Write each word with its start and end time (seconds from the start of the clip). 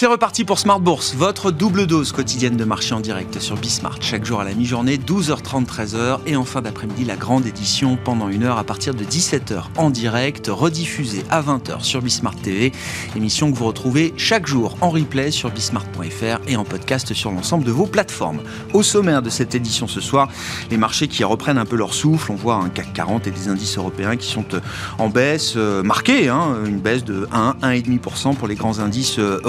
C'est 0.00 0.06
reparti 0.06 0.46
pour 0.46 0.58
Smart 0.58 0.80
Bourse, 0.80 1.14
votre 1.14 1.50
double 1.50 1.86
dose 1.86 2.12
quotidienne 2.12 2.56
de 2.56 2.64
marché 2.64 2.94
en 2.94 3.00
direct 3.00 3.38
sur 3.38 3.58
Bismart. 3.58 3.98
Chaque 4.00 4.24
jour 4.24 4.40
à 4.40 4.44
la 4.44 4.54
mi-journée, 4.54 4.96
12h30, 4.96 5.66
13h. 5.66 6.20
Et 6.24 6.36
en 6.36 6.46
fin 6.46 6.62
d'après-midi, 6.62 7.04
la 7.04 7.16
grande 7.16 7.44
édition 7.44 7.98
pendant 8.02 8.30
une 8.30 8.44
heure 8.44 8.56
à 8.56 8.64
partir 8.64 8.94
de 8.94 9.04
17h 9.04 9.64
en 9.76 9.90
direct, 9.90 10.46
rediffusée 10.48 11.22
à 11.28 11.42
20h 11.42 11.82
sur 11.82 12.00
Bismart 12.00 12.34
TV. 12.36 12.72
Émission 13.14 13.52
que 13.52 13.58
vous 13.58 13.66
retrouvez 13.66 14.14
chaque 14.16 14.46
jour 14.46 14.74
en 14.80 14.88
replay 14.88 15.30
sur 15.30 15.50
bismart.fr 15.50 16.48
et 16.48 16.56
en 16.56 16.64
podcast 16.64 17.12
sur 17.12 17.30
l'ensemble 17.30 17.64
de 17.64 17.70
vos 17.70 17.84
plateformes. 17.84 18.40
Au 18.72 18.82
sommaire 18.82 19.20
de 19.20 19.28
cette 19.28 19.54
édition 19.54 19.86
ce 19.86 20.00
soir, 20.00 20.30
les 20.70 20.78
marchés 20.78 21.08
qui 21.08 21.24
reprennent 21.24 21.58
un 21.58 21.66
peu 21.66 21.76
leur 21.76 21.92
souffle. 21.92 22.32
On 22.32 22.36
voit 22.36 22.54
un 22.54 22.70
CAC 22.70 22.94
40 22.94 23.26
et 23.26 23.32
des 23.32 23.48
indices 23.48 23.76
européens 23.76 24.16
qui 24.16 24.28
sont 24.28 24.46
euh, 24.54 24.60
en 24.96 25.10
baisse 25.10 25.52
euh, 25.58 25.82
marquée, 25.82 26.30
hein, 26.30 26.54
une 26.64 26.80
baisse 26.80 27.04
de 27.04 27.28
1, 27.32 27.56
1,5% 27.60 28.34
pour 28.34 28.48
les 28.48 28.54
grands 28.54 28.78
indices 28.78 29.18
euh, 29.18 29.42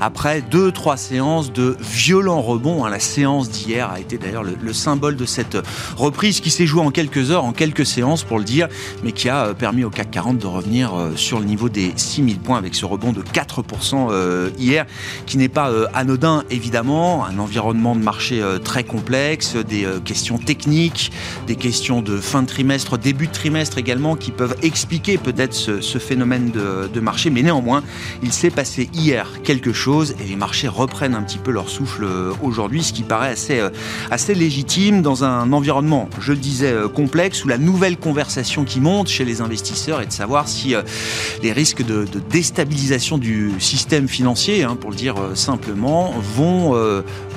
après 0.00 0.42
deux, 0.42 0.72
trois 0.72 0.96
séances 0.96 1.52
de 1.52 1.76
violents 1.80 2.40
rebonds. 2.40 2.84
Hein. 2.84 2.90
La 2.90 3.00
séance 3.00 3.50
d'hier 3.50 3.90
a 3.90 4.00
été 4.00 4.18
d'ailleurs 4.18 4.42
le, 4.42 4.72
symbole 4.72 5.16
de 5.16 5.26
cette 5.26 5.58
reprise 5.96 6.40
qui 6.40 6.50
s'est 6.50 6.66
jouée 6.66 6.82
en 6.82 6.90
quelques 6.90 7.30
heures, 7.30 7.44
en 7.44 7.52
quelques 7.52 7.84
séances 7.84 8.22
pour 8.22 8.38
le 8.38 8.44
dire, 8.44 8.68
mais 9.02 9.12
qui 9.12 9.28
a 9.28 9.46
euh, 9.46 9.54
permis 9.54 9.84
au 9.84 9.90
CAC 9.90 10.10
40 10.10 10.38
de 10.38 10.46
revenir 10.46 10.94
euh, 10.94 11.16
sur 11.16 11.38
le 11.38 11.44
niveau 11.44 11.68
des 11.68 11.92
6000 11.96 12.38
points 12.38 12.58
avec 12.58 12.74
ce 12.74 12.84
rebond 12.84 13.12
de 13.12 13.22
4% 13.22 14.08
euh, 14.10 14.50
hier, 14.58 14.86
qui 15.26 15.36
n'est 15.36 15.48
pas 15.48 15.70
anodin 15.92 16.44
évidemment, 16.50 17.24
un 17.24 17.38
environnement 17.38 17.94
de 17.94 18.00
marché 18.00 18.42
très 18.64 18.84
complexe, 18.84 19.56
des 19.56 19.86
questions 20.04 20.38
techniques, 20.38 21.12
des 21.46 21.56
questions 21.56 22.02
de 22.02 22.18
fin 22.18 22.42
de 22.42 22.46
trimestre, 22.46 22.98
début 22.98 23.26
de 23.26 23.32
trimestre 23.32 23.78
également, 23.78 24.16
qui 24.16 24.30
peuvent 24.30 24.56
expliquer 24.62 25.18
peut-être 25.18 25.54
ce, 25.54 25.98
phénomène 25.98 26.50
de, 26.50 26.88
de 26.92 27.00
marché, 27.00 27.30
mais 27.30 27.42
néanmoins, 27.42 27.82
il 28.22 28.32
s'est 28.32 28.50
passé 28.50 28.88
hier 28.94 29.28
quelque 29.50 29.72
chose 29.72 30.14
et 30.22 30.28
les 30.28 30.36
marchés 30.36 30.68
reprennent 30.68 31.16
un 31.16 31.22
petit 31.22 31.38
peu 31.38 31.50
leur 31.50 31.68
souffle 31.68 32.04
euh, 32.04 32.32
aujourd'hui, 32.40 32.84
ce 32.84 32.92
qui 32.92 33.02
paraît 33.02 33.30
assez, 33.30 33.58
euh, 33.58 33.70
assez 34.08 34.32
légitime 34.32 35.02
dans 35.02 35.24
un 35.24 35.52
environnement, 35.52 36.08
je 36.20 36.30
le 36.30 36.38
disais, 36.38 36.70
euh, 36.70 36.86
complexe 36.86 37.44
où 37.44 37.48
la 37.48 37.58
nouvelle 37.58 37.96
conversation 37.96 38.64
qui 38.64 38.78
monte 38.78 39.08
chez 39.08 39.24
les 39.24 39.40
investisseurs 39.40 40.02
est 40.02 40.06
de 40.06 40.12
savoir 40.12 40.46
si 40.46 40.74
les 41.42 41.50
risques 41.50 41.84
de, 41.84 42.06
déstabilisation 42.30 43.18
du 43.18 43.50
système 43.58 44.06
financier, 44.06 44.62
hein, 44.62 44.76
pour 44.80 44.90
le 44.90 44.96
dire 44.96 45.16
simplement, 45.34 46.14
vont 46.36 46.76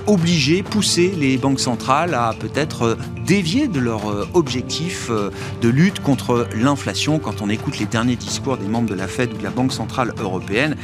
obliger, 0.08 0.64
pousser 0.64 1.14
les 1.18 1.38
banques 1.38 1.60
centrales 1.60 2.14
à 2.14 2.34
peut-être 2.38 2.84
euh, 2.84 2.96
dévier 3.26 3.68
de 3.68 3.80
leur 3.80 4.10
euh, 4.10 4.28
objectif 4.34 5.08
euh, 5.10 5.30
de 5.62 5.70
lutte 5.70 6.02
contre 6.02 6.48
l'inflation. 6.56 7.20
Quand 7.20 7.42
on 7.42 7.50
écoute 7.50 7.80
les 7.80 7.86
derniers 7.86 8.16
discours 8.16 8.58
des 8.58 8.68
membres 8.68 8.90
de 8.90 8.96
la 8.96 9.08
Fed 9.08 9.34
ou 9.34 9.38
de 9.38 9.44
la 9.44 9.50
Banque 9.50 9.72
centrale 9.72 10.14
européenne, 10.20 10.76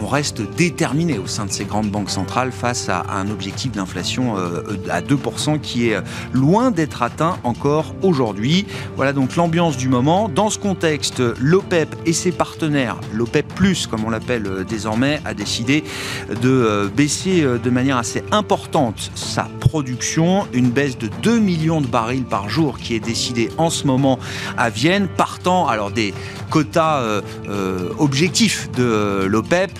on 0.00 0.06
reste 0.06 0.42
déterminé 0.56 1.18
au 1.18 1.26
sein 1.26 1.46
de 1.46 1.52
ces 1.52 1.64
grandes 1.64 1.90
banques 1.90 2.10
centrales 2.10 2.52
face 2.52 2.88
à 2.88 3.04
un 3.10 3.28
objectif 3.30 3.72
d'inflation 3.72 4.36
à 4.90 5.00
2% 5.00 5.60
qui 5.60 5.88
est 5.88 5.96
loin 6.32 6.70
d'être 6.70 7.02
atteint 7.02 7.38
encore 7.44 7.94
aujourd'hui. 8.02 8.66
Voilà 8.96 9.12
donc 9.12 9.36
l'ambiance 9.36 9.76
du 9.76 9.88
moment. 9.88 10.28
Dans 10.28 10.50
ce 10.50 10.58
contexte, 10.58 11.22
l'OPEP 11.38 11.94
et 12.06 12.12
ses 12.12 12.32
partenaires, 12.32 13.00
l'OPEP⁇ 13.12 13.52
comme 13.86 14.04
on 14.04 14.10
l'appelle 14.10 14.64
désormais, 14.68 15.20
a 15.24 15.34
décidé 15.34 15.84
de 16.40 16.90
baisser 16.96 17.42
de 17.42 17.70
manière 17.70 17.96
assez 17.96 18.22
importante 18.30 19.10
sa 19.14 19.48
production, 19.60 20.46
une 20.52 20.70
baisse 20.70 20.98
de 20.98 21.08
2 21.22 21.38
millions 21.38 21.80
de 21.80 21.86
barils 21.86 22.24
par 22.24 22.48
jour 22.48 22.78
qui 22.78 22.94
est 22.94 23.00
décidée 23.00 23.48
en 23.58 23.70
ce 23.70 23.86
moment 23.86 24.18
à 24.56 24.70
Vienne, 24.70 25.08
partant 25.08 25.66
alors 25.66 25.90
des 25.90 26.14
quotas 26.50 27.00
euh, 27.00 27.22
euh, 27.48 27.88
objectifs 27.98 28.70
de 28.72 29.24
l'OPEP 29.24 29.70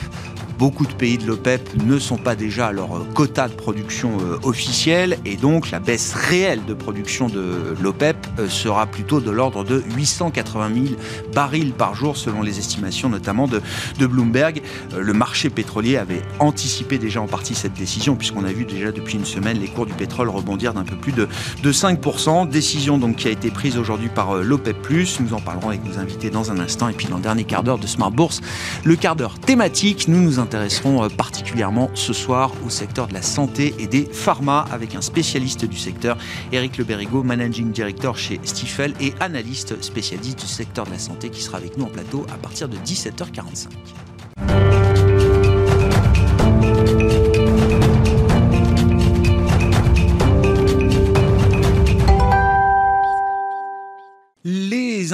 beaucoup 0.63 0.87
de 0.87 0.93
pays 0.93 1.19
de 1.19 1.27
l'OPEP 1.27 1.71
ne 1.85 1.99
sont 1.99 2.19
pas 2.19 2.37
déjà 2.37 2.69
à 2.69 2.73
leur 2.73 2.91
quota 3.15 3.49
de 3.49 3.53
production 3.53 4.19
euh, 4.21 4.39
officielle 4.45 5.19
et 5.25 5.35
donc 5.35 5.73
la 5.73 5.81
baisse 5.81 6.15
réelle 6.15 6.65
de 6.65 6.73
production 6.73 7.27
de 7.27 7.75
l'OPEP 7.83 8.17
euh, 8.39 8.49
sera 8.49 8.87
plutôt 8.87 9.19
de 9.19 9.33
l'ordre 9.33 9.65
de 9.65 9.83
880 9.97 10.71
000 10.73 10.87
barils 11.35 11.73
par 11.73 11.97
jour 11.97 12.17
selon 12.17 12.43
les 12.43 12.61
estimations 12.61 13.09
notamment 13.09 13.49
de, 13.49 13.61
Bloomberg. 14.07 14.63
Euh, 14.93 15.01
le 15.01 15.13
marché 15.13 15.51
pétrolier 15.51 15.97
avait 15.97 16.23
anticipé 16.39 16.97
déjà 16.97 17.21
en 17.21 17.27
partie 17.27 17.57
cette 17.57 17.75
décision 17.75 18.15
puisqu'on 18.15 18.45
a 18.45 18.53
vu 18.53 18.65
déjà 18.65 18.93
depuis 18.93 19.15
une 19.15 19.25
semaine 19.25 19.59
les 19.59 19.67
cours 19.67 19.87
du 19.87 19.95
pétrole 19.95 20.29
rebondir 20.29 20.75
d'un 20.75 20.85
peu 20.85 20.95
plus 20.95 21.11
de, 21.11 21.27
de 21.61 21.73
5%. 21.73 22.49
Décision 22.49 22.99
donc 22.99 23.17
qui 23.17 23.27
a 23.27 23.33
été 23.33 23.51
prise 23.51 23.77
aujourd'hui 23.77 24.11
par 24.11 24.37
l'OPEP+. 24.37 24.77
Nous 25.19 25.35
en 25.35 25.41
parlerons 25.41 25.71
avec 25.71 25.85
nos 25.85 25.99
invités 25.99 26.31
dans 26.31 26.53
un 26.53 26.61
instant 26.61 26.89
et 26.89 26.93
puis 26.93 27.09
dans 27.09 27.17
le 27.17 27.23
dernier 27.23 27.43
quart 27.43 27.65
d'heure 27.65 27.79
de 27.79 27.89
Smart 27.89 28.13
Bourse, 28.13 28.41
le 28.85 28.95
quart 28.95 29.17
d'heure 29.17 29.41
thématique, 29.41 30.07
nous 30.07 30.23
nous 30.23 30.39
intéresserons 30.39 30.52
euh, 30.55 31.09
particulièrement 31.09 31.91
ce 31.95 32.13
soir 32.13 32.53
au 32.67 32.71
secteur 32.71 33.07
de 33.07 33.15
la 33.15 33.23
santé 33.23 33.75
et 33.79 33.87
des 33.87 34.05
pharma 34.05 34.67
avec 34.71 34.95
un 34.95 35.01
spécialiste 35.01 35.65
du 35.65 35.79
secteur, 35.79 36.17
Eric 36.53 36.79
Le 36.79 37.23
Managing 37.23 37.73
Director 37.73 38.17
chez 38.17 38.41
Stifel 38.45 38.95
et 39.01 39.15
analyste 39.21 39.83
spécialiste 39.83 40.41
du 40.41 40.47
secteur 40.47 40.87
de 40.87 40.91
la 40.91 40.99
santé 40.99 41.31
qui 41.31 41.43
sera 41.43 41.59
avec 41.59 41.77
nous 41.77 41.85
en 41.85 41.89
plateau 41.89 42.27
à 42.33 42.37
partir 42.37 42.69
de 42.69 42.77
17h45. 42.79 44.92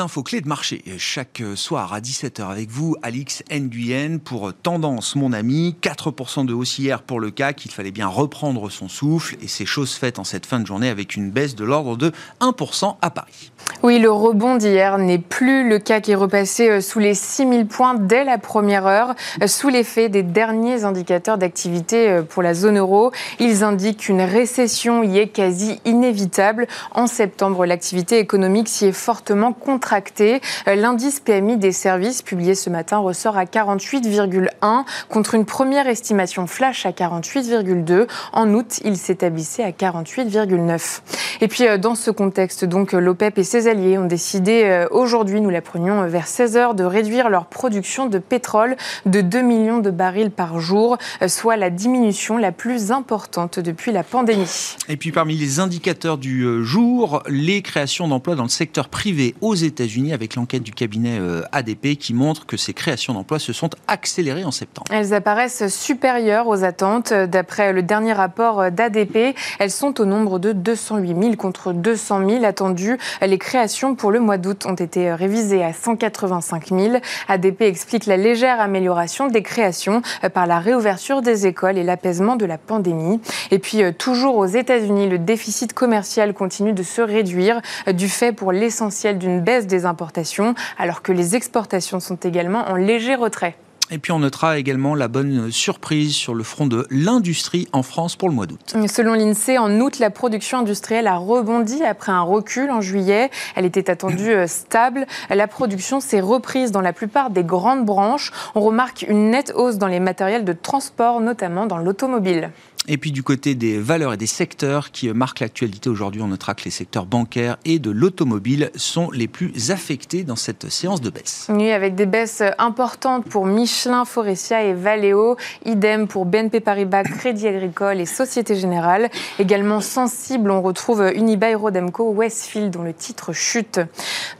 Infos 0.01 0.23
clés 0.23 0.41
de 0.41 0.49
marché 0.49 0.85
chaque 0.99 1.43
soir 1.55 1.93
à 1.93 2.01
17h 2.01 2.49
avec 2.49 2.71
vous, 2.71 2.97
Alix 3.03 3.43
Nguyen, 3.51 4.19
pour 4.19 4.53
Tendance, 4.55 5.17
mon 5.17 5.33
ami. 5.33 5.77
4% 5.83 6.47
de 6.47 6.53
hausse 6.53 6.79
hier 6.79 7.03
pour 7.03 7.21
le 7.21 7.31
CAC. 7.31 7.65
Il 7.65 7.73
fallait 7.73 7.91
bien 7.91 8.07
reprendre 8.07 8.71
son 8.71 8.89
souffle 8.89 9.37
et 9.43 9.49
c'est 9.49 9.67
chose 9.67 9.95
faite 9.95 10.19
en 10.19 10.25
cette 10.25 10.47
fin 10.47 10.61
de 10.61 10.67
journée 10.67 10.89
avec 10.89 11.17
une 11.17 11.31
baisse 11.31 11.55
de 11.55 11.65
l'ordre 11.65 11.97
de 11.97 12.13
1% 12.41 12.97
à 13.01 13.11
Paris. 13.11 13.53
Oui, 13.83 13.99
le 13.99 14.11
rebond 14.11 14.57
d'hier 14.57 14.99
n'est 14.99 15.19
plus 15.19 15.69
le 15.69 15.79
CAC 15.79 16.09
est 16.09 16.15
repassé 16.15 16.69
euh, 16.69 16.81
sous 16.81 16.99
les 16.99 17.15
6000 17.15 17.67
points 17.67 17.95
dès 17.95 18.25
la 18.25 18.39
première 18.39 18.87
heure, 18.87 19.15
euh, 19.43 19.47
sous 19.47 19.69
l'effet 19.69 20.09
des 20.09 20.23
derniers 20.23 20.85
indicateurs 20.85 21.39
d'activité 21.39 22.09
euh, 22.09 22.23
pour 22.23 22.43
la 22.43 22.55
zone 22.55 22.79
euro. 22.79 23.13
Ils 23.39 23.65
indiquent 23.65 23.99
qu'une 23.99 24.23
récession 24.23 25.03
y 25.03 25.19
est 25.19 25.29
quasi 25.29 25.81
inévitable. 25.85 26.67
En 26.93 27.07
septembre, 27.07 27.67
l'activité 27.67 28.19
économique 28.19 28.69
s'y 28.69 28.87
est 28.87 28.93
fortement 28.93 29.53
contractée 29.53 29.88
euh, 29.93 30.75
l'indice 30.75 31.21
PMI 31.21 31.57
des 31.57 31.73
services 31.73 32.23
publié 32.23 32.55
ce 32.55 32.71
matin 32.71 32.99
ressort 32.99 33.37
à 33.37 33.45
48,1 33.45 34.85
contre 35.09 35.35
une 35.35 35.45
première 35.45 35.87
estimation 35.89 36.47
flash 36.47 36.87
à 36.87 36.91
48,2. 36.91 38.07
En 38.33 38.53
août, 38.55 38.81
il 38.85 38.97
s'établissait 38.97 39.65
à 39.65 39.71
48,9. 39.71 41.01
Et 41.41 41.49
puis 41.49 41.67
euh, 41.67 41.79
dans 41.79 41.95
ce 41.95 42.11
contexte, 42.11 42.65
donc 42.65 42.93
l'OPEP 42.93 43.39
et 43.39 43.45
ses 43.45 43.69
alliés 43.69 43.99
ont 43.99 44.07
décidé 44.07 44.65
euh, 44.65 44.87
aujourd'hui, 44.91 45.41
nous 45.41 45.51
l'apprenions 45.51 46.07
vers 46.07 46.27
16 46.27 46.57
heures, 46.57 46.75
de 46.75 46.85
réduire 46.85 47.29
leur 47.29 47.47
production 47.47 48.07
de 48.07 48.19
pétrole 48.19 48.77
de 49.07 49.21
2 49.21 49.41
millions 49.43 49.79
de 49.79 49.91
barils 49.91 50.31
par 50.31 50.61
jour, 50.61 50.99
soit 51.27 51.57
la 51.57 51.71
diminution 51.71 52.37
la 52.37 52.53
plus 52.53 52.93
importante 52.93 53.59
depuis 53.59 53.93
la 53.93 54.03
pandémie. 54.03 54.77
Et 54.89 54.97
puis 54.97 55.13
parmi 55.13 55.37
les 55.37 55.61
indicateurs 55.61 56.19
du 56.19 56.65
jour, 56.65 57.23
les 57.29 57.63
créations 57.63 58.09
d'emplois 58.09 58.35
dans 58.35 58.43
le 58.43 58.49
secteur 58.49 58.89
privé 58.89 59.35
aux 59.41 59.55
États 59.55 59.78
États-Unis 59.79 60.13
avec 60.13 60.35
l'enquête 60.35 60.63
du 60.65 60.73
cabinet 60.73 61.19
euh, 61.21 61.43
ADP 61.53 61.97
qui 61.97 62.13
montre 62.15 62.47
que 62.47 62.57
ces 62.57 62.75
créations 62.75 63.15
d'emplois 63.15 63.39
se 63.39 63.53
sont 63.53 63.71
accélérées 63.87 64.45
en 64.45 64.51
septembre. 64.51 64.87
Elles 64.91 65.15
apparaissent 65.15 65.69
supérieures 65.69 66.49
aux 66.49 66.65
attentes. 66.65 67.13
D'après 67.13 67.73
le 67.73 67.83
dernier 67.83 68.13
rapport 68.13 68.73
d'ADP, 68.73 69.37
elles 69.61 69.71
sont 69.71 70.01
au 70.01 70.05
nombre 70.05 70.41
de 70.41 70.53
208 70.53 71.23
000 71.23 71.37
contre 71.37 71.73
200 71.73 72.29
000 72.29 72.45
attendues. 72.45 72.99
Les 73.23 73.39
créations 73.39 73.95
pour 73.95 74.11
le 74.11 74.19
mois 74.19 74.37
d'août 74.37 74.67
ont 74.67 74.75
été 74.75 75.13
révisées 75.13 75.63
à 75.63 75.73
185 75.73 76.69
000. 76.69 76.97
ADP 77.29 77.63
explique 77.63 78.07
la 78.07 78.17
légère 78.17 78.61
amélioration 78.61 79.29
des 79.29 79.43
créations 79.43 80.03
par 80.35 80.47
la 80.47 80.59
réouverture 80.59 81.23
des 81.23 81.47
écoles 81.47 81.79
et 81.79 81.85
l'apaisement 81.85 82.35
de 82.35 82.47
la 82.47 82.59
pandémie. 82.59 83.21
Et 83.53 83.61
puis, 83.61 83.83
euh, 83.83 83.93
toujours 83.93 84.39
aux 84.39 84.47
États-Unis, 84.47 85.09
le 85.09 85.19
déficit 85.19 85.73
commercial 85.73 86.35
continue 86.35 86.73
de 86.73 86.83
se 86.83 87.01
réduire 87.01 87.61
du 87.87 88.09
fait 88.09 88.33
pour 88.33 88.51
l'essentiel 88.51 89.19
d'une 89.19 89.41
baisse 89.41 89.68
des 89.69 89.87
importations, 89.87 90.55
alors 90.79 91.03
que 91.03 91.13
les 91.13 91.37
exportations 91.37 92.01
sont 92.01 92.17
également 92.17 92.69
en 92.69 92.75
léger 92.75 93.15
retrait. 93.15 93.57
Et 93.91 93.99
puis 93.99 94.13
on 94.13 94.19
notera 94.19 94.59
également 94.59 94.95
la 94.95 95.09
bonne 95.09 95.51
surprise 95.51 96.15
sur 96.15 96.35
le 96.35 96.45
front 96.45 96.67
de 96.67 96.87
l'industrie 96.91 97.69
en 97.73 97.83
France 97.83 98.17
pour 98.17 98.29
le 98.29 98.35
mois 98.35 98.47
d'août. 98.47 98.77
Selon 98.87 99.15
l'INSEE, 99.15 99.57
en 99.57 99.81
août, 99.81 99.99
la 99.99 100.11
production 100.11 100.59
industrielle 100.59 101.07
a 101.07 101.17
rebondi 101.17 101.83
après 101.83 102.13
un 102.13 102.21
recul 102.21 102.71
en 102.71 102.83
juillet. 102.83 103.31
Elle 103.57 103.65
était 103.65 103.91
attendue 103.91 104.31
euh, 104.31 104.47
stable. 104.47 105.07
La 105.31 105.47
production 105.47 106.01
s'est 106.01 106.21
reprise 106.21 106.71
dans 106.71 106.83
la 106.83 106.93
plupart 106.93 107.31
des 107.31 107.45
grandes 107.45 107.87
branches. 107.87 108.31
On 108.55 108.61
remarque 108.61 109.07
une 109.09 109.31
nette 109.31 109.53
hausse 109.57 109.79
dans 109.79 109.87
les 109.87 110.01
matériels 110.01 110.45
de 110.45 110.53
transport, 110.53 111.21
notamment 111.21 111.67
dans 111.67 111.79
l'automobile. 111.79 112.51
Et 112.91 112.97
puis 112.97 113.13
du 113.13 113.23
côté 113.23 113.55
des 113.55 113.79
valeurs 113.79 114.15
et 114.15 114.17
des 114.17 114.27
secteurs 114.27 114.91
qui 114.91 115.11
marquent 115.11 115.41
l'actualité 115.41 115.91
aujourd'hui, 115.91 116.23
on 116.23 116.29
notera 116.29 116.55
que 116.55 116.65
les 116.65 116.71
secteurs 116.71 117.05
bancaires 117.05 117.59
et 117.67 117.79
de 117.79 117.91
l'automobile 117.91 118.71
sont 118.77 119.11
les 119.11 119.29
plus 119.29 119.71
affectés 119.71 120.25
dans 120.25 120.37
cette 120.37 120.71
séance 120.71 121.03
de 121.03 121.11
baisse. 121.11 121.49
Oui, 121.51 121.71
avec 121.71 121.95
des 121.95 122.07
baisses 122.07 122.43
importantes 122.57 123.27
pour 123.27 123.45
Michelin, 123.45 124.07
Forestia 124.07 124.65
et 124.65 124.73
Valeo. 124.73 125.37
Idem 125.67 126.09
pour 126.09 126.25
BNP 126.25 126.61
Paribas, 126.61 127.03
Crédit 127.03 127.47
Agricole 127.47 128.01
et 128.01 128.07
Société 128.07 128.57
Générale. 128.57 129.11
Également 129.39 129.83
sensible, 129.83 130.51
on 130.51 130.63
retrouve 130.63 131.13
Unibail 131.15 131.57
Rodemco, 131.57 132.11
Westfield 132.11 132.71
dont 132.71 132.83
le 132.83 132.95
titre 132.95 133.35
chute. 133.35 133.81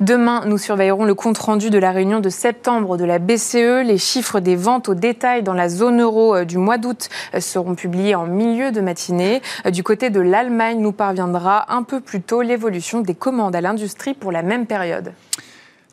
Demain, 0.01 0.47
nous 0.47 0.57
surveillerons 0.57 1.05
le 1.05 1.15
compte-rendu 1.15 1.69
de 1.69 1.79
la 1.79 1.93
réunion 1.93 2.21
de 2.21 2.31
septembre 2.31 2.97
de 2.97 3.05
la 3.05 3.19
BCE. 3.19 3.85
Les 3.85 3.99
chiffres 3.99 4.41
des 4.41 4.57
ventes 4.57 4.89
au 4.89 4.95
détail 4.95 5.43
dans 5.43 5.53
la 5.53 5.69
zone 5.69 6.01
euro 6.01 6.35
euh, 6.35 6.45
du 6.47 6.57
mois 6.57 6.79
d'août 6.79 7.11
euh, 7.35 7.41
seront 7.41 7.75
publiés 7.75 8.15
en 8.15 8.38
milieu 8.39 8.73
de 8.73 8.81
matinée. 8.81 9.43
Euh, 9.67 9.71
du 9.71 9.83
côté 9.83 10.09
de 10.09 10.21
l'Allemagne, 10.21 10.81
nous 10.81 10.93
parviendra 10.93 11.73
un 11.75 11.83
peu 11.83 12.01
plus 12.01 12.23
tôt 12.23 12.41
l'évolution 12.41 13.01
des 13.01 13.15
commandes 13.15 13.55
à 13.55 13.61
l'industrie 13.61 14.15
pour 14.15 14.33
la 14.33 14.43
même 14.43 14.67
période. 14.67 15.13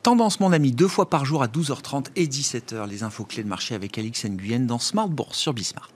Tendance, 0.03 0.39
mon 0.39 0.53
ami, 0.53 0.71
deux 0.71 0.87
fois 0.87 1.09
par 1.09 1.25
jour 1.25 1.41
à 1.41 1.47
12h30 1.47 2.05
et 2.15 2.27
17h. 2.27 2.87
Les 2.87 3.01
infos 3.01 3.25
clés 3.25 3.43
de 3.43 3.49
marché 3.49 3.73
avec 3.73 3.97
Alix 3.97 4.25
Nguyen 4.25 4.59
dans 4.59 4.79
Smart 4.79 5.09
Bourse 5.09 5.39
sur 5.39 5.53
Bismart. 5.53 5.89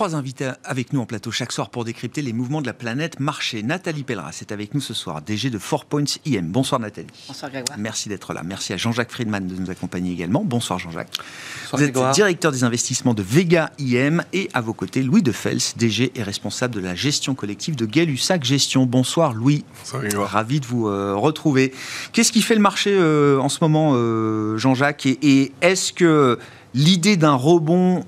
Trois 0.00 0.16
invités 0.16 0.50
avec 0.64 0.94
nous 0.94 1.00
en 1.00 1.04
plateau 1.04 1.30
chaque 1.30 1.52
soir 1.52 1.68
pour 1.68 1.84
décrypter 1.84 2.22
les 2.22 2.32
mouvements 2.32 2.62
de 2.62 2.66
la 2.66 2.72
planète 2.72 3.20
marché. 3.20 3.62
Nathalie 3.62 4.02
Pelleras 4.02 4.38
est 4.40 4.50
avec 4.50 4.72
nous 4.72 4.80
ce 4.80 4.94
soir, 4.94 5.20
DG 5.20 5.50
de 5.50 5.58
Four 5.58 5.84
Points 5.84 6.04
IM. 6.24 6.50
Bonsoir 6.50 6.80
Nathalie. 6.80 7.08
Bonsoir 7.28 7.50
Grégoire. 7.50 7.76
Merci 7.78 8.08
d'être 8.08 8.32
là. 8.32 8.40
Merci 8.42 8.72
à 8.72 8.78
Jean-Jacques 8.78 9.10
Friedman 9.10 9.46
de 9.46 9.56
nous 9.56 9.70
accompagner 9.70 10.10
également. 10.10 10.42
Bonsoir 10.42 10.78
Jean-Jacques. 10.78 11.18
Vous 11.74 11.82
êtes 11.82 11.94
directeur 12.14 12.50
des 12.50 12.64
investissements 12.64 13.12
de 13.12 13.22
Vega 13.22 13.72
IM 13.78 14.24
et 14.32 14.48
à 14.54 14.62
vos 14.62 14.72
côtés 14.72 15.02
Louis 15.02 15.20
de 15.20 15.32
Fels, 15.32 15.60
DG 15.76 16.12
et 16.14 16.22
responsable 16.22 16.74
de 16.76 16.80
la 16.80 16.94
gestion 16.94 17.34
collective 17.34 17.76
de 17.76 17.84
Gay-Lussac 17.84 18.42
Gestion. 18.42 18.86
Bonsoir 18.86 19.34
Louis. 19.34 19.66
Bonsoir 19.80 20.00
Grégoire. 20.00 20.30
Ravi 20.30 20.60
de 20.60 20.66
vous 20.66 20.88
euh, 20.88 21.14
retrouver. 21.14 21.74
Qu'est-ce 22.14 22.32
qui 22.32 22.40
fait 22.40 22.54
le 22.54 22.62
marché 22.62 22.90
euh, 22.94 23.38
en 23.38 23.50
ce 23.50 23.58
moment 23.60 23.92
euh, 23.96 24.56
Jean-Jacques? 24.56 25.04
Et 25.04 25.52
est-ce 25.60 25.92
que 25.92 26.38
l'idée 26.72 27.18
d'un 27.18 27.34
rebond 27.34 28.02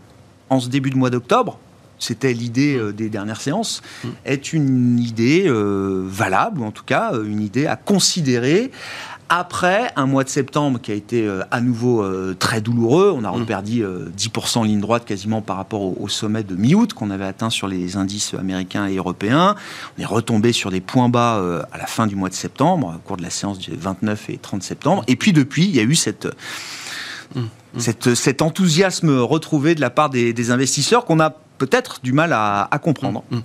en 0.52 0.60
ce 0.60 0.68
début 0.68 0.90
de 0.90 0.96
mois 0.96 1.08
d'octobre, 1.08 1.58
c'était 2.02 2.32
l'idée 2.32 2.76
euh, 2.76 2.92
des 2.92 3.08
dernières 3.08 3.40
séances, 3.40 3.80
mm. 4.02 4.08
est 4.24 4.52
une 4.52 4.98
idée 4.98 5.44
euh, 5.46 6.02
valable, 6.04 6.60
ou 6.60 6.64
en 6.64 6.72
tout 6.72 6.84
cas 6.84 7.12
euh, 7.12 7.24
une 7.24 7.40
idée 7.40 7.66
à 7.66 7.76
considérer 7.76 8.72
après 9.28 9.90
un 9.96 10.04
mois 10.04 10.24
de 10.24 10.28
septembre 10.28 10.78
qui 10.78 10.92
a 10.92 10.94
été 10.94 11.26
à 11.50 11.62
nouveau 11.62 12.04
très 12.34 12.60
douloureux, 12.60 13.14
on 13.16 13.24
a 13.24 13.30
mm. 13.30 13.34
reperdu 13.34 13.82
10% 13.82 14.58
en 14.58 14.62
ligne 14.64 14.80
droite 14.80 15.06
quasiment 15.06 15.40
par 15.40 15.56
rapport 15.56 15.98
au, 15.98 16.06
sommet 16.08 16.42
de 16.42 16.54
mi-août 16.54 16.92
qu'on 16.92 17.08
avait 17.08 17.24
atteint 17.24 17.48
sur 17.48 17.66
les 17.66 17.96
indices 17.96 18.34
américains 18.34 18.86
et 18.88 18.96
européens. 18.96 19.54
On 19.96 20.02
est 20.02 20.04
retombé 20.04 20.52
sur 20.52 20.70
des 20.70 20.82
points 20.82 21.08
bas 21.08 21.42
à 21.72 21.78
la 21.78 21.86
fin 21.86 22.06
du 22.06 22.14
mois 22.14 22.28
de 22.28 22.34
septembre, 22.34 22.92
au 22.94 22.98
cours 22.98 23.16
de 23.16 23.22
la 23.22 23.30
séance 23.30 23.58
du 23.58 23.74
29 23.74 24.28
et 24.28 24.36
30 24.36 24.62
septembre. 24.62 25.02
Et 25.06 25.16
puis 25.16 25.32
depuis, 25.32 25.64
il 25.64 25.74
y 25.74 25.80
a 25.80 25.84
eu 25.84 25.94
cette... 25.94 26.28
Mm. 27.34 27.44
cet 27.78 28.42
enthousiasme 28.42 29.18
retrouvé 29.20 29.74
de 29.74 29.80
la 29.80 29.88
part 29.88 30.10
des 30.10 30.50
investisseurs 30.50 31.06
qu'on 31.06 31.20
a 31.20 31.34
peut-être 31.62 32.00
du 32.02 32.12
mal 32.12 32.32
à, 32.32 32.68
comprendre. 32.82 33.22
Mm, 33.30 33.36
mm. 33.36 33.42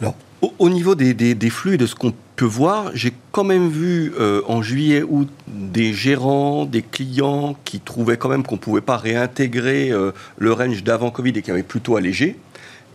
Alors, 0.00 0.14
au, 0.58 0.68
niveau 0.68 0.96
des, 0.96 1.50
flux 1.50 1.74
et 1.74 1.76
de 1.76 1.86
ce 1.86 1.94
qu'on 1.94 2.12
peut 2.34 2.44
voir, 2.44 2.90
j'ai 2.94 3.12
quand 3.30 3.44
même 3.44 3.68
vu 3.68 4.12
euh, 4.18 4.42
en 4.48 4.62
juillet 4.62 5.04
ou 5.04 5.26
des 5.46 5.92
gérants, 5.92 6.64
des 6.64 6.82
clients 6.82 7.56
qui 7.64 7.78
trouvaient 7.78 8.16
quand 8.16 8.28
même 8.28 8.42
qu'on 8.42 8.56
ne 8.56 8.60
pouvait 8.60 8.80
pas 8.80 8.96
réintégrer 8.96 9.92
euh, 9.92 10.10
le 10.38 10.52
range 10.52 10.82
d'avant 10.82 11.10
Covid 11.10 11.32
et 11.36 11.42
qui 11.42 11.52
avaient 11.52 11.62
plutôt 11.62 11.96
allégé. 11.96 12.36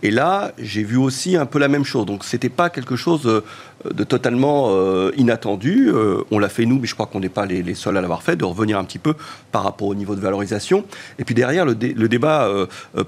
Et 0.02 0.10
là, 0.10 0.52
j'ai 0.58 0.82
vu 0.82 0.98
aussi 0.98 1.36
un 1.36 1.46
peu 1.46 1.58
la 1.58 1.68
même 1.68 1.84
chose. 1.84 2.04
Donc, 2.04 2.22
c'était 2.24 2.50
pas 2.50 2.68
quelque 2.68 2.96
chose 2.96 3.26
euh, 3.26 3.42
de 3.94 4.04
totalement 4.04 4.68
euh, 4.70 5.10
inattendu. 5.16 5.88
Euh, 5.88 6.22
on 6.30 6.38
l'a 6.38 6.48
fait 6.48 6.66
nous, 6.66 6.78
mais 6.78 6.86
je 6.86 6.94
crois 6.94 7.06
qu'on 7.06 7.20
n'est 7.20 7.28
pas 7.28 7.46
les, 7.46 7.74
seuls 7.74 7.96
à 7.96 8.00
l'avoir 8.00 8.22
fait, 8.22 8.36
de 8.36 8.44
revenir 8.44 8.78
un 8.78 8.84
petit 8.84 8.98
peu 8.98 9.14
par 9.52 9.62
rapport 9.64 9.88
au 9.88 9.94
niveau 9.94 10.14
de 10.14 10.20
valorisation. 10.20 10.84
Et 11.18 11.24
puis 11.24 11.34
derrière, 11.34 11.64
le, 11.64 11.74
débat, 11.74 12.48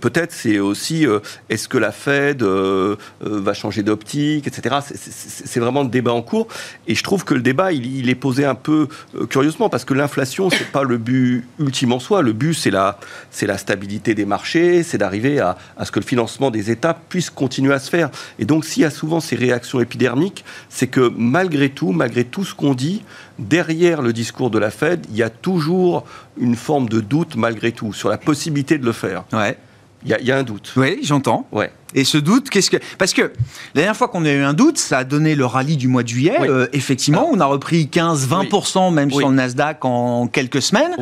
peut-être, 0.01 0.33
c'est 0.33 0.59
aussi 0.59 1.07
est-ce 1.49 1.69
que 1.69 1.79
la 1.79 1.93
Fed 1.93 2.43
va 2.43 3.55
changer 3.55 3.83
d'optique, 3.83 4.47
etc. 4.47 4.77
C'est 4.83 5.61
vraiment 5.61 5.83
le 5.83 5.89
débat 5.89 6.13
en 6.13 6.23
cours. 6.23 6.49
Et 6.87 6.95
je 6.95 7.03
trouve 7.03 7.25
que 7.25 7.35
le 7.35 7.41
débat, 7.41 7.73
il, 7.73 8.09
est 8.09 8.15
posé 8.15 8.45
un 8.45 8.55
peu 8.55 8.89
curieusement, 9.31 9.69
parce 9.69 9.85
que 9.85 9.95
l'inflation, 9.95 10.51
c'est 10.51 10.71
pas 10.71 10.83
le 10.83 10.99
but 10.99 11.47
ultime 11.59 11.93
en 11.93 12.01
soi. 12.01 12.23
Le 12.23 12.33
but, 12.33 12.55
c'est 12.55 12.71
la, 12.71 12.99
la 13.43 13.59
stabilité 13.59 14.15
des 14.15 14.27
marchés, 14.27 14.83
c'est 14.83 14.99
d'arriver 14.99 15.41
à, 15.41 15.57
à 15.77 15.85
ce 15.85 15.93
que 15.93 16.01
le 16.01 16.05
financement 16.05 16.51
des 16.51 16.71
États 16.71 16.95
puisse 16.95 17.31
continuer 17.31 17.73
à 17.73 17.79
se 17.79 17.91
faire. 17.91 18.11
Et 18.39 18.45
donc, 18.45 18.65
s'il 18.65 18.83
y 18.83 18.87
a 18.87 18.91
souvent 18.91 19.21
ces 19.21 19.37
réactions 19.37 19.81
épidermiques, 19.81 20.45
c'est 20.69 20.87
que 20.87 21.13
malgré 21.17 21.71
tout, 21.71 21.93
malgré 21.93 22.25
tout 22.25 22.45
ce 22.45 22.55
qu'on 22.55 22.75
dit, 22.75 23.03
derrière 23.39 24.03
le 24.03 24.13
discours 24.13 24.51
de 24.51 24.59
la 24.59 24.71
Fed, 24.71 25.07
il 25.11 25.17
y 25.17 25.23
a 25.23 25.31
toujours 25.31 26.05
une 26.39 26.57
forme 26.57 26.89
de 26.89 27.01
doute, 27.01 27.37
malgré 27.37 27.73
tout, 27.73 27.93
sur 27.93 28.09
la 28.09 28.19
possibilité 28.19 28.79
de 28.79 28.85
le 28.85 28.93
faire. 28.93 29.25
Ouais. 29.33 29.57
Il 30.05 30.11
y, 30.11 30.31
a 30.31 30.39
un 30.39 30.45
doute. 30.45 30.73
Oui, 30.77 31.01
j'entends. 31.03 31.49
Ouais. 31.51 31.73
Et 31.95 32.05
ce 32.05 32.19
doute, 32.19 32.51
qu'est-ce 32.51 32.71
que. 32.71 32.77
Parce 32.99 33.15
que 33.15 33.23
la 33.23 33.31
dernière 33.75 33.97
fois 33.97 34.09
qu'on 34.09 34.25
a 34.25 34.31
eu 34.31 34.43
un 34.43 34.53
doute, 34.53 34.79
ça 34.79 34.99
a 34.99 35.05
donné 35.05 35.35
le 35.35 35.47
rallye 35.47 35.77
du 35.77 35.89
mois 35.89 36.03
de 36.03 36.09
juillet. 36.09 36.37
Euh, 36.41 36.67
effectivement, 36.73 37.29
on 37.33 37.41
a 37.41 37.47
repris 37.47 37.89
15-20% 37.91 38.93
même 38.93 39.11
sur 39.11 39.29
le 39.29 39.35
Nasdaq 39.35 39.85
en 39.85 40.27
quelques 40.27 40.63
semaines. 40.63 40.93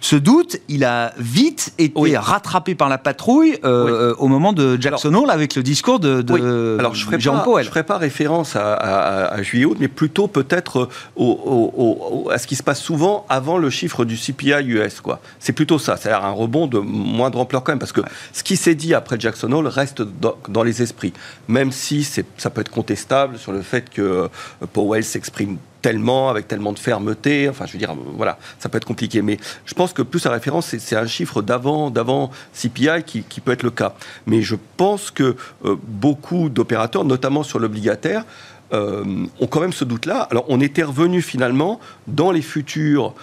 Ce 0.00 0.16
doute, 0.16 0.56
il 0.68 0.84
a 0.84 1.12
vite 1.18 1.72
été 1.78 2.16
rattrapé 2.16 2.74
par 2.74 2.88
la 2.88 2.98
patrouille 2.98 3.58
euh, 3.64 4.14
au 4.18 4.28
moment 4.28 4.52
de 4.52 4.80
Jackson 4.80 5.12
Hole 5.14 5.30
avec 5.30 5.54
le 5.54 5.62
discours 5.62 6.00
de, 6.00 6.22
de 6.22 6.76
Alors, 6.78 6.94
je 6.94 7.06
Jean 7.18 7.40
Powell. 7.40 7.64
Je 7.64 7.68
ne 7.68 7.72
ferai 7.72 7.84
pas 7.84 7.98
référence 7.98 8.56
à, 8.56 9.42
juillet 9.42 9.66
août, 9.66 9.76
mais 9.78 9.88
plutôt 9.88 10.26
peut-être 10.26 10.88
à 11.18 12.38
ce 12.38 12.46
qui 12.46 12.56
se 12.56 12.62
passe 12.62 12.80
souvent 12.80 13.26
avant 13.28 13.58
le 13.58 13.68
chiffre 13.68 14.04
du 14.04 14.16
CPI 14.16 14.64
US. 14.64 15.02
C'est 15.38 15.52
plutôt 15.52 15.78
ça. 15.78 15.96
C'est-à-dire 15.96 16.24
un 16.24 16.32
rebond 16.32 16.66
de 16.66 16.78
moindre 16.78 17.38
ampleur 17.38 17.62
quand 17.62 17.72
même. 17.72 17.78
Parce 17.78 17.92
que 17.92 18.00
ce 18.32 18.42
qui 18.42 18.56
s'est 18.56 18.74
dit 18.74 18.94
après 18.94 19.18
Jackson 19.18 19.52
Hole 19.52 19.66
reste 19.66 20.02
dans 20.02 20.29
dans, 20.48 20.62
les 20.62 20.82
esprits. 20.82 21.12
Même 21.48 21.72
si 21.72 22.04
ça 22.04 22.50
peut 22.50 22.60
être 22.60 22.70
contestable 22.70 23.38
sur 23.38 23.52
le 23.52 23.62
fait 23.62 23.90
que 23.90 24.02
euh, 24.02 24.28
Powell 24.72 25.04
s'exprime 25.04 25.58
tellement, 25.82 26.28
avec 26.28 26.48
tellement 26.48 26.72
de 26.72 26.78
fermeté. 26.78 27.48
Enfin, 27.48 27.66
je 27.66 27.72
veux 27.72 27.78
dire, 27.78 27.94
voilà, 28.16 28.38
ça 28.58 28.68
peut 28.68 28.76
être 28.76 28.84
compliqué. 28.84 29.22
Mais 29.22 29.38
je 29.64 29.74
pense 29.74 29.92
que 29.92 30.02
plus 30.02 30.24
à 30.26 30.30
référence, 30.30 30.74
c'est 30.76 30.96
un 30.96 31.06
chiffre 31.06 31.42
d'avant, 31.42 31.90
d'avant 31.90 32.30
CPI 32.52 33.02
qui, 33.04 33.40
peut 33.40 33.52
être 33.52 33.62
le 33.62 33.70
cas. 33.70 33.94
Mais 34.26 34.42
je 34.42 34.56
pense 34.76 35.10
que 35.10 35.36
euh, 35.64 35.76
beaucoup 35.82 36.48
d'opérateurs, 36.48 37.04
notamment 37.04 37.42
sur 37.42 37.58
l'obligataire, 37.58 38.24
euh, 38.72 39.04
ont 39.40 39.46
quand 39.46 39.60
même 39.60 39.72
ce 39.72 39.84
doute-là. 39.84 40.28
Alors, 40.30 40.44
on 40.48 40.60
était 40.60 40.84
revenu 40.84 41.22
finalement 41.22 41.80
dans 42.06 42.30
les 42.30 42.42
futurs 42.42 43.14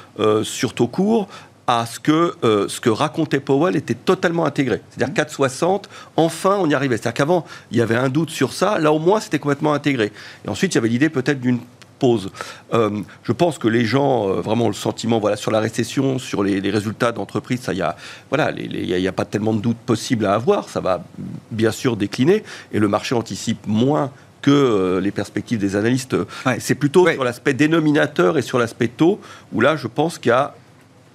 sur 0.44 0.74
taux 0.74 0.88
courts 0.88 1.30
à 1.68 1.86
ce 1.86 2.00
que 2.00 2.34
euh, 2.46 2.70
ce 2.70 2.80
que 2.80 2.90
racontait 2.90 3.42
Powell 3.42 3.76
était 3.76 3.94
totalement 3.94 4.46
intégré. 4.46 4.82
C'est-à-dire 4.90 5.26
4,60, 5.26 5.84
enfin 6.16 6.58
on 6.60 6.70
y 6.70 6.74
arrivait. 6.74 6.96
C'est-à-dire 6.96 7.14
qu'avant, 7.14 7.46
il 7.72 7.78
y 7.78 7.82
avait 7.82 7.98
un 7.98 8.08
doute 8.08 8.30
sur 8.30 8.54
ça, 8.54 8.80
là 8.80 8.94
au 8.94 9.00
moins 9.00 9.20
c'était 9.20 9.40
complètement 9.40 9.74
intégré. 9.74 10.14
Et 10.46 10.50
ensuite, 10.50 10.74
il 10.74 10.76
y 10.76 10.80
avait 10.80 10.88
l'idée 10.88 11.10
peut-être 11.10 11.42
d'une 11.42 11.60
pause. 12.00 12.32
Euh, 12.74 13.02
je 13.24 13.32
pense 13.34 13.58
que 13.58 13.68
les 13.68 13.84
gens, 13.84 14.30
euh, 14.30 14.34
vraiment, 14.40 14.68
le 14.68 14.74
sentiment, 14.74 15.20
voilà, 15.20 15.36
sur 15.36 15.52
la 15.52 15.60
récession, 15.60 16.20
sur 16.20 16.44
les, 16.44 16.60
résultats 16.70 17.12
d'entreprise, 17.12 17.60
ça, 17.62 17.74
il 17.74 17.80
y 17.80 17.82
a, 17.82 17.98
voilà, 18.30 18.52
il 18.52 18.86
n'y 18.86 19.08
a, 19.08 19.12
pas 19.12 19.26
tellement 19.26 19.54
de 19.54 19.60
doute 19.60 19.78
possible 19.78 20.26
à 20.26 20.36
avoir. 20.36 20.70
Ça 20.70 20.80
va 20.80 21.04
bien 21.52 21.72
sûr 21.72 21.98
décliner, 21.98 22.44
et 22.72 22.80
le 22.80 22.88
marché 22.88 23.16
anticipe 23.16 23.66
moins 23.66 24.12
que 24.44 25.00
les 25.04 25.12
perspectives 25.12 25.58
des 25.58 25.76
analystes. 25.76 26.16
C'est 26.60 26.76
plutôt 26.76 27.10
sur 27.10 27.24
l'aspect 27.24 27.56
dénominateur 27.56 28.38
et 28.38 28.44
sur 28.44 28.60
l'aspect 28.60 28.88
taux, 28.88 29.20
où 29.52 29.60
là, 29.60 29.76
je 29.76 29.88
pense 29.88 30.20
qu'il 30.20 30.30
y 30.30 30.34
a 30.34 30.54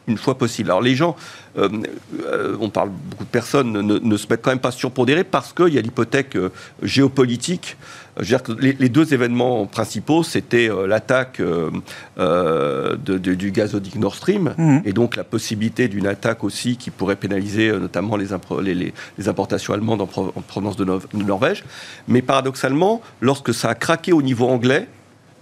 une 0.07 0.19
fois 0.19 0.37
possible. 0.37 0.71
Alors 0.71 0.83
les 0.83 0.95
gens, 0.95 1.17
euh, 1.59 1.69
euh, 2.25 2.57
on 2.61 2.71
parle, 2.71 2.91
beaucoup 2.91 3.25
de 3.25 3.29
personnes 3.29 3.73
ne, 3.73 4.17
se 4.17 4.27
mettent 4.29 4.43
quand 4.43 4.51
même 4.51 4.59
pas 4.59 4.71
surpondérés 4.71 5.25
parce 5.25 5.53
qu'il 5.53 5.69
y 5.69 5.79
a 5.79 5.81
l'hypothèque 5.81 6.37
euh, 6.37 6.51
géopolitique. 6.83 7.77
Je 8.17 8.21
veux 8.21 8.27
dire 8.27 8.43
que 8.43 8.53
les, 8.53 8.89
deux 8.91 9.15
événements 9.15 9.65
principaux, 9.65 10.23
c'était 10.23 10.69
l'attaque 10.87 11.41
du 12.19 13.51
gazoduc 13.53 13.95
Nord 13.95 14.17
Stream 14.17 14.55
mhm. 14.59 14.83
et 14.85 14.93
donc 14.93 15.17
la 15.17 15.25
possibilité 15.25 15.89
d'une 15.89 16.07
attaque 16.07 16.45
aussi 16.45 16.77
qui 16.77 16.91
pourrait 16.91 17.17
pénaliser 17.17 17.73
notamment 17.73 18.19
les, 18.19 18.27
les, 18.75 19.29
importations 19.29 19.73
allemandes 19.73 20.03
en, 20.03 20.07
provenance 20.07 20.77
de 20.77 20.85
Norvège. 21.15 21.65
Mais 22.07 22.21
paradoxalement, 22.21 23.01
lorsque 23.23 23.55
ça 23.55 23.71
a 23.71 23.75
craqué 23.75 24.13
au 24.13 24.21
niveau 24.21 24.47
anglais, 24.47 24.89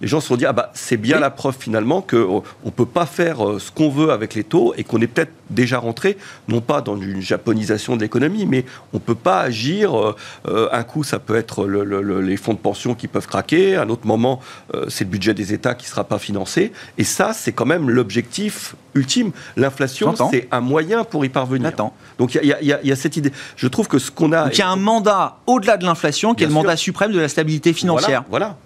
les 0.00 0.08
gens 0.08 0.20
se 0.20 0.28
sont 0.28 0.36
dit 0.36 0.46
ah 0.46 0.52
bah 0.52 0.70
c'est 0.74 0.96
bien 0.96 1.20
la 1.20 1.30
preuve 1.30 1.56
finalement 1.58 2.00
qu'on 2.00 2.42
ne 2.64 2.70
peut 2.70 2.86
pas 2.86 3.06
faire 3.06 3.46
euh, 3.46 3.58
ce 3.58 3.70
qu'on 3.70 3.90
veut 3.90 4.10
avec 4.10 4.34
les 4.34 4.44
taux 4.44 4.74
et 4.76 4.84
qu'on 4.84 5.00
est 5.00 5.06
peut-être 5.06 5.32
déjà 5.50 5.78
rentré 5.78 6.16
non 6.48 6.60
pas 6.60 6.80
dans 6.80 6.96
une 6.96 7.20
japonisation 7.20 7.96
de 7.96 8.02
l'économie 8.02 8.46
mais 8.46 8.64
on 8.92 8.96
ne 8.96 9.02
peut 9.02 9.14
pas 9.14 9.40
agir 9.40 9.98
euh, 9.98 10.16
euh, 10.48 10.68
un 10.72 10.84
coup 10.84 11.04
ça 11.04 11.18
peut 11.18 11.36
être 11.36 11.66
les 11.66 12.36
fonds 12.36 12.54
de 12.54 12.58
pension 12.58 12.94
qui 12.94 13.08
peuvent 13.08 13.26
craquer 13.26 13.76
un 13.76 13.88
autre 13.88 14.06
moment 14.06 14.40
c'est 14.88 15.04
le 15.04 15.10
budget 15.10 15.34
des 15.34 15.52
États 15.52 15.74
qui 15.74 15.86
ne 15.86 15.90
sera 15.90 16.04
pas 16.04 16.18
financé. 16.18 16.72
Et 16.98 17.04
ça 17.04 17.32
c'est 17.32 17.52
quand 17.52 17.66
même 17.66 17.90
l'objectif 17.90 18.74
ultime. 18.94 19.32
L'inflation 19.56 20.14
c'est 20.30 20.48
un 20.50 20.60
moyen 20.60 21.04
pour 21.04 21.24
y 21.24 21.28
parvenir. 21.28 21.72
Donc 22.18 22.34
il 22.34 22.44
y, 22.44 22.66
y, 22.66 22.92
a 22.92 22.96
cette 22.96 23.16
idée. 23.16 23.32
Je 23.56 23.66
trouve 23.66 23.88
que 23.88 23.98
ce 23.98 24.10
qu'on 24.10 24.32
a 24.32 24.44
donc 24.44 24.56
il 24.56 24.60
y 24.60 24.62
a 24.62 24.68
un 24.68 24.76
mandat 24.76 25.38
au-delà 25.46 25.76
de 25.76 25.84
l'inflation 25.84 26.34
qui 26.34 26.44
est 26.44 26.46
le 26.46 26.52
mandat 26.52 26.76
suprême 26.76 27.12
de 27.12 27.20
la 27.20 27.28
stabilité 27.28 27.72
financière. 27.72 28.24
voilà. 28.30 28.56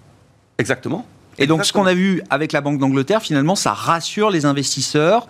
exactement 0.57 1.05
et 1.37 1.47
donc, 1.47 1.65
ce 1.65 1.73
qu'on 1.73 1.85
a 1.85 1.93
vu 1.93 2.21
avec 2.29 2.51
la 2.51 2.61
Banque 2.61 2.79
d'Angleterre, 2.79 3.21
finalement, 3.21 3.55
ça 3.55 3.73
rassure 3.73 4.29
les 4.29 4.45
investisseurs 4.45 5.27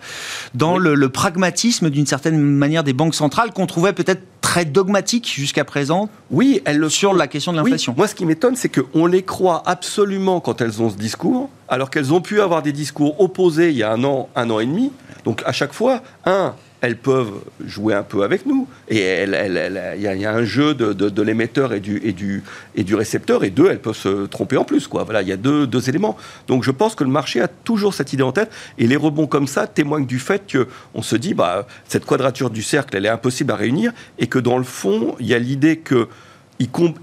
dans 0.54 0.78
le, 0.78 1.08
pragmatisme, 1.08 1.90
d'une 1.90 2.06
certaine 2.06 2.40
manière, 2.40 2.84
des 2.84 2.92
banques 2.92 3.14
centrales 3.14 3.52
qu'on 3.52 3.66
trouvait 3.66 3.92
peut-être 3.92 4.22
très 4.40 4.64
dogmatiques 4.64 5.32
jusqu'à 5.32 5.64
présent. 5.64 6.08
Oui, 6.30 6.62
elles 6.64 6.88
sur 6.90 7.14
la 7.14 7.26
question 7.26 7.52
de 7.52 7.58
l'inflation. 7.58 7.94
Moi, 7.96 8.06
ce 8.06 8.14
qui 8.14 8.26
m'étonne, 8.26 8.56
c'est 8.56 8.68
qu'on 8.68 9.06
les 9.06 9.22
croit 9.22 9.62
absolument 9.66 10.40
quand 10.40 10.60
elles 10.60 10.82
ont 10.82 10.90
ce 10.90 10.96
discours, 10.96 11.48
alors 11.68 11.90
qu'elles 11.90 12.12
ont 12.12 12.20
pu 12.20 12.40
avoir 12.40 12.62
des 12.62 12.72
discours 12.72 13.20
opposés 13.20 13.70
il 13.70 13.76
y 13.76 13.82
a 13.82 13.90
un 13.92 14.04
an, 14.04 14.28
un 14.36 14.50
an 14.50 14.60
et 14.60 14.66
demi. 14.66 14.92
Donc, 15.24 15.42
à 15.46 15.52
chaque 15.52 15.72
fois, 15.72 16.02
un, 16.24 16.54
elles 16.80 16.96
peuvent 16.96 17.32
jouer 17.64 17.94
un 17.94 18.02
peu 18.02 18.22
avec 18.22 18.46
nous. 18.46 18.68
Et 18.88 19.24
il 19.24 20.00
y, 20.00 20.26
a 20.26 20.32
un 20.32 20.44
jeu 20.44 20.74
de, 20.74 21.22
l'émetteur 21.22 21.72
et 21.72 21.80
du, 21.80 22.00
et, 22.04 22.12
du, 22.12 22.42
et 22.74 22.84
du 22.84 22.94
récepteur, 22.94 23.44
et 23.44 23.50
deux, 23.50 23.68
elles 23.70 23.80
peuvent 23.80 23.96
se 23.96 24.26
tromper 24.26 24.56
en 24.56 24.64
plus. 24.64 24.86
Quoi. 24.86 25.04
Voilà, 25.04 25.22
il 25.22 25.28
y 25.28 25.32
a 25.32 25.36
deux, 25.36 25.66
deux 25.66 25.88
éléments. 25.88 26.16
Donc 26.46 26.64
je 26.64 26.70
pense 26.70 26.94
que 26.94 27.04
le 27.04 27.10
marché 27.10 27.40
a 27.40 27.48
toujours 27.48 27.94
cette 27.94 28.12
idée 28.12 28.22
en 28.22 28.32
tête, 28.32 28.50
et 28.78 28.86
les 28.86 28.96
rebonds 28.96 29.26
comme 29.26 29.46
ça 29.46 29.66
témoignent 29.66 30.06
du 30.06 30.18
fait 30.18 30.56
qu'on 30.94 31.02
se 31.02 31.16
dit, 31.16 31.34
bah, 31.34 31.66
cette 31.88 32.04
quadrature 32.04 32.50
du 32.50 32.62
cercle, 32.62 32.96
elle 32.96 33.06
est 33.06 33.10
impossible 33.10 33.52
à 33.52 33.56
réunir, 33.56 33.92
et 34.18 34.26
que 34.26 34.38
dans 34.38 34.58
le 34.58 34.64
fond, 34.64 35.16
il 35.18 35.26
y 35.26 35.34
a 35.34 35.38
l'idée 35.38 35.78
qu'ils 35.78 36.06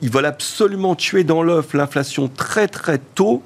ils 0.01 0.09
veulent 0.09 0.25
absolument 0.25 0.95
tuer 0.95 1.23
dans 1.23 1.43
l'œuf 1.43 1.73
l'inflation 1.73 2.27
très 2.27 2.67
très 2.67 2.99
tôt 2.99 3.41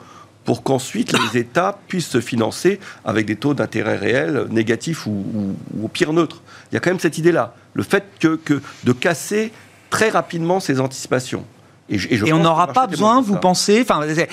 pour 0.48 0.64
qu'ensuite 0.64 1.14
les 1.14 1.40
États 1.42 1.78
puissent 1.90 2.08
se 2.08 2.22
financer 2.22 2.80
avec 3.04 3.26
des 3.26 3.36
taux 3.36 3.54
d'intérêt 3.54 3.98
réels 3.98 4.48
négatifs 4.50 5.06
ou, 5.06 5.54
au 5.84 5.90
pire 5.90 6.14
neutres. 6.14 6.42
Il 6.72 6.76
y 6.76 6.78
a 6.78 6.80
quand 6.80 6.90
même 6.90 7.02
cette 7.02 7.18
idée-là, 7.18 7.54
le 7.74 7.84
fait 7.84 8.06
que, 8.20 8.40
de 8.86 8.92
casser 8.94 9.52
très 9.90 10.10
rapidement 10.10 10.60
ces 10.62 10.80
anticipations. 10.80 11.46
Et, 11.90 12.00
on 12.32 12.40
n'aura 12.40 12.68
pas 12.68 12.88
besoin, 12.88 13.22
vous 13.22 13.36
pensez, 13.38 13.82
enfin, 13.82 14.02
euh, 14.04 14.26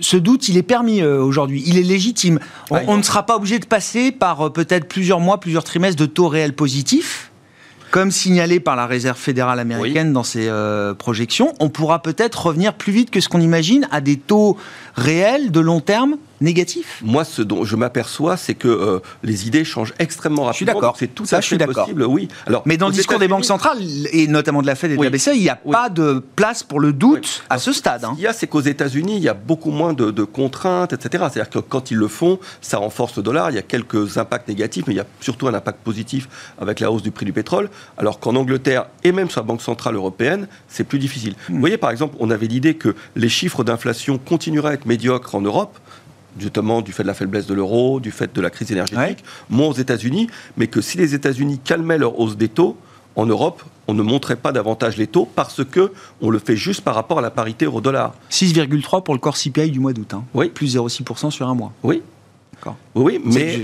ce 0.00 0.16
doute, 0.16 0.48
il 0.48 0.56
est 0.56 0.62
permis 0.62 1.02
euh, 1.02 1.22
aujourd'hui, 1.22 1.62
il 1.66 1.76
est 1.78 1.82
légitime. 1.82 2.40
On, 2.70 2.96
ne 2.96 3.02
sera 3.02 3.24
pas 3.24 3.36
obligé 3.36 3.58
de 3.58 3.66
passer 3.66 4.12
par 4.12 4.46
euh, 4.46 4.50
peut-être 4.50 4.88
plusieurs 4.88 5.20
mois, 5.20 5.40
plusieurs 5.40 5.64
trimestres 5.64 6.00
de 6.00 6.06
taux 6.06 6.28
réels 6.28 6.54
positifs 6.54 7.30
comme 7.94 8.10
signalé 8.10 8.58
par 8.58 8.74
la 8.74 8.88
Réserve 8.88 9.16
fédérale 9.16 9.60
américaine 9.60 10.12
dans 10.12 10.24
ses 10.24 10.48
euh, 10.48 10.94
projections, 10.94 11.54
on 11.60 11.68
pourra 11.68 12.02
peut-être 12.02 12.46
revenir 12.46 12.74
plus 12.74 12.92
vite 12.92 13.08
que 13.12 13.20
ce 13.20 13.28
qu'on 13.28 13.40
imagine 13.40 13.86
à 13.92 14.00
des 14.00 14.16
taux 14.16 14.58
réels 14.96 15.50
de 15.50 15.60
long 15.60 15.80
terme 15.80 16.16
négatif 16.40 17.00
Moi, 17.02 17.24
ce 17.24 17.42
dont 17.42 17.64
je 17.64 17.76
m'aperçois, 17.76 18.36
c'est 18.36 18.54
que 18.54 18.68
euh, 18.68 19.00
les 19.22 19.46
idées 19.46 19.64
changent 19.64 19.94
extrêmement 19.98 20.44
rapidement. 20.44 20.52
Je 20.52 20.56
suis 20.56 20.66
d'accord. 20.66 20.96
C'est 20.98 21.14
tout 21.14 21.24
ça, 21.24 21.40
je 21.40 21.46
suis 21.46 21.58
possible, 21.58 22.04
oui. 22.04 22.28
Alors, 22.46 22.62
Mais 22.66 22.76
dans 22.76 22.88
le 22.88 22.92
discours 22.92 23.18
des 23.18 23.28
banques 23.28 23.44
centrales, 23.44 23.78
et 24.12 24.26
notamment 24.26 24.62
de 24.62 24.66
la 24.66 24.74
Fed 24.74 24.92
et 24.92 24.96
de 24.96 25.02
la 25.02 25.10
BCE, 25.10 25.30
il 25.34 25.40
n'y 25.40 25.48
a 25.48 25.56
pas 25.56 25.88
de 25.88 26.22
place 26.36 26.62
pour 26.62 26.80
le 26.80 26.92
doute 26.92 27.44
à 27.50 27.58
ce 27.58 27.72
stade. 27.72 28.04
Hein. 28.04 28.10
Ce 28.10 28.14
qu'il 28.14 28.24
y 28.24 28.26
a, 28.26 28.32
c'est 28.32 28.46
qu'aux 28.46 28.60
États-Unis, 28.60 29.16
il 29.16 29.22
y 29.22 29.28
a 29.28 29.34
beaucoup 29.34 29.70
moins 29.70 29.92
de, 29.92 30.24
contraintes, 30.24 30.92
etc. 30.92 31.24
C'est-à-dire 31.30 31.50
que 31.50 31.58
quand 31.58 31.90
ils 31.90 31.96
le 31.96 32.08
font, 32.08 32.38
ça 32.60 32.78
renforce 32.78 33.16
le 33.16 33.22
dollar. 33.22 33.50
Il 33.50 33.54
y 33.56 33.58
a 33.58 33.62
quelques 33.62 34.18
impacts 34.18 34.48
négatifs, 34.48 34.84
mais 34.86 34.94
il 34.94 34.96
y 34.96 35.00
a 35.00 35.06
surtout 35.20 35.48
un 35.48 35.54
impact 35.54 35.80
positif 35.80 36.28
avec 36.60 36.80
la 36.80 36.90
hausse 36.90 37.02
du 37.02 37.10
prix 37.10 37.26
du 37.26 37.32
pétrole. 37.32 37.70
Alors 37.98 38.20
qu'en 38.20 38.34
Angleterre, 38.36 38.86
et 39.02 39.12
même 39.12 39.30
sur 39.30 39.40
la 39.40 39.46
Banque 39.46 39.62
centrale 39.62 39.94
européenne, 39.94 40.46
c'est 40.68 40.84
plus 40.84 40.98
difficile. 40.98 41.34
Hmm. 41.48 41.54
Vous 41.54 41.60
voyez, 41.60 41.78
par 41.78 41.90
exemple, 41.90 42.16
on 42.20 42.30
avait 42.30 42.46
l'idée 42.46 42.74
que 42.74 42.94
les 43.16 43.28
chiffres 43.28 43.64
d'inflation 43.64 44.18
continueraient 44.18 44.70
à 44.70 44.74
être 44.74 44.83
médiocres 44.84 45.34
en 45.34 45.40
Europe 45.40 45.78
justement 46.38 46.82
du 46.82 46.92
fait 46.92 47.04
de 47.04 47.08
la 47.08 47.14
faiblesse 47.14 47.46
de 47.46 47.54
l'euro, 47.54 48.00
du 48.00 48.10
fait 48.10 48.34
de 48.34 48.40
la 48.40 48.50
crise 48.50 48.72
énergétique, 48.72 49.24
moins 49.50 49.68
aux 49.68 49.72
États-Unis, 49.74 50.28
mais 50.56 50.66
que 50.66 50.80
si 50.80 50.98
les 50.98 51.14
États-Unis 51.14 51.60
calmaient 51.62 51.96
leur 51.96 52.18
hausse 52.18 52.36
des 52.36 52.48
taux, 52.48 52.76
en 53.16 53.26
Europe, 53.26 53.62
on 53.86 53.94
ne 53.94 54.02
montrait 54.02 54.36
pas 54.36 54.52
davantage 54.52 54.96
les 54.96 55.06
taux 55.06 55.28
parce 55.36 55.64
que 55.64 55.92
on 56.20 56.30
le 56.30 56.38
fait 56.38 56.56
juste 56.56 56.80
par 56.80 56.94
rapport 56.94 57.18
à 57.18 57.22
la 57.22 57.30
parité 57.30 57.64
euro-dollar. 57.64 58.14
6,3 58.30 59.02
pour 59.02 59.14
le 59.14 59.20
corps 59.20 59.36
CPI 59.36 59.70
du 59.70 59.80
mois 59.80 59.92
d'août. 59.92 60.14
Hein. 60.14 60.24
Oui. 60.34 60.48
Plus 60.48 60.76
0,6% 60.76 61.30
sur 61.30 61.48
un 61.48 61.54
mois. 61.54 61.72
Oui. 61.82 62.02
Oui, 62.94 63.20
mais 63.24 63.62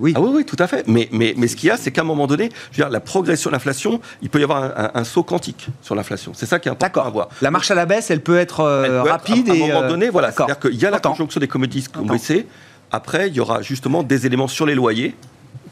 oui. 0.00 0.12
Ah 0.16 0.20
oui, 0.20 0.30
oui, 0.32 0.44
tout 0.44 0.56
à 0.58 0.66
fait. 0.66 0.86
Mais, 0.86 1.08
mais, 1.12 1.34
mais 1.36 1.48
ce 1.48 1.56
qu'il 1.56 1.68
y 1.68 1.70
a, 1.70 1.76
c'est 1.76 1.90
qu'à 1.90 2.02
un 2.02 2.04
moment 2.04 2.26
donné, 2.26 2.50
je 2.70 2.76
veux 2.76 2.84
dire, 2.84 2.90
la 2.90 3.00
progression 3.00 3.50
de 3.50 3.54
l'inflation, 3.54 4.00
il 4.22 4.30
peut 4.30 4.40
y 4.40 4.44
avoir 4.44 4.72
un, 4.94 5.04
saut 5.04 5.22
quantique 5.22 5.68
sur 5.82 5.94
l'inflation. 5.94 6.32
C'est 6.34 6.46
ça 6.46 6.58
qui 6.58 6.68
est 6.68 6.72
important 6.72 7.02
à 7.02 7.10
voir. 7.10 7.28
La 7.42 7.50
marche 7.50 7.70
à 7.70 7.74
la 7.74 7.86
baisse, 7.86 8.10
elle 8.10 8.22
peut 8.22 8.38
être 8.38 8.60
euh, 8.60 9.02
rapide 9.02 9.48
à, 9.48 9.52
à, 9.52 9.56
un 9.56 9.58
moment 9.58 9.82
euh, 9.82 9.88
donné, 9.88 10.08
voilà. 10.08 10.32
C'est-à-dire 10.32 10.58
qu'il 10.58 10.76
y 10.76 10.86
a 10.86 10.90
la 10.90 11.00
conjonction 11.00 11.40
des 11.40 11.48
commodities 11.48 11.88
qui 11.88 11.98
ont 11.98 12.06
baissé. 12.06 12.46
Après, 12.90 13.28
il 13.28 13.34
y 13.34 13.40
aura 13.40 13.60
justement 13.62 14.02
des 14.02 14.26
éléments 14.26 14.48
sur 14.48 14.64
les 14.64 14.74
loyers 14.74 15.14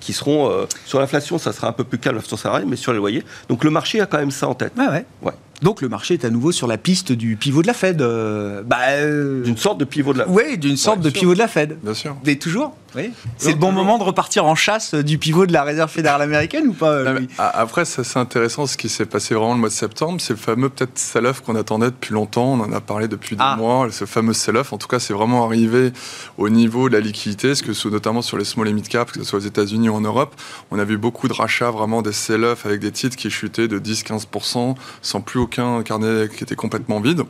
qui 0.00 0.12
seront 0.12 0.50
euh, 0.50 0.66
sur 0.84 1.00
l'inflation, 1.00 1.38
ça 1.38 1.52
sera 1.52 1.68
un 1.68 1.72
peu 1.72 1.84
plus 1.84 1.98
calme 1.98 2.20
sur 2.20 2.38
salarié, 2.38 2.66
mais 2.66 2.76
sur 2.76 2.92
les 2.92 2.98
loyers. 2.98 3.24
Donc 3.48 3.64
le 3.64 3.70
marché 3.70 4.00
a 4.00 4.06
quand 4.06 4.18
même 4.18 4.30
ça 4.30 4.48
en 4.48 4.54
tête. 4.54 4.72
Ouais, 4.76 4.86
ouais. 4.88 5.04
ouais. 5.22 5.32
Donc 5.62 5.80
le 5.80 5.88
marché 5.88 6.14
est 6.14 6.24
à 6.24 6.30
nouveau 6.30 6.52
sur 6.52 6.66
la 6.66 6.78
piste 6.78 7.12
du 7.12 7.36
pivot 7.36 7.62
de 7.62 7.66
la 7.66 7.72
Fed. 7.72 8.02
Euh, 8.02 8.62
bah, 8.62 8.78
euh, 8.90 9.42
d'une 9.42 9.56
sorte 9.56 9.78
de 9.78 9.84
pivot 9.84 10.12
de 10.12 10.18
la 10.18 10.24
Fed. 10.24 10.34
Oui, 10.34 10.58
d'une 10.58 10.76
sorte 10.76 11.00
de 11.00 11.10
pivot 11.10 11.34
de 11.34 11.38
la 11.38 11.48
Fed. 11.48 11.78
Bien 11.82 11.94
sûr. 11.94 12.16
Mais 12.24 12.36
toujours 12.36 12.76
oui. 12.96 13.12
C'est 13.36 13.52
le 13.52 13.58
bon 13.58 13.72
moment 13.72 13.98
de 13.98 14.04
repartir 14.04 14.46
en 14.46 14.54
chasse 14.54 14.94
du 14.94 15.18
pivot 15.18 15.46
de 15.46 15.52
la 15.52 15.62
réserve 15.62 15.90
fédérale 15.90 16.22
américaine 16.22 16.68
ou 16.68 16.72
pas 16.72 17.04
Après, 17.38 17.84
c'est 17.84 18.16
intéressant 18.18 18.66
ce 18.66 18.76
qui 18.76 18.88
s'est 18.88 19.06
passé 19.06 19.34
vraiment 19.34 19.54
le 19.54 19.60
mois 19.60 19.68
de 19.68 19.74
septembre. 19.74 20.20
C'est 20.20 20.32
le 20.32 20.38
fameux 20.38 20.68
peut-être 20.68 20.98
sell-off 20.98 21.40
qu'on 21.42 21.56
attendait 21.56 21.86
depuis 21.86 22.14
longtemps. 22.14 22.52
On 22.52 22.60
en 22.60 22.72
a 22.72 22.80
parlé 22.80 23.08
depuis 23.08 23.36
des 23.36 23.42
ah. 23.44 23.56
mois. 23.56 23.88
Ce 23.90 24.04
fameux 24.04 24.32
sell-off, 24.32 24.72
en 24.72 24.78
tout 24.78 24.88
cas, 24.88 24.98
c'est 24.98 25.12
vraiment 25.12 25.44
arrivé 25.44 25.92
au 26.38 26.48
niveau 26.48 26.88
de 26.88 26.94
la 26.94 27.00
liquidité, 27.00 27.48
parce 27.48 27.62
que 27.62 27.88
notamment 27.88 28.22
sur 28.22 28.38
les 28.38 28.44
small 28.44 28.68
et 28.68 28.72
mid 28.72 28.88
cap, 28.88 29.10
que 29.12 29.18
ce 29.18 29.24
soit 29.24 29.38
aux 29.38 29.42
États-Unis 29.42 29.88
ou 29.88 29.94
en 29.94 30.00
Europe, 30.00 30.34
on 30.70 30.78
a 30.78 30.84
vu 30.84 30.96
beaucoup 30.96 31.28
de 31.28 31.34
rachats, 31.34 31.70
vraiment 31.70 32.02
des 32.02 32.12
sell-off 32.12 32.66
avec 32.66 32.80
des 32.80 32.92
titres 32.92 33.16
qui 33.16 33.30
chutaient 33.30 33.68
de 33.68 33.78
10-15% 33.78 34.74
sans 35.02 35.20
plus 35.20 35.40
aucun 35.40 35.82
carnet 35.82 36.28
qui 36.28 36.44
était 36.44 36.56
complètement 36.56 37.00
vide. 37.00 37.22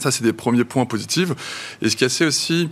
Ça, 0.00 0.10
c'est 0.10 0.24
des 0.24 0.32
premiers 0.32 0.64
points 0.64 0.86
positifs. 0.86 1.30
Et 1.80 1.88
ce 1.88 1.96
qui 1.96 2.04
est 2.04 2.08
assez 2.08 2.26
aussi 2.26 2.68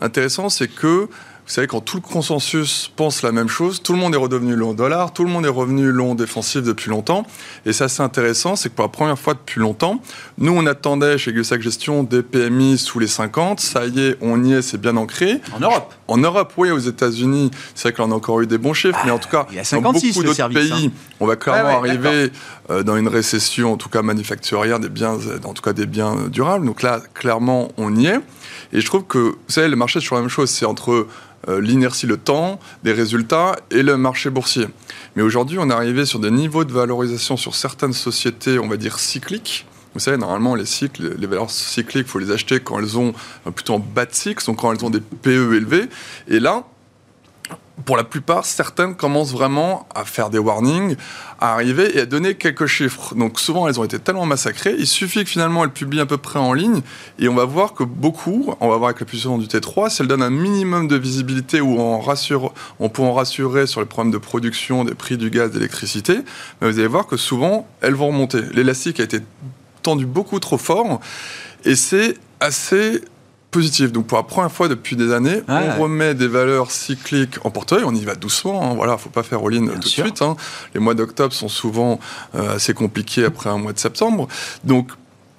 intéressant, 0.00 0.48
c'est 0.48 0.68
que 0.68 1.08
vous 1.46 1.52
savez, 1.52 1.66
quand 1.66 1.82
tout 1.82 1.98
le 1.98 2.02
consensus 2.02 2.90
pense 2.96 3.20
la 3.20 3.30
même 3.30 3.48
chose, 3.48 3.82
tout 3.82 3.92
le 3.92 3.98
monde 3.98 4.14
est 4.14 4.18
redevenu 4.18 4.56
long 4.56 4.72
dollar, 4.72 5.12
tout 5.12 5.24
le 5.24 5.30
monde 5.30 5.44
est 5.44 5.50
revenu 5.50 5.90
long 5.90 6.14
défensif 6.14 6.62
depuis 6.62 6.88
longtemps. 6.88 7.26
Et 7.66 7.74
ça, 7.74 7.88
c'est 7.88 8.02
intéressant, 8.02 8.56
c'est 8.56 8.70
que 8.70 8.74
pour 8.74 8.84
la 8.86 8.88
première 8.88 9.18
fois 9.18 9.34
depuis 9.34 9.60
longtemps, 9.60 10.00
nous, 10.38 10.52
on 10.52 10.64
attendait 10.64 11.18
chez 11.18 11.34
Gussac 11.34 11.60
Gestion 11.60 12.02
des 12.02 12.22
PMI 12.22 12.78
sous 12.78 12.98
les 12.98 13.06
50. 13.06 13.60
Ça 13.60 13.84
y 13.84 14.00
est, 14.00 14.16
on 14.22 14.42
y 14.42 14.54
est, 14.54 14.62
c'est 14.62 14.80
bien 14.80 14.96
ancré. 14.96 15.42
En 15.54 15.60
Europe 15.60 15.94
En 16.08 16.16
Europe, 16.16 16.54
oui, 16.56 16.70
aux 16.70 16.78
États-Unis, 16.78 17.50
c'est 17.74 17.88
vrai 17.88 17.92
qu'on 17.92 18.10
a 18.10 18.14
encore 18.14 18.40
eu 18.40 18.46
des 18.46 18.58
bons 18.58 18.72
chiffres, 18.72 18.98
mais 19.04 19.10
en 19.10 19.18
tout 19.18 19.28
cas, 19.28 19.46
il 19.50 19.56
y 19.56 19.60
a 19.60 19.64
56, 19.64 19.82
dans 19.82 19.92
beaucoup 19.92 20.26
d'autres 20.26 20.48
pays, 20.48 20.86
hein. 20.86 20.92
on 21.20 21.26
va 21.26 21.36
clairement 21.36 21.78
arriver 21.78 22.32
euh, 22.70 22.82
dans 22.82 22.96
une 22.96 23.08
récession, 23.08 23.74
en 23.74 23.76
tout 23.76 23.90
cas 23.90 24.00
manufacturière, 24.00 24.80
des 24.80 24.88
biens, 24.88 25.18
en 25.44 25.52
tout 25.52 25.62
cas 25.62 25.74
des 25.74 25.84
biens 25.84 26.16
durables. 26.28 26.64
Donc 26.64 26.80
là, 26.80 27.00
clairement, 27.12 27.68
on 27.76 27.94
y 27.94 28.06
est. 28.06 28.20
Et 28.72 28.80
je 28.80 28.86
trouve 28.86 29.04
que, 29.04 29.18
vous 29.18 29.36
savez, 29.48 29.68
le 29.68 29.76
marché, 29.76 30.00
c'est 30.00 30.04
toujours 30.04 30.16
la 30.16 30.22
même 30.22 30.30
chose. 30.30 30.48
C'est 30.48 30.64
entre 30.64 31.06
l'inertie, 31.48 32.06
le 32.06 32.16
temps, 32.16 32.58
des 32.82 32.92
résultats 32.92 33.56
et 33.70 33.82
le 33.82 33.96
marché 33.96 34.30
boursier. 34.30 34.66
Mais 35.16 35.22
aujourd'hui, 35.22 35.58
on 35.58 35.70
est 35.70 35.72
arrivé 35.72 36.06
sur 36.06 36.18
des 36.18 36.30
niveaux 36.30 36.64
de 36.64 36.72
valorisation 36.72 37.36
sur 37.36 37.54
certaines 37.54 37.92
sociétés, 37.92 38.58
on 38.58 38.68
va 38.68 38.76
dire 38.76 38.98
cycliques. 38.98 39.66
Vous 39.94 40.00
savez, 40.00 40.16
normalement, 40.16 40.56
les 40.56 40.66
cycles, 40.66 41.14
les 41.16 41.26
valeurs 41.26 41.50
cycliques, 41.50 42.06
il 42.08 42.10
faut 42.10 42.18
les 42.18 42.32
acheter 42.32 42.58
quand 42.58 42.80
elles 42.80 42.98
ont 42.98 43.14
euh, 43.46 43.50
plutôt 43.52 43.74
en 43.74 43.78
bas 43.78 44.06
de 44.06 44.14
cycle, 44.14 44.44
donc 44.44 44.58
quand 44.58 44.72
elles 44.72 44.84
ont 44.84 44.90
des 44.90 45.00
PE 45.00 45.54
élevés. 45.54 45.88
Et 46.26 46.40
là, 46.40 46.64
pour 47.84 47.96
la 47.96 48.04
plupart, 48.04 48.44
certaines 48.44 48.94
commencent 48.94 49.32
vraiment 49.32 49.88
à 49.94 50.04
faire 50.04 50.30
des 50.30 50.38
warnings, 50.38 50.96
à 51.40 51.54
arriver 51.54 51.96
et 51.96 52.00
à 52.02 52.06
donner 52.06 52.36
quelques 52.36 52.66
chiffres. 52.66 53.14
Donc 53.16 53.40
souvent, 53.40 53.66
elles 53.66 53.80
ont 53.80 53.84
été 53.84 53.98
tellement 53.98 54.26
massacrées, 54.26 54.76
il 54.78 54.86
suffit 54.86 55.24
que 55.24 55.30
finalement 55.30 55.64
elles 55.64 55.70
publient 55.70 56.00
à 56.00 56.06
peu 56.06 56.16
près 56.16 56.38
en 56.38 56.52
ligne, 56.52 56.82
et 57.18 57.28
on 57.28 57.34
va 57.34 57.44
voir 57.44 57.74
que 57.74 57.82
beaucoup, 57.82 58.54
on 58.60 58.70
va 58.70 58.76
voir 58.76 58.90
avec 58.90 59.00
la 59.00 59.06
puissance 59.06 59.40
du 59.40 59.46
T3, 59.46 59.90
si 59.90 60.02
elles 60.02 60.08
donnent 60.08 60.22
un 60.22 60.30
minimum 60.30 60.86
de 60.86 60.96
visibilité 60.96 61.60
ou 61.60 61.78
on, 61.78 62.00
rassure, 62.00 62.54
on 62.78 62.88
peut 62.88 63.02
en 63.02 63.12
rassurer 63.12 63.66
sur 63.66 63.80
les 63.80 63.86
problèmes 63.86 64.12
de 64.12 64.18
production, 64.18 64.84
des 64.84 64.94
prix 64.94 65.16
du 65.16 65.30
gaz, 65.30 65.50
d'électricité, 65.50 66.18
mais 66.60 66.70
vous 66.70 66.78
allez 66.78 66.88
voir 66.88 67.06
que 67.06 67.16
souvent, 67.16 67.66
elles 67.80 67.94
vont 67.94 68.08
remonter. 68.08 68.40
L'élastique 68.52 69.00
a 69.00 69.02
été 69.02 69.18
tendu 69.82 70.06
beaucoup 70.06 70.38
trop 70.38 70.58
fort, 70.58 71.00
et 71.64 71.74
c'est 71.74 72.16
assez 72.40 73.02
positif. 73.54 73.92
Donc 73.92 74.08
pour 74.08 74.18
la 74.18 74.24
première 74.24 74.50
fois 74.50 74.66
depuis 74.66 74.96
des 74.96 75.12
années, 75.12 75.42
on 75.48 75.82
remet 75.82 76.14
des 76.14 76.26
valeurs 76.26 76.72
cycliques 76.72 77.36
en 77.44 77.50
portefeuille. 77.50 77.84
On 77.86 77.94
y 77.94 78.04
va 78.04 78.16
doucement. 78.16 78.62
Hein. 78.62 78.74
Voilà, 78.74 78.98
faut 78.98 79.10
pas 79.10 79.22
faire 79.22 79.40
all-in 79.46 79.66
tout 79.66 79.78
de 79.78 79.84
suite. 79.84 80.22
Hein. 80.22 80.36
Les 80.74 80.80
mois 80.80 80.94
d'octobre 80.94 81.32
sont 81.32 81.48
souvent 81.48 82.00
euh, 82.34 82.56
assez 82.56 82.74
compliqués 82.74 83.24
après 83.24 83.50
un 83.50 83.58
mois 83.58 83.72
de 83.72 83.78
septembre. 83.78 84.26
Donc 84.64 84.90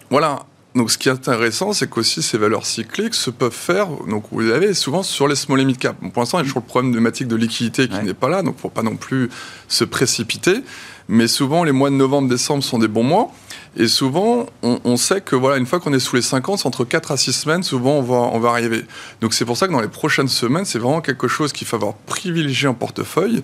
voilà. 0.09 0.39
Donc, 0.75 0.91
ce 0.91 0.97
qui 0.97 1.07
est 1.07 1.13
intéressant, 1.13 1.71
c'est 1.71 1.89
qu'aussi 1.89 2.21
ces 2.21 2.37
valeurs 2.37 2.65
cycliques 2.65 3.13
se 3.13 3.29
peuvent 3.29 3.49
faire. 3.53 3.87
Donc, 4.09 4.25
vous 4.29 4.49
avez 4.51 4.73
souvent 4.73 5.03
sur 5.03 5.25
les 5.25 5.35
small 5.35 5.61
et 5.61 5.65
mid 5.65 5.77
cap. 5.77 5.95
pour 6.11 6.21
l'instant, 6.21 6.37
il 6.37 6.41
y 6.41 6.43
a 6.43 6.47
toujours 6.47 6.63
le 6.63 6.67
problème 6.67 6.91
de 6.91 7.23
de 7.25 7.35
liquidité 7.37 7.87
qui 7.87 8.03
n'est 8.03 8.13
pas 8.13 8.27
là. 8.27 8.41
Donc, 8.41 8.57
faut 8.59 8.67
pas 8.69 8.83
non 8.83 8.97
plus 8.97 9.29
se 9.69 9.85
précipiter. 9.85 10.65
Mais 11.07 11.29
souvent, 11.29 11.63
les 11.63 11.71
mois 11.71 11.89
de 11.89 11.95
novembre, 11.95 12.27
décembre 12.27 12.61
sont 12.61 12.77
des 12.77 12.89
bons 12.89 13.03
mois. 13.03 13.31
Et 13.77 13.87
souvent, 13.87 14.45
on, 14.63 14.95
sait 14.95 15.19
que 15.19 15.35
voilà, 15.35 15.57
une 15.57 15.65
fois 15.65 15.81
qu'on 15.81 15.91
est 15.91 15.99
sous 15.99 16.15
les 16.15 16.21
50, 16.21 16.59
c'est 16.59 16.67
entre 16.67 16.85
4 16.85 17.11
à 17.11 17.17
6 17.17 17.33
semaines, 17.33 17.63
souvent 17.63 17.97
on 17.97 18.01
va, 18.01 18.15
on 18.15 18.39
va 18.39 18.49
arriver. 18.49 18.85
Donc 19.19 19.33
c'est 19.33 19.43
pour 19.43 19.57
ça 19.57 19.67
que 19.67 19.73
dans 19.73 19.81
les 19.81 19.89
prochaines 19.89 20.29
semaines, 20.29 20.63
c'est 20.63 20.79
vraiment 20.79 21.01
quelque 21.01 21.27
chose 21.27 21.51
qu'il 21.51 21.67
faut 21.67 21.75
avoir 21.75 21.93
privilégié 21.93 22.69
en 22.69 22.73
portefeuille. 22.73 23.43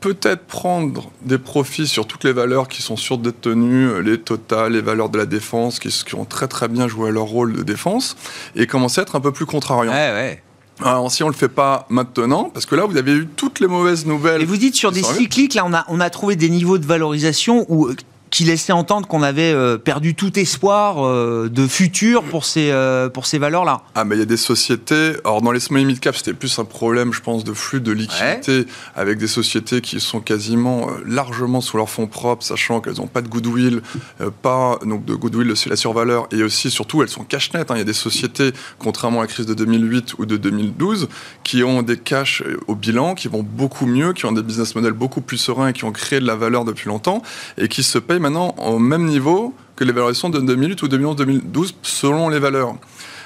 Peut-être 0.00 0.44
prendre 0.44 1.10
des 1.22 1.38
profits 1.38 1.86
sur 1.86 2.06
toutes 2.06 2.24
les 2.24 2.32
valeurs 2.32 2.68
qui 2.68 2.82
sont 2.82 2.96
surdétenues, 2.96 4.02
les 4.02 4.18
totales, 4.18 4.72
les 4.72 4.82
valeurs 4.82 5.08
de 5.08 5.16
la 5.16 5.26
défense, 5.26 5.78
qui, 5.78 5.88
qui 5.88 6.14
ont 6.16 6.24
très 6.26 6.48
très 6.48 6.68
bien 6.68 6.86
joué 6.86 7.10
leur 7.10 7.24
rôle 7.24 7.54
de 7.54 7.62
défense, 7.62 8.16
et 8.56 8.66
commencer 8.66 9.00
à 9.00 9.02
être 9.02 9.16
un 9.16 9.20
peu 9.20 9.32
plus 9.32 9.46
contrariant. 9.46 9.92
Ouais, 9.92 10.12
ouais. 10.12 10.42
Alors, 10.80 11.10
si 11.10 11.22
on 11.22 11.28
ne 11.28 11.32
le 11.32 11.36
fait 11.36 11.48
pas 11.48 11.86
maintenant, 11.88 12.50
parce 12.52 12.66
que 12.66 12.74
là, 12.74 12.84
vous 12.84 12.96
avez 12.96 13.12
eu 13.12 13.26
toutes 13.26 13.60
les 13.60 13.68
mauvaises 13.68 14.04
nouvelles. 14.04 14.42
Et 14.42 14.44
vous 14.44 14.56
dites 14.56 14.74
sur 14.74 14.90
des 14.90 15.02
cycliques, 15.02 15.54
là, 15.54 15.64
on 15.64 15.72
a, 15.72 15.84
on 15.88 16.00
a 16.00 16.10
trouvé 16.10 16.34
des 16.34 16.48
niveaux 16.48 16.78
de 16.78 16.86
valorisation 16.86 17.64
où 17.68 17.90
qui 18.32 18.44
laissait 18.44 18.72
entendre 18.72 19.06
qu'on 19.06 19.22
avait 19.22 19.52
euh, 19.52 19.76
perdu 19.76 20.14
tout 20.14 20.38
espoir 20.38 21.06
euh, 21.06 21.50
de 21.52 21.66
futur 21.66 22.24
pour 22.24 22.46
ces, 22.46 22.70
euh, 22.70 23.10
pour 23.10 23.26
ces 23.26 23.38
valeurs-là. 23.38 23.82
Ah, 23.94 24.04
mais 24.04 24.16
il 24.16 24.20
y 24.20 24.22
a 24.22 24.26
des 24.26 24.38
sociétés. 24.38 25.12
Alors, 25.24 25.42
dans 25.42 25.52
les 25.52 25.60
small 25.60 25.84
mid 25.84 26.00
cap, 26.00 26.16
c'était 26.16 26.32
plus 26.32 26.58
un 26.58 26.64
problème, 26.64 27.12
je 27.12 27.20
pense, 27.20 27.44
de 27.44 27.52
flux 27.52 27.82
de 27.82 27.92
liquidité 27.92 28.64
avec 28.96 29.18
des 29.18 29.26
sociétés 29.26 29.82
qui 29.82 30.00
sont 30.00 30.20
quasiment 30.20 30.88
largement 31.06 31.60
sous 31.60 31.76
leurs 31.76 31.90
fonds 31.90 32.06
propres, 32.06 32.42
sachant 32.42 32.80
qu'elles 32.80 32.96
n'ont 32.96 33.06
pas 33.06 33.20
de 33.20 33.28
goodwill, 33.28 33.82
pas 34.40 34.78
donc 34.86 35.04
de 35.04 35.14
goodwill, 35.14 35.54
c'est 35.54 35.68
la 35.68 35.76
survaleur, 35.76 36.26
et 36.32 36.42
aussi, 36.42 36.70
surtout, 36.70 37.02
elles 37.02 37.10
sont 37.10 37.24
cash 37.24 37.52
net. 37.52 37.70
Hein. 37.70 37.74
Il 37.74 37.78
y 37.78 37.82
a 37.82 37.84
des 37.84 37.92
sociétés, 37.92 38.52
contrairement 38.78 39.18
à 39.18 39.24
la 39.24 39.28
crise 39.28 39.44
de 39.44 39.54
2008 39.54 40.14
ou 40.18 40.24
de 40.24 40.38
2012, 40.38 41.08
qui 41.44 41.62
ont 41.64 41.82
des 41.82 41.98
cash 41.98 42.42
au 42.66 42.74
bilan, 42.74 43.14
qui 43.14 43.28
vont 43.28 43.42
beaucoup 43.42 43.84
mieux, 43.84 44.14
qui 44.14 44.24
ont 44.24 44.32
des 44.32 44.42
business 44.42 44.74
models 44.74 44.92
beaucoup 44.92 45.20
plus 45.20 45.36
sereins 45.36 45.68
et 45.68 45.72
qui 45.74 45.84
ont 45.84 45.92
créé 45.92 46.18
de 46.18 46.26
la 46.26 46.36
valeur 46.36 46.64
depuis 46.64 46.88
longtemps 46.88 47.22
et 47.58 47.68
qui 47.68 47.82
se 47.82 47.98
payent 47.98 48.21
maintenant 48.22 48.54
au 48.58 48.78
même 48.78 49.04
niveau 49.04 49.54
que 49.76 49.84
les 49.84 49.92
valorisations 49.92 50.30
de 50.30 50.40
2008 50.40 50.82
ou 50.82 50.88
2011-2012 50.88 51.74
selon 51.82 52.28
les 52.28 52.38
valeurs. 52.38 52.74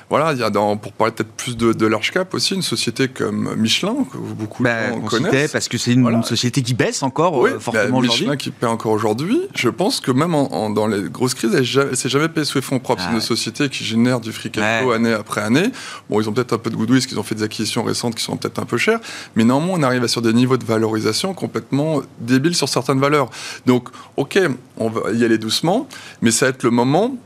Voilà, 0.09 0.33
il 0.33 0.39
y 0.39 0.43
a 0.45 0.51
dans, 0.51 0.77
pour 0.77 0.93
parler 0.93 1.13
peut-être 1.13 1.33
plus 1.33 1.57
de, 1.57 1.73
de, 1.73 1.87
large 1.87 2.13
cap 2.13 2.33
aussi, 2.33 2.55
une 2.55 2.63
société 2.63 3.09
comme 3.09 3.57
Michelin, 3.57 3.95
que 4.13 4.17
beaucoup 4.17 4.63
ben, 4.63 5.01
connaissent. 5.03 5.51
parce 5.51 5.69
que 5.69 5.79
c'est 5.79 5.93
une, 5.95 6.23
société 6.23 6.63
qui 6.63 6.75
baisse 6.75 7.03
encore 7.03 7.45
euh, 7.45 7.59
fortement 7.59 7.99
aujourd'hui. 7.99 8.25
Michelin 8.25 8.37
qui 8.37 8.51
paie 8.53 8.67
encore 8.67 8.93
aujourd'hui. 8.93 9.41
Je 9.55 9.69
pense 9.69 10.01
que 10.01 10.13
même 10.13 10.35
en, 10.35 10.71
dans 10.71 10.87
les 10.87 11.03
grosses 11.03 11.35
crises, 11.35 11.55
elle 11.55 11.97
s'est 11.97 12.09
jamais 12.09 12.29
payée 12.29 12.45
sous 12.45 12.59
les 12.59 12.63
fonds 12.63 12.79
propres. 12.79 13.03
c'est 13.05 13.15
une 13.15 13.21
société 13.21 13.69
qui 13.69 13.83
génère 13.85 14.21
du 14.21 14.33
free 14.33 14.51
cash 14.51 14.83
flow 14.83 14.93
année 14.93 15.13
après 15.13 15.41
année. 15.41 15.71
Bon, 16.09 16.21
ils 16.21 16.29
ont 16.29 16.33
peut-être 16.33 16.53
un 16.53 16.59
peu 16.59 16.71
de 16.71 16.77
goodwill, 16.77 16.99
parce 16.99 17.07
qu'ils 17.07 17.19
ont 17.19 17.25
fait 17.25 17.35
des 17.35 17.43
acquisitions 17.43 17.83
récentes 17.83 18.15
qui 18.15 18.23
sont 18.23 18.37
peut-être 18.37 18.61
un 18.61 18.65
peu 18.65 18.77
chères. 18.77 19.01
Mais 19.35 19.43
néanmoins, 19.43 19.79
on 19.79 19.83
arrive 19.83 20.05
à 20.05 20.09
sur 20.09 20.23
des 20.23 20.33
niveaux 20.33 20.57
de 20.57 20.65
valorisation 20.65 21.35
complètement 21.35 22.03
débiles 22.21 22.55
sur 22.55 22.69
certaines 22.69 23.01
valeurs. 23.01 23.29
Donc, 23.67 23.89
OK, 24.17 24.39
on 24.77 24.89
va 24.89 25.11
y 25.13 25.25
aller 25.25 25.39
doucement, 25.39 25.89
mais 26.23 26.31
ça 26.31 26.47
va 26.47 26.51
être 26.51 26.63
le 26.63 26.71
moment 26.71 27.17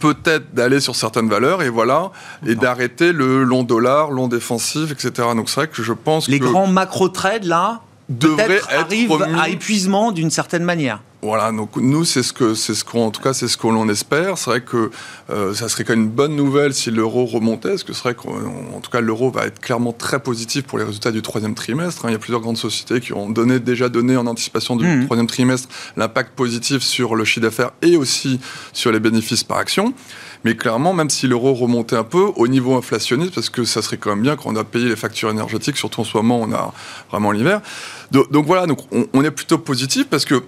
peut-être 0.00 0.54
d'aller 0.54 0.80
sur 0.80 0.94
certaines 0.96 1.28
valeurs 1.28 1.62
et 1.62 1.68
voilà 1.68 2.12
et 2.46 2.54
d'arrêter 2.54 3.12
le 3.12 3.42
long 3.42 3.62
dollar, 3.62 4.10
long 4.10 4.28
défensif, 4.28 4.92
etc. 4.92 5.28
Donc 5.34 5.48
c'est 5.48 5.60
vrai 5.60 5.68
que 5.68 5.82
je 5.82 5.92
pense 5.92 6.28
les 6.28 6.38
grands 6.38 6.66
macro 6.66 7.08
trades 7.08 7.44
là 7.44 7.80
devraient 8.08 8.56
être 8.56 8.70
arrivent 8.72 9.26
à 9.38 9.48
épuisement 9.48 10.12
d'une 10.12 10.30
certaine 10.30 10.64
manière. 10.64 11.00
Voilà, 11.24 11.52
donc 11.52 11.76
nous, 11.76 12.04
c'est 12.04 12.24
ce 12.24 12.32
que, 12.32 12.54
c'est 12.54 12.74
ce 12.74 12.84
qu'on, 12.84 13.06
en 13.06 13.10
tout 13.12 13.22
cas, 13.22 13.32
c'est 13.32 13.46
ce 13.46 13.56
qu'on 13.56 13.88
espère. 13.88 14.36
C'est 14.38 14.50
vrai 14.50 14.60
que 14.60 14.90
euh, 15.30 15.54
ça 15.54 15.68
serait 15.68 15.84
quand 15.84 15.92
même 15.92 16.06
une 16.06 16.10
bonne 16.10 16.34
nouvelle 16.34 16.74
si 16.74 16.90
l'euro 16.90 17.26
remontait, 17.26 17.68
parce 17.68 17.84
que 17.84 17.92
c'est 17.92 18.02
vrai 18.02 18.14
qu'en 18.16 18.80
tout 18.80 18.90
cas, 18.90 19.00
l'euro 19.00 19.30
va 19.30 19.46
être 19.46 19.60
clairement 19.60 19.92
très 19.92 20.18
positif 20.18 20.64
pour 20.64 20.78
les 20.78 20.84
résultats 20.84 21.12
du 21.12 21.22
troisième 21.22 21.54
trimestre. 21.54 22.04
Hein. 22.04 22.08
Il 22.08 22.12
y 22.12 22.16
a 22.16 22.18
plusieurs 22.18 22.40
grandes 22.40 22.56
sociétés 22.56 23.00
qui 23.00 23.12
ont 23.12 23.30
donné, 23.30 23.60
déjà 23.60 23.88
donné 23.88 24.16
en 24.16 24.26
anticipation 24.26 24.74
du 24.74 24.84
mmh. 24.84 25.04
troisième 25.04 25.28
trimestre 25.28 25.68
l'impact 25.96 26.34
positif 26.34 26.82
sur 26.82 27.14
le 27.14 27.24
chiffre 27.24 27.46
d'affaires 27.46 27.70
et 27.82 27.96
aussi 27.96 28.40
sur 28.72 28.90
les 28.90 28.98
bénéfices 28.98 29.44
par 29.44 29.58
action. 29.58 29.94
Mais 30.42 30.56
clairement, 30.56 30.92
même 30.92 31.08
si 31.08 31.28
l'euro 31.28 31.54
remontait 31.54 31.94
un 31.94 32.02
peu 32.02 32.32
au 32.34 32.48
niveau 32.48 32.74
inflationniste, 32.74 33.32
parce 33.32 33.48
que 33.48 33.62
ça 33.62 33.80
serait 33.80 33.96
quand 33.96 34.10
même 34.10 34.22
bien 34.22 34.34
qu'on 34.34 34.56
a 34.56 34.64
payé 34.64 34.88
les 34.88 34.96
factures 34.96 35.30
énergétiques, 35.30 35.76
surtout 35.76 36.00
en 36.00 36.04
ce 36.04 36.16
moment, 36.16 36.40
on 36.40 36.52
a 36.52 36.74
vraiment 37.12 37.30
l'hiver. 37.30 37.60
Donc, 38.10 38.44
voilà, 38.44 38.66
donc 38.66 38.80
on, 38.90 39.06
on 39.12 39.22
est 39.22 39.30
plutôt 39.30 39.58
positif 39.58 40.08
parce 40.10 40.24
que 40.24 40.42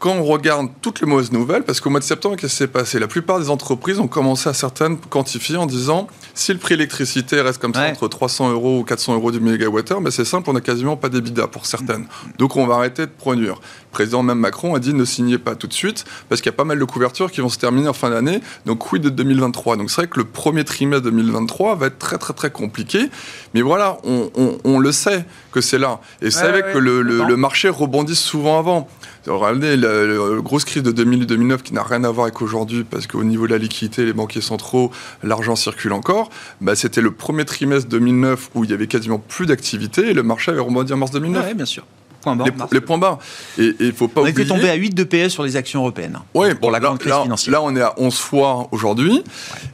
quand 0.00 0.14
on 0.14 0.24
regarde 0.24 0.70
toutes 0.80 1.02
les 1.02 1.06
mauvaises 1.06 1.30
nouvelles, 1.30 1.62
parce 1.62 1.78
qu'au 1.78 1.90
mois 1.90 2.00
de 2.00 2.04
septembre, 2.04 2.34
qu'est-ce 2.36 2.52
qui 2.52 2.56
s'est 2.56 2.66
passé? 2.68 2.98
La 2.98 3.06
plupart 3.06 3.38
des 3.38 3.50
entreprises 3.50 4.00
ont 4.00 4.08
commencé 4.08 4.48
à 4.48 4.54
certaines 4.54 4.96
quantifier 4.96 5.58
en 5.58 5.66
disant 5.66 6.08
si 6.32 6.54
le 6.54 6.58
prix 6.58 6.72
électricité 6.72 7.42
reste 7.42 7.60
comme 7.60 7.74
ça 7.74 7.86
entre 7.86 8.08
300 8.08 8.50
euros 8.50 8.78
ou 8.78 8.82
400 8.82 9.14
euros 9.14 9.30
du 9.30 9.40
mégawattheure, 9.40 10.00
ben 10.00 10.10
c'est 10.10 10.24
simple, 10.24 10.48
on 10.48 10.54
n'a 10.54 10.62
quasiment 10.62 10.96
pas 10.96 11.10
d'EBITDA 11.10 11.48
pour 11.48 11.66
certaines. 11.66 12.06
Donc 12.38 12.56
on 12.56 12.66
va 12.66 12.76
arrêter 12.76 13.02
de 13.02 13.10
produire. 13.10 13.56
Le 13.56 13.92
président 13.92 14.22
même 14.22 14.38
Macron 14.38 14.74
a 14.74 14.78
dit 14.78 14.94
ne 14.94 15.04
signez 15.04 15.36
pas 15.36 15.54
tout 15.54 15.66
de 15.66 15.74
suite, 15.74 16.06
parce 16.30 16.40
qu'il 16.40 16.50
y 16.50 16.54
a 16.54 16.56
pas 16.56 16.64
mal 16.64 16.78
de 16.78 16.84
couvertures 16.86 17.30
qui 17.30 17.42
vont 17.42 17.50
se 17.50 17.58
terminer 17.58 17.88
en 17.88 17.92
fin 17.92 18.08
d'année. 18.08 18.40
Donc 18.64 18.78
quid 18.78 19.02
de 19.02 19.10
2023 19.10 19.76
Donc 19.76 19.90
c'est 19.90 19.96
vrai 19.96 20.06
que 20.08 20.18
le 20.18 20.24
premier 20.24 20.64
trimestre 20.64 21.04
2023 21.04 21.74
va 21.74 21.86
être 21.88 21.98
très 21.98 22.16
très 22.16 22.32
très 22.32 22.50
compliqué. 22.50 23.10
Mais 23.52 23.60
voilà, 23.60 23.98
on, 24.04 24.78
le 24.78 24.92
sait 24.92 25.26
que 25.52 25.60
c'est 25.60 25.78
là. 25.78 26.00
Et 26.22 26.30
c'est 26.30 26.48
vrai 26.48 26.72
que 26.72 26.78
le, 26.78 27.02
le 27.02 27.36
marché 27.36 27.68
rebondit 27.68 28.16
souvent 28.16 28.58
avant. 28.58 28.88
Regardez 29.26 29.76
la, 29.76 30.40
grosse 30.40 30.64
crise 30.64 30.82
de 30.82 30.92
2000-2009 30.92 31.58
qui 31.58 31.74
n'a 31.74 31.82
rien 31.82 32.04
à 32.04 32.10
voir 32.10 32.26
avec 32.26 32.40
aujourd'hui 32.40 32.84
parce 32.84 33.06
qu'au 33.06 33.24
niveau 33.24 33.46
de 33.46 33.52
la 33.52 33.58
liquidité, 33.58 34.04
les 34.04 34.12
banquiers 34.12 34.40
centraux, 34.40 34.90
l'argent 35.22 35.56
circule 35.56 35.92
encore. 35.92 36.30
Bah, 36.60 36.74
c'était 36.74 37.00
le 37.00 37.10
premier 37.10 37.44
trimestre 37.44 37.88
2009 37.88 38.50
où 38.54 38.64
il 38.64 38.70
y 38.70 38.74
avait 38.74 38.86
quasiment 38.86 39.18
plus 39.18 39.46
d'activité 39.46 40.10
et 40.10 40.14
le 40.14 40.22
marché 40.22 40.50
avait 40.50 40.60
rebondi 40.60 40.92
en 40.92 40.96
mars 40.96 41.10
2009. 41.10 41.44
Oui, 41.48 41.54
bien 41.54 41.66
sûr. 41.66 41.84
les, 42.72 42.80
points 42.80 42.98
bas. 42.98 43.18
Et 43.58 43.74
il 43.78 43.92
faut 43.92 44.08
pas 44.08 44.22
on 44.22 44.24
oublier. 44.24 44.40
était 44.40 44.48
tombé 44.48 44.70
à 44.70 44.74
8 44.74 44.94
de 44.94 45.04
PS 45.04 45.32
sur 45.32 45.42
les 45.42 45.56
actions 45.56 45.80
européennes. 45.80 46.18
Oui, 46.34 46.54
pour 46.54 46.70
la 46.70 46.80
grande 46.80 46.98
crise 46.98 47.14
financière. 47.22 47.52
Là, 47.52 47.62
on 47.62 47.76
est 47.76 47.82
à 47.82 47.94
11 47.98 48.18
fois 48.18 48.68
aujourd'hui. 48.72 49.22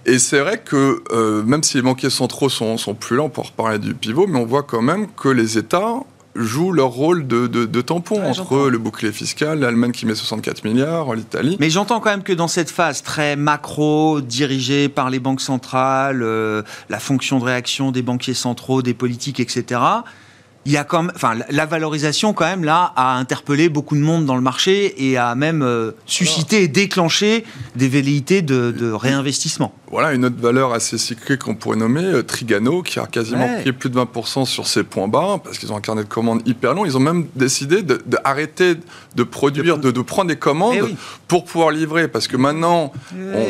Et 0.06 0.18
c'est 0.18 0.40
vrai 0.40 0.58
que 0.58 1.02
euh, 1.12 1.44
même 1.44 1.62
si 1.62 1.76
les 1.76 1.82
banquiers 1.82 2.10
centraux 2.10 2.48
sont, 2.48 2.76
sont 2.78 2.94
plus 2.94 3.18
on 3.20 3.28
peut 3.28 3.42
reparler 3.42 3.78
du 3.78 3.94
pivot, 3.94 4.26
mais 4.26 4.38
on 4.38 4.46
voit 4.46 4.64
quand 4.64 4.82
même 4.82 5.06
que 5.16 5.28
les 5.28 5.56
États 5.56 6.00
jouent 6.36 6.72
leur 6.72 6.88
rôle 6.88 7.26
de, 7.26 7.46
de, 7.46 7.80
tampon 7.80 8.22
entre 8.22 8.68
le 8.68 8.78
bouclier 8.78 9.12
fiscal, 9.12 9.60
l'Allemagne 9.60 9.92
qui 9.92 10.06
met 10.06 10.14
64 10.14 10.64
milliards, 10.64 11.14
l'Italie. 11.14 11.56
Mais 11.60 11.70
j'entends 11.70 12.00
quand 12.00 12.10
même 12.10 12.22
que 12.22 12.32
dans 12.32 12.48
cette 12.48 12.70
phase 12.70 13.02
très 13.02 13.36
macro, 13.36 14.20
dirigée 14.20 14.88
par 14.88 15.10
les 15.10 15.18
banques 15.18 15.40
centrales, 15.40 16.22
euh, 16.22 16.62
la 16.88 16.98
fonction 16.98 17.38
de 17.38 17.44
réaction 17.44 17.92
des 17.92 18.02
banquiers 18.02 18.34
centraux, 18.34 18.82
des 18.82 18.94
politiques, 18.94 19.40
etc., 19.40 19.80
il 20.64 20.72
y 20.72 20.76
a 20.76 20.82
quand 20.82 21.04
même, 21.04 21.12
enfin, 21.14 21.34
la 21.48 21.64
valorisation 21.64 22.32
quand 22.32 22.44
même 22.44 22.64
là 22.64 22.92
a 22.96 23.16
interpellé 23.16 23.68
beaucoup 23.68 23.94
de 23.94 24.00
monde 24.00 24.26
dans 24.26 24.34
le 24.34 24.40
marché 24.40 25.08
et 25.08 25.16
a 25.16 25.36
même 25.36 25.62
euh, 25.62 25.92
suscité 26.06 26.64
et 26.64 26.68
déclenché 26.68 27.44
des 27.76 27.86
velléités 27.86 28.42
de 28.42 28.90
réinvestissement. 28.90 29.72
Voilà 29.90 30.12
une 30.12 30.24
autre 30.24 30.40
valeur 30.40 30.72
assez 30.72 30.98
cyclique 30.98 31.42
qu'on 31.42 31.54
pourrait 31.54 31.76
nommer 31.76 32.02
euh, 32.02 32.22
Trigano, 32.22 32.82
qui 32.82 32.98
a 32.98 33.06
quasiment 33.06 33.60
pris 33.60 33.72
plus 33.72 33.88
de 33.88 33.98
20% 33.98 34.44
sur 34.44 34.66
ses 34.66 34.82
points 34.82 35.06
bas, 35.06 35.40
parce 35.42 35.58
qu'ils 35.58 35.72
ont 35.72 35.76
un 35.76 35.80
carnet 35.80 36.02
de 36.02 36.08
commandes 36.08 36.42
hyper 36.46 36.74
long. 36.74 36.84
Ils 36.84 36.96
ont 36.96 37.00
même 37.00 37.26
décidé 37.36 37.82
d'arrêter 37.82 38.74
de, 39.14 39.22
produire, 39.22 39.78
de, 39.78 39.90
prendre 40.02 40.28
des 40.28 40.36
commandes 40.36 40.74
eh 40.76 40.94
pour 41.28 41.44
pouvoir 41.44 41.70
livrer. 41.70 42.08
Parce 42.08 42.26
que 42.26 42.36
maintenant, 42.36 42.92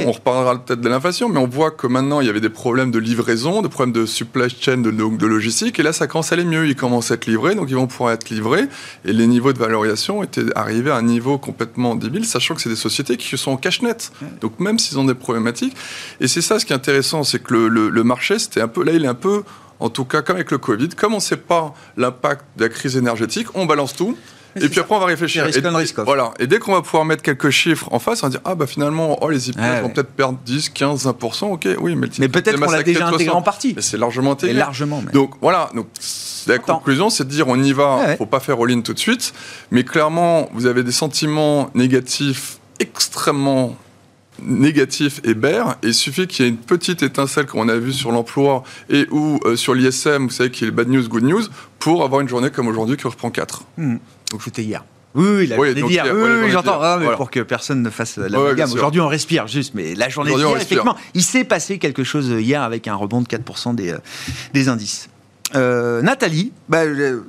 on, 0.06 0.12
reparlera 0.12 0.62
peut-être 0.62 0.80
de 0.80 0.88
l'inflation, 0.88 1.28
mais 1.28 1.38
on 1.38 1.46
voit 1.46 1.70
que 1.70 1.86
maintenant, 1.86 2.20
il 2.20 2.26
y 2.26 2.30
avait 2.30 2.40
des 2.40 2.50
problèmes 2.50 2.90
de 2.90 2.98
livraison, 2.98 3.62
des 3.62 3.68
problèmes 3.68 3.94
de 3.94 4.04
supply 4.04 4.50
chain, 4.50 4.78
de, 4.78 4.90
de 4.90 5.26
logistique. 5.26 5.78
Et 5.80 5.82
là, 5.82 5.92
ça 5.92 6.06
commence 6.06 6.32
à 6.32 6.34
aller 6.34 6.44
mieux. 6.44 6.66
Ils 6.66 6.76
commencent 6.76 7.10
à 7.10 7.14
être 7.14 7.26
livrés, 7.26 7.54
donc 7.54 7.70
ils 7.70 7.76
vont 7.76 7.86
pouvoir 7.86 8.12
être 8.12 8.28
livrés. 8.28 8.64
Et 9.06 9.12
les 9.12 9.26
niveaux 9.26 9.54
de 9.54 9.58
valorisation 9.58 10.22
étaient 10.22 10.54
arrivés 10.54 10.90
à 10.90 10.96
un 10.96 11.02
niveau 11.02 11.38
complètement 11.38 11.94
débile, 11.94 12.26
sachant 12.26 12.54
que 12.54 12.60
c'est 12.60 12.68
des 12.68 12.76
sociétés 12.76 13.16
qui 13.16 13.36
sont 13.38 13.52
en 13.52 13.56
cash 13.56 13.80
net. 13.80 14.12
Donc 14.42 14.60
même 14.60 14.78
s'ils 14.78 14.98
ont 14.98 15.04
des 15.04 15.14
problématiques. 15.14 15.74
Et 16.20 16.25
c'est 16.28 16.42
ça 16.42 16.58
ce 16.58 16.64
qui 16.64 16.72
est 16.72 16.76
intéressant, 16.76 17.24
c'est 17.24 17.42
que 17.42 17.54
le, 17.54 18.04
marché, 18.04 18.38
c'était 18.38 18.60
un 18.60 18.68
peu, 18.68 18.84
là, 18.84 18.92
il 18.92 19.04
est 19.04 19.08
un 19.08 19.14
peu 19.14 19.42
en 19.78 19.90
tout 19.90 20.04
cas, 20.06 20.22
comme 20.22 20.36
avec 20.36 20.50
le 20.50 20.58
Covid, 20.58 20.88
comme 20.90 21.12
on 21.12 21.16
ne 21.16 21.22
sait 21.22 21.36
pas 21.36 21.74
l'impact 21.96 22.44
de 22.56 22.64
la 22.64 22.68
crise 22.70 22.96
énergétique, 22.96 23.48
on 23.54 23.66
balance 23.66 23.94
tout. 23.94 24.16
Et 24.58 24.68
puis 24.68 24.80
après, 24.80 24.94
on 24.94 24.98
va 24.98 25.06
réfléchir. 25.06 25.44
Risque 25.44 25.62
et, 25.62 25.66
on, 25.66 25.76
risque 25.76 25.98
voilà. 26.00 26.32
Et 26.38 26.46
dès 26.46 26.58
qu'on 26.58 26.72
va 26.72 26.80
pouvoir 26.80 27.04
mettre 27.04 27.22
quelques 27.22 27.50
chiffres 27.50 27.88
en 27.92 27.98
face, 27.98 28.22
on 28.22 28.26
va 28.26 28.30
dire 28.30 28.40
Ah, 28.44 28.54
bah 28.54 28.66
finalement, 28.66 29.18
oh, 29.22 29.28
les 29.28 29.48
Ouais, 29.50 29.52
vont 29.80 29.86
ouais. 29.88 29.92
peut-être 29.92 30.10
perdre 30.10 30.38
10, 30.44 30.70
15, 30.70 31.06
20%. 31.06 31.52
Ok, 31.52 31.68
oui, 31.78 31.94
mais 31.94 32.06
le 32.06 32.12
Mais 32.18 32.28
peut-être 32.28 32.58
qu'on 32.58 32.70
l'a 32.70 32.82
déjà 32.82 33.06
intégré 33.08 33.24
60. 33.26 33.36
en 33.36 33.42
partie. 33.42 33.74
Mais 33.76 33.82
c'est 33.82 33.98
largement 33.98 34.30
Et 34.30 34.32
intégré. 34.32 34.58
largement, 34.58 35.02
mais. 35.04 35.12
Donc 35.12 35.34
voilà, 35.42 35.70
donc, 35.74 35.88
la 36.46 36.58
conclusion, 36.58 37.10
c'est 37.10 37.24
de 37.24 37.28
dire 37.28 37.48
on 37.48 37.62
y 37.62 37.72
va, 37.72 37.96
Ouais, 37.96 38.06
ouais. 38.06 38.16
faut 38.16 38.26
pas 38.26 38.40
faire 38.40 38.58
all-in 38.60 38.80
tout 38.80 38.94
de 38.94 38.98
suite. 38.98 39.34
Mais 39.70 39.84
clairement, 39.84 40.48
vous 40.54 40.66
avez 40.66 40.82
des 40.82 40.92
sentiments 40.92 41.70
négatifs 41.74 42.58
extrêmement 42.80 43.76
négatifs 44.46 45.20
et 45.24 45.34
bears. 45.34 45.76
Et 45.82 45.88
il 45.88 45.94
suffit 45.94 46.26
qu'il 46.26 46.44
y 46.44 46.48
ait 46.48 46.50
une 46.50 46.56
petite 46.56 47.02
étincelle, 47.02 47.46
comme 47.46 47.60
on 47.60 47.68
a 47.68 47.76
vu 47.76 47.92
sur 47.92 48.12
l'emploi 48.12 48.62
et 48.88 49.06
ou 49.10 49.38
euh, 49.44 49.56
sur 49.56 49.74
l'ISM, 49.74 50.24
vous 50.24 50.30
savez 50.30 50.50
qu'il 50.50 50.66
y 50.66 50.70
a 50.70 50.72
bad 50.72 50.88
news, 50.88 51.06
good 51.08 51.24
news, 51.24 51.42
pour 51.78 52.04
avoir 52.04 52.20
une 52.20 52.28
journée 52.28 52.50
comme 52.50 52.68
aujourd'hui 52.68 52.96
qui 52.96 53.06
reprend 53.06 53.30
4. 53.30 53.64
Hmm. 53.76 53.96
Donc 54.30 54.42
c'était 54.42 54.62
hier. 54.62 54.84
Oui, 55.14 55.24
oui, 55.28 55.46
la 55.46 55.58
Oui, 55.58 55.68
journée 55.68 55.82
d'hier. 55.88 56.04
hier, 56.04 56.14
Oui, 56.14 56.30
oui, 56.44 56.50
j'entends. 56.50 56.78
Ah, 56.80 56.98
Voilà. 57.00 57.16
Pour 57.16 57.30
que 57.30 57.40
personne 57.40 57.82
ne 57.82 57.88
fasse 57.90 58.18
la 58.18 58.38
Ouais, 58.38 58.54
gamme. 58.54 58.70
Aujourd'hui, 58.72 59.00
on 59.00 59.08
respire 59.08 59.46
juste, 59.48 59.72
mais 59.74 59.94
la 59.94 60.08
journée 60.10 60.34
d'hier, 60.34 60.54
effectivement, 60.56 60.96
il 61.14 61.22
s'est 61.22 61.44
passé 61.44 61.78
quelque 61.78 62.04
chose 62.04 62.28
hier 62.28 62.62
avec 62.62 62.86
un 62.86 62.94
rebond 62.94 63.22
de 63.22 63.26
4% 63.26 63.74
des, 63.74 63.92
euh, 63.92 63.98
des 64.52 64.68
indices. 64.68 65.08
Euh, 65.54 66.02
Nathalie, 66.02 66.52
bah, 66.68 66.82
euh, 66.82 67.20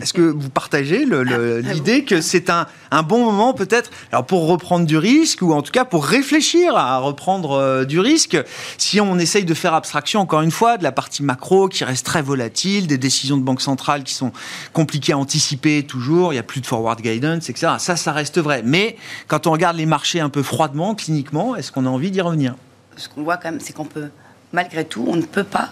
est-ce 0.00 0.14
que 0.14 0.22
vous 0.22 0.48
partagez 0.48 1.04
le- 1.04 1.22
le- 1.22 1.58
l'idée 1.60 2.04
que 2.04 2.20
c'est 2.22 2.48
un, 2.48 2.66
un 2.90 3.02
bon 3.02 3.24
moment 3.24 3.52
peut-être 3.52 3.90
alors 4.10 4.24
pour 4.24 4.46
reprendre 4.46 4.86
du 4.86 4.96
risque 4.96 5.42
ou 5.42 5.52
en 5.52 5.60
tout 5.60 5.70
cas 5.70 5.84
pour 5.84 6.06
réfléchir 6.06 6.76
à 6.76 6.96
reprendre 6.98 7.52
euh, 7.52 7.84
du 7.84 8.00
risque 8.00 8.38
si 8.78 9.00
on 9.02 9.18
essaye 9.18 9.44
de 9.44 9.52
faire 9.54 9.74
abstraction 9.74 10.20
encore 10.20 10.40
une 10.40 10.50
fois 10.50 10.78
de 10.78 10.82
la 10.82 10.92
partie 10.92 11.22
macro 11.22 11.68
qui 11.68 11.84
reste 11.84 12.06
très 12.06 12.22
volatile, 12.22 12.86
des 12.86 12.96
décisions 12.96 13.36
de 13.36 13.42
banque 13.42 13.60
centrale 13.60 14.02
qui 14.02 14.14
sont 14.14 14.32
compliquées 14.72 15.12
à 15.12 15.18
anticiper 15.18 15.82
toujours, 15.82 16.32
il 16.32 16.36
n'y 16.36 16.40
a 16.40 16.44
plus 16.44 16.60
de 16.62 16.66
forward 16.66 17.00
guidance, 17.00 17.50
etc. 17.50 17.72
Ça, 17.78 17.96
ça 17.96 18.12
reste 18.12 18.38
vrai. 18.38 18.62
Mais 18.64 18.96
quand 19.28 19.46
on 19.46 19.52
regarde 19.52 19.76
les 19.76 19.86
marchés 19.86 20.20
un 20.20 20.28
peu 20.30 20.42
froidement, 20.42 20.94
cliniquement, 20.94 21.54
est-ce 21.56 21.70
qu'on 21.70 21.84
a 21.86 21.88
envie 21.90 22.10
d'y 22.10 22.20
revenir? 22.22 22.54
Ce 22.96 23.08
qu'on 23.08 23.22
voit 23.24 23.36
quand 23.36 23.50
même, 23.50 23.60
c'est 23.60 23.72
qu'on 23.74 23.84
peut, 23.84 24.08
malgré 24.52 24.84
tout, 24.84 25.04
on 25.08 25.16
ne 25.16 25.22
peut 25.22 25.44
pas 25.44 25.70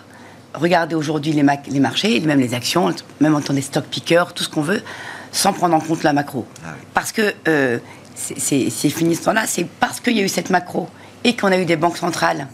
regarder 0.54 0.94
aujourd'hui 0.94 1.32
les, 1.32 1.42
ma- 1.42 1.56
les 1.68 1.80
marchés, 1.80 2.20
même 2.20 2.40
les 2.40 2.54
actions, 2.54 2.92
même 3.20 3.34
en 3.34 3.40
tant 3.40 3.52
des 3.54 3.62
stock 3.62 3.84
pickers, 3.84 4.32
tout 4.34 4.42
ce 4.44 4.48
qu'on 4.48 4.62
veut, 4.62 4.82
sans 5.32 5.52
prendre 5.52 5.74
en 5.74 5.80
compte 5.80 6.02
la 6.02 6.12
macro. 6.12 6.46
Ah 6.64 6.70
oui. 6.76 6.84
Parce 6.94 7.12
que 7.12 7.34
euh, 7.48 7.78
c'est- 8.14 8.70
fini 8.70 9.14
ce 9.14 9.24
temps-là, 9.24 9.44
c'est 9.46 9.64
parce 9.64 10.00
qu'il 10.00 10.16
y 10.16 10.20
a 10.20 10.24
eu 10.24 10.28
cette 10.28 10.50
macro 10.50 10.88
et 11.24 11.36
qu'on 11.36 11.52
a 11.52 11.58
eu 11.58 11.64
des 11.64 11.76
banques 11.76 11.98
centrales 11.98 12.46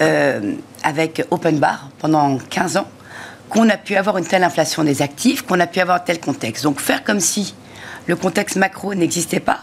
euh, 0.00 0.54
avec 0.82 1.24
open 1.30 1.58
bar 1.58 1.90
pendant 1.98 2.38
15 2.38 2.76
ans, 2.78 2.86
qu'on 3.50 3.68
a 3.68 3.76
pu 3.76 3.96
avoir 3.96 4.18
une 4.18 4.26
telle 4.26 4.42
inflation 4.44 4.82
des 4.84 5.02
actifs, 5.02 5.42
qu'on 5.42 5.60
a 5.60 5.66
pu 5.66 5.80
avoir 5.80 6.02
tel 6.04 6.18
contexte. 6.20 6.64
Donc 6.64 6.80
faire 6.80 7.04
comme 7.04 7.20
si 7.20 7.54
le 8.06 8.16
contexte 8.16 8.56
macro 8.56 8.94
n'existait 8.94 9.40
pas, 9.40 9.60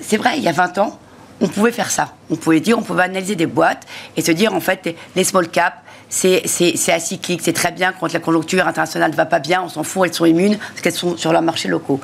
c'est 0.00 0.16
vrai, 0.16 0.36
il 0.36 0.42
y 0.44 0.48
a 0.48 0.52
20 0.52 0.78
ans, 0.78 0.98
on 1.40 1.48
pouvait 1.48 1.72
faire 1.72 1.90
ça. 1.90 2.14
On 2.30 2.36
pouvait 2.36 2.60
dire, 2.60 2.78
on 2.78 2.82
pouvait 2.82 3.02
analyser 3.02 3.34
des 3.34 3.46
boîtes 3.46 3.84
et 4.16 4.22
se 4.22 4.30
dire, 4.30 4.54
en 4.54 4.60
fait, 4.60 4.94
les 5.16 5.24
small 5.24 5.48
caps, 5.48 5.76
c'est 6.12 6.92
acyclique, 6.92 7.40
c'est 7.42 7.54
très 7.54 7.72
bien 7.72 7.92
quand 7.98 8.12
la 8.12 8.20
conjoncture 8.20 8.66
internationale 8.66 9.10
ne 9.10 9.16
va 9.16 9.24
pas 9.24 9.38
bien, 9.38 9.62
on 9.62 9.68
s'en 9.68 9.82
fout, 9.82 10.02
elles 10.06 10.14
sont 10.14 10.26
immunes 10.26 10.58
parce 10.58 10.82
qu'elles 10.82 10.92
sont 10.92 11.16
sur 11.16 11.32
leurs 11.32 11.40
marchés 11.42 11.68
locaux. 11.68 12.00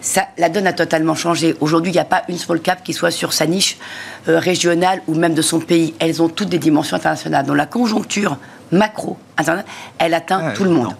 Ça, 0.00 0.28
la 0.38 0.48
donne 0.48 0.66
a 0.66 0.72
totalement 0.72 1.14
changé. 1.14 1.54
Aujourd'hui, 1.60 1.92
il 1.92 1.94
n'y 1.94 2.00
a 2.00 2.06
pas 2.06 2.22
une 2.28 2.38
small 2.38 2.60
cap 2.60 2.82
qui 2.82 2.94
soit 2.94 3.10
sur 3.10 3.34
sa 3.34 3.46
niche 3.46 3.76
euh, 4.28 4.38
régionale 4.38 5.02
ou 5.08 5.14
même 5.14 5.34
de 5.34 5.42
son 5.42 5.60
pays. 5.60 5.94
Elles 5.98 6.22
ont 6.22 6.30
toutes 6.30 6.48
des 6.48 6.58
dimensions 6.58 6.96
internationales. 6.96 7.44
Donc 7.44 7.56
la 7.56 7.66
conjoncture 7.66 8.38
macro 8.72 9.18
elle 9.98 10.14
atteint 10.14 10.52
tout 10.52 10.64
le 10.64 10.70
monde. 10.70 10.84
non. 10.84 10.94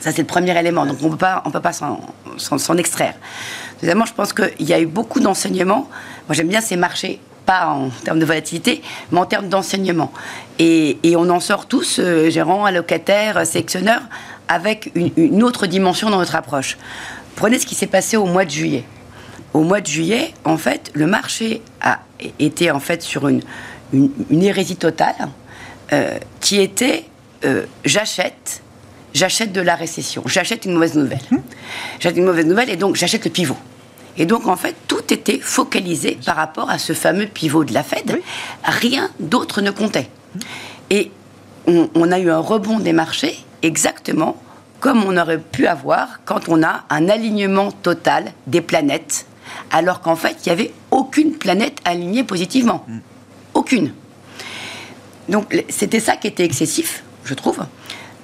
Ça, 0.00 0.12
c'est 0.12 0.22
le 0.22 0.26
premier 0.26 0.56
élément. 0.58 0.84
Donc, 0.84 0.98
on 1.02 1.06
ne 1.06 1.50
peut 1.50 1.60
pas 1.60 1.72
s'en 1.72 2.76
extraire. 2.76 3.14
Deuxièmement, 3.80 4.04
je 4.04 4.12
pense 4.12 4.32
qu'il 4.32 4.66
y 4.68 4.74
a 4.74 4.80
eu 4.80 4.86
beaucoup 4.86 5.20
d'enseignements. 5.20 5.88
Moi, 6.28 6.34
j'aime 6.34 6.48
bien 6.48 6.60
ces 6.60 6.76
marchés, 6.76 7.18
pas 7.46 7.68
en 7.68 7.90
termes 8.04 8.18
de 8.18 8.24
volatilité, 8.26 8.82
mais 9.10 9.18
en 9.18 9.24
termes 9.26 9.48
d'enseignement. 9.48 10.12
Et, 10.58 10.98
et 11.02 11.16
on 11.16 11.30
en 11.30 11.40
sort 11.40 11.66
tous, 11.66 11.98
euh, 11.98 12.28
gérants, 12.28 12.64
allocataires, 12.64 13.46
sélectionneurs, 13.46 14.02
avec 14.48 14.90
une, 14.94 15.10
une 15.16 15.42
autre 15.42 15.66
dimension 15.66 16.10
dans 16.10 16.18
notre 16.18 16.34
approche. 16.34 16.76
Prenez 17.36 17.58
ce 17.58 17.66
qui 17.66 17.74
s'est 17.74 17.86
passé 17.86 18.16
au 18.16 18.26
mois 18.26 18.44
de 18.44 18.50
juillet. 18.50 18.84
Au 19.54 19.62
mois 19.62 19.80
de 19.80 19.86
juillet, 19.86 20.34
en 20.44 20.58
fait, 20.58 20.90
le 20.92 21.06
marché 21.06 21.62
a 21.80 22.00
été 22.38 22.70
en 22.70 22.80
fait 22.80 23.02
sur 23.02 23.28
une, 23.28 23.42
une, 23.92 24.10
une 24.30 24.42
hérésie 24.42 24.76
totale 24.76 25.28
euh, 25.92 26.18
qui 26.40 26.60
était 26.60 27.04
euh, 27.44 27.64
j'achète, 27.84 28.62
j'achète 29.14 29.52
de 29.52 29.60
la 29.60 29.74
récession, 29.74 30.22
j'achète 30.26 30.64
une 30.64 30.72
mauvaise 30.72 30.94
nouvelle. 30.94 31.20
J'achète 32.00 32.16
une 32.16 32.24
mauvaise 32.24 32.46
nouvelle 32.46 32.70
et 32.70 32.76
donc 32.76 32.96
j'achète 32.96 33.24
le 33.24 33.30
pivot. 33.30 33.56
Et 34.18 34.26
donc, 34.26 34.46
en 34.46 34.56
fait, 34.56 34.74
tout 34.88 35.12
était 35.12 35.38
focalisé 35.38 36.18
par 36.24 36.36
rapport 36.36 36.70
à 36.70 36.78
ce 36.78 36.92
fameux 36.92 37.26
pivot 37.26 37.64
de 37.64 37.74
la 37.74 37.82
Fed. 37.82 38.20
Rien 38.64 39.10
d'autre 39.20 39.60
ne 39.60 39.70
comptait. 39.70 40.08
Et 40.90 41.10
on, 41.66 41.88
on 41.94 42.10
a 42.12 42.18
eu 42.18 42.30
un 42.30 42.38
rebond 42.38 42.78
des 42.78 42.92
marchés 42.92 43.38
exactement 43.62 44.36
comme 44.80 45.04
on 45.04 45.16
aurait 45.16 45.38
pu 45.38 45.66
avoir 45.66 46.20
quand 46.24 46.48
on 46.48 46.62
a 46.62 46.84
un 46.90 47.08
alignement 47.08 47.72
total 47.72 48.32
des 48.46 48.60
planètes, 48.60 49.26
alors 49.70 50.00
qu'en 50.00 50.16
fait, 50.16 50.36
il 50.44 50.48
n'y 50.48 50.52
avait 50.52 50.72
aucune 50.90 51.32
planète 51.32 51.78
alignée 51.84 52.22
positivement. 52.24 52.86
Aucune. 53.54 53.92
Donc 55.28 55.64
c'était 55.70 55.98
ça 56.00 56.16
qui 56.16 56.26
était 56.28 56.44
excessif, 56.44 57.02
je 57.24 57.34
trouve. 57.34 57.64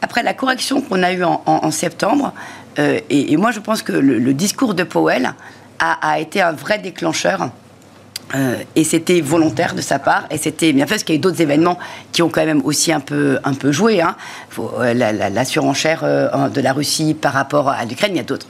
Après 0.02 0.22
la 0.22 0.34
correction 0.34 0.82
qu'on 0.82 1.02
a 1.02 1.12
eue 1.12 1.24
en, 1.24 1.42
en- 1.46 1.64
en 1.64 1.70
septembre, 1.70 2.32
euh, 2.78 3.00
et, 3.10 3.32
et 3.32 3.36
moi 3.36 3.50
je 3.50 3.58
pense 3.60 3.82
que 3.82 3.92
le, 3.92 4.18
le 4.18 4.34
discours 4.34 4.74
de 4.74 4.84
Powell 4.84 5.34
a, 5.82 6.18
été 6.20 6.40
un 6.40 6.52
vrai 6.52 6.78
déclencheur. 6.78 7.50
euh, 8.34 8.56
et 8.76 8.84
c'était 8.84 9.20
volontaire 9.20 9.74
de 9.74 9.82
sa 9.82 9.98
part, 9.98 10.24
et 10.30 10.38
c'était 10.38 10.72
bien 10.72 10.86
fait, 10.86 10.94
parce 10.94 11.04
qu'il 11.04 11.14
y 11.14 11.16
a 11.16 11.18
eu 11.18 11.20
d'autres 11.20 11.42
événements 11.42 11.78
qui 12.12 12.22
ont 12.22 12.28
quand 12.30 12.46
même 12.46 12.62
aussi 12.64 12.90
un 12.92 13.00
peu, 13.00 13.38
un 13.44 13.52
peu 13.52 13.72
joué. 13.72 14.00
Hein. 14.00 14.16
Euh, 14.58 14.94
la, 14.94 15.44
surenchère 15.44 16.00
euh, 16.04 16.48
de 16.48 16.60
la 16.60 16.72
Russie 16.72 17.14
par 17.14 17.32
rapport 17.34 17.68
à 17.68 17.84
l'Ukraine, 17.84 18.12
il 18.14 18.18
y 18.18 18.20
a 18.20 18.24
d'autres. 18.24 18.46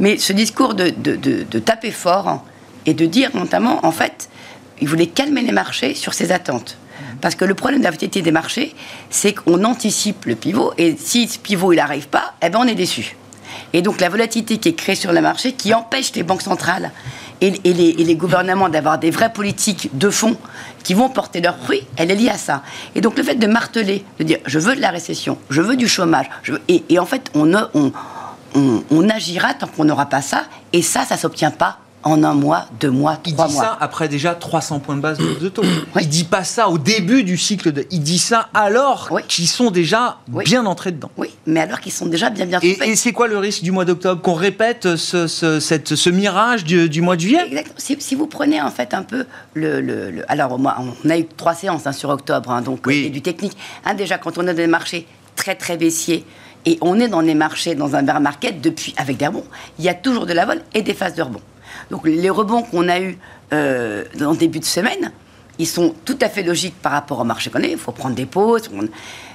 Mais 0.00 0.16
ce 0.18 0.32
discours 0.32 0.74
de, 0.74 0.90
de- 0.90 1.16
de- 1.16 1.58
taper 1.58 1.90
fort 1.90 2.42
et 2.86 2.94
de 2.94 3.04
dire 3.06 3.30
notamment, 3.34 3.84
en 3.84 3.92
fait, 3.92 4.28
il 4.80 4.88
voulait 4.88 5.08
calmer 5.08 5.42
les 5.42 5.52
marchés 5.52 5.94
sur 5.94 6.14
ses 6.14 6.32
attentes. 6.32 6.78
Parce 7.20 7.34
que 7.34 7.44
le 7.44 7.54
problème 7.54 7.80
de 7.80 7.84
la 7.84 7.90
des 7.90 8.32
marchés, 8.32 8.74
c'est 9.10 9.32
qu'on 9.34 9.64
anticipe 9.64 10.24
le 10.24 10.36
pivot, 10.36 10.72
et 10.78 10.96
si 10.96 11.26
ce 11.28 11.38
pivot 11.38 11.74
n'arrive 11.74 12.08
pas, 12.08 12.34
eh 12.42 12.48
ben 12.48 12.60
on 12.62 12.66
est 12.66 12.76
déçu. 12.76 13.16
Et 13.72 13.82
donc 13.82 14.00
la 14.00 14.08
volatilité 14.08 14.58
qui 14.58 14.68
est 14.68 14.74
créée 14.74 14.94
sur 14.94 15.12
le 15.12 15.20
marché, 15.20 15.52
qui 15.52 15.74
empêche 15.74 16.12
les 16.14 16.22
banques 16.22 16.42
centrales 16.42 16.92
et, 17.40 17.50
les, 17.50 18.16
gouvernements 18.16 18.68
d'avoir 18.68 18.98
des 18.98 19.10
vraies 19.10 19.32
politiques 19.32 19.96
de 19.96 20.10
fond 20.10 20.36
qui 20.82 20.94
vont 20.94 21.08
porter 21.08 21.40
leurs 21.40 21.58
fruits, 21.58 21.86
elle 21.96 22.10
est 22.10 22.16
liée 22.16 22.30
à 22.30 22.38
ça. 22.38 22.62
Et 22.94 23.00
donc 23.00 23.16
le 23.16 23.22
fait 23.22 23.36
de 23.36 23.46
marteler, 23.46 24.04
de 24.18 24.24
dire 24.24 24.38
je 24.46 24.58
veux 24.58 24.74
de 24.74 24.80
la 24.80 24.90
récession, 24.90 25.38
je 25.50 25.62
veux 25.62 25.76
du 25.76 25.88
chômage, 25.88 26.26
et, 26.68 26.98
en 26.98 27.06
fait 27.06 27.30
on, 27.34 27.52
on, 27.74 27.92
on 28.90 29.08
agira 29.08 29.54
tant 29.54 29.68
qu'on 29.68 29.84
n'aura 29.84 30.06
pas 30.06 30.22
ça, 30.22 30.44
et 30.72 30.82
ça, 30.82 31.04
ça 31.04 31.16
s'obtient 31.16 31.52
pas 31.52 31.78
en 32.08 32.22
un 32.24 32.34
mois, 32.34 32.66
deux 32.80 32.90
mois, 32.90 33.18
Il 33.26 33.34
trois 33.34 33.46
dit 33.48 33.54
mois. 33.54 33.62
ça 33.62 33.78
après 33.80 34.08
déjà 34.08 34.34
300 34.34 34.80
points 34.80 34.96
de 34.96 35.00
base 35.00 35.18
de, 35.18 35.48
taux. 35.48 35.62
Il 36.00 36.08
dit 36.08 36.24
pas 36.24 36.44
ça 36.44 36.68
au 36.68 36.78
début 36.78 37.22
du 37.24 37.36
cycle. 37.36 37.72
De, 37.72 37.86
il 37.90 38.00
dit 38.02 38.18
ça 38.18 38.48
alors 38.54 39.08
Oui. 39.10 39.22
qu'ils 39.28 39.48
sont 39.48 39.70
déjà 39.70 40.18
Oui. 40.32 40.44
bien 40.44 40.66
entrés 40.66 40.92
dedans. 40.92 41.10
Oui, 41.16 41.28
mais 41.46 41.60
alors 41.60 41.80
qu'ils 41.80 41.92
sont 41.92 42.06
déjà 42.06 42.30
bien 42.30 42.46
bien 42.46 42.58
Et, 42.62 42.74
trompés. 42.76 42.90
et 42.90 42.96
c'est 42.96 43.12
quoi 43.12 43.28
le 43.28 43.38
risque 43.38 43.62
du 43.62 43.70
mois 43.72 43.84
d'octobre 43.84 44.20
Qu'on 44.22 44.34
répète 44.34 44.96
ce, 44.96 45.26
ce- 45.26 45.60
cette- 45.60 45.94
ce 45.94 46.10
mirage 46.10 46.64
du, 46.64 46.88
du 46.88 47.00
mois 47.02 47.16
de 47.16 47.20
juillet? 47.20 47.44
Exactement. 47.46 47.74
Si, 47.78 47.96
si 48.00 48.14
vous 48.14 48.26
prenez 48.26 48.60
en 48.62 48.70
fait 48.70 48.94
un 48.94 49.02
peu 49.02 49.26
le. 49.54 49.80
le- 49.80 50.10
le- 50.10 50.30
alors, 50.30 50.58
on 50.58 51.10
a 51.10 51.18
eu 51.18 51.26
trois 51.26 51.54
séances 51.54 51.86
hein, 51.86 51.92
sur 51.92 52.08
octobre, 52.10 52.50
hein, 52.50 52.62
donc 52.62 52.80
Oui. 52.86 53.02
euh, 53.02 53.06
et 53.06 53.10
du 53.10 53.22
technique. 53.22 53.56
Hein, 53.84 53.94
déjà, 53.94 54.18
quand 54.18 54.38
on 54.38 54.42
est 54.42 54.46
dans 54.46 54.54
des 54.54 54.66
marchés 54.66 55.06
très 55.36 55.54
très 55.54 55.76
baissiers 55.76 56.24
et 56.66 56.78
on 56.80 56.98
est 56.98 57.08
dans 57.08 57.22
des 57.22 57.34
marchés, 57.34 57.74
dans 57.76 57.94
un 57.94 58.02
bear 58.02 58.20
market 58.20 58.60
depuis, 58.60 58.92
avec 58.96 59.16
des 59.16 59.26
rebonds, 59.28 59.44
il 59.78 59.84
y 59.84 59.88
a 59.88 59.94
toujours 59.94 60.26
de 60.26 60.32
la 60.32 60.44
vol 60.44 60.60
et 60.74 60.82
des 60.82 60.94
phases 60.94 61.14
de 61.14 61.22
rebond. 61.22 61.40
Donc, 61.90 62.02
les 62.06 62.30
rebonds 62.30 62.62
qu'on 62.62 62.88
a 62.88 63.00
eus 63.00 63.18
euh, 63.52 64.04
dans 64.16 64.30
le 64.32 64.36
début 64.36 64.60
de 64.60 64.64
semaine, 64.64 65.12
ils 65.58 65.66
sont 65.66 65.94
tout 66.04 66.18
à 66.20 66.28
fait 66.28 66.42
logiques 66.42 66.76
par 66.80 66.92
rapport 66.92 67.18
au 67.20 67.24
marché 67.24 67.50
qu'on 67.50 67.62
est. 67.62 67.72
Il 67.72 67.78
faut 67.78 67.92
prendre 67.92 68.14
des 68.14 68.26
pauses. 68.26 68.70
on- 68.74 68.88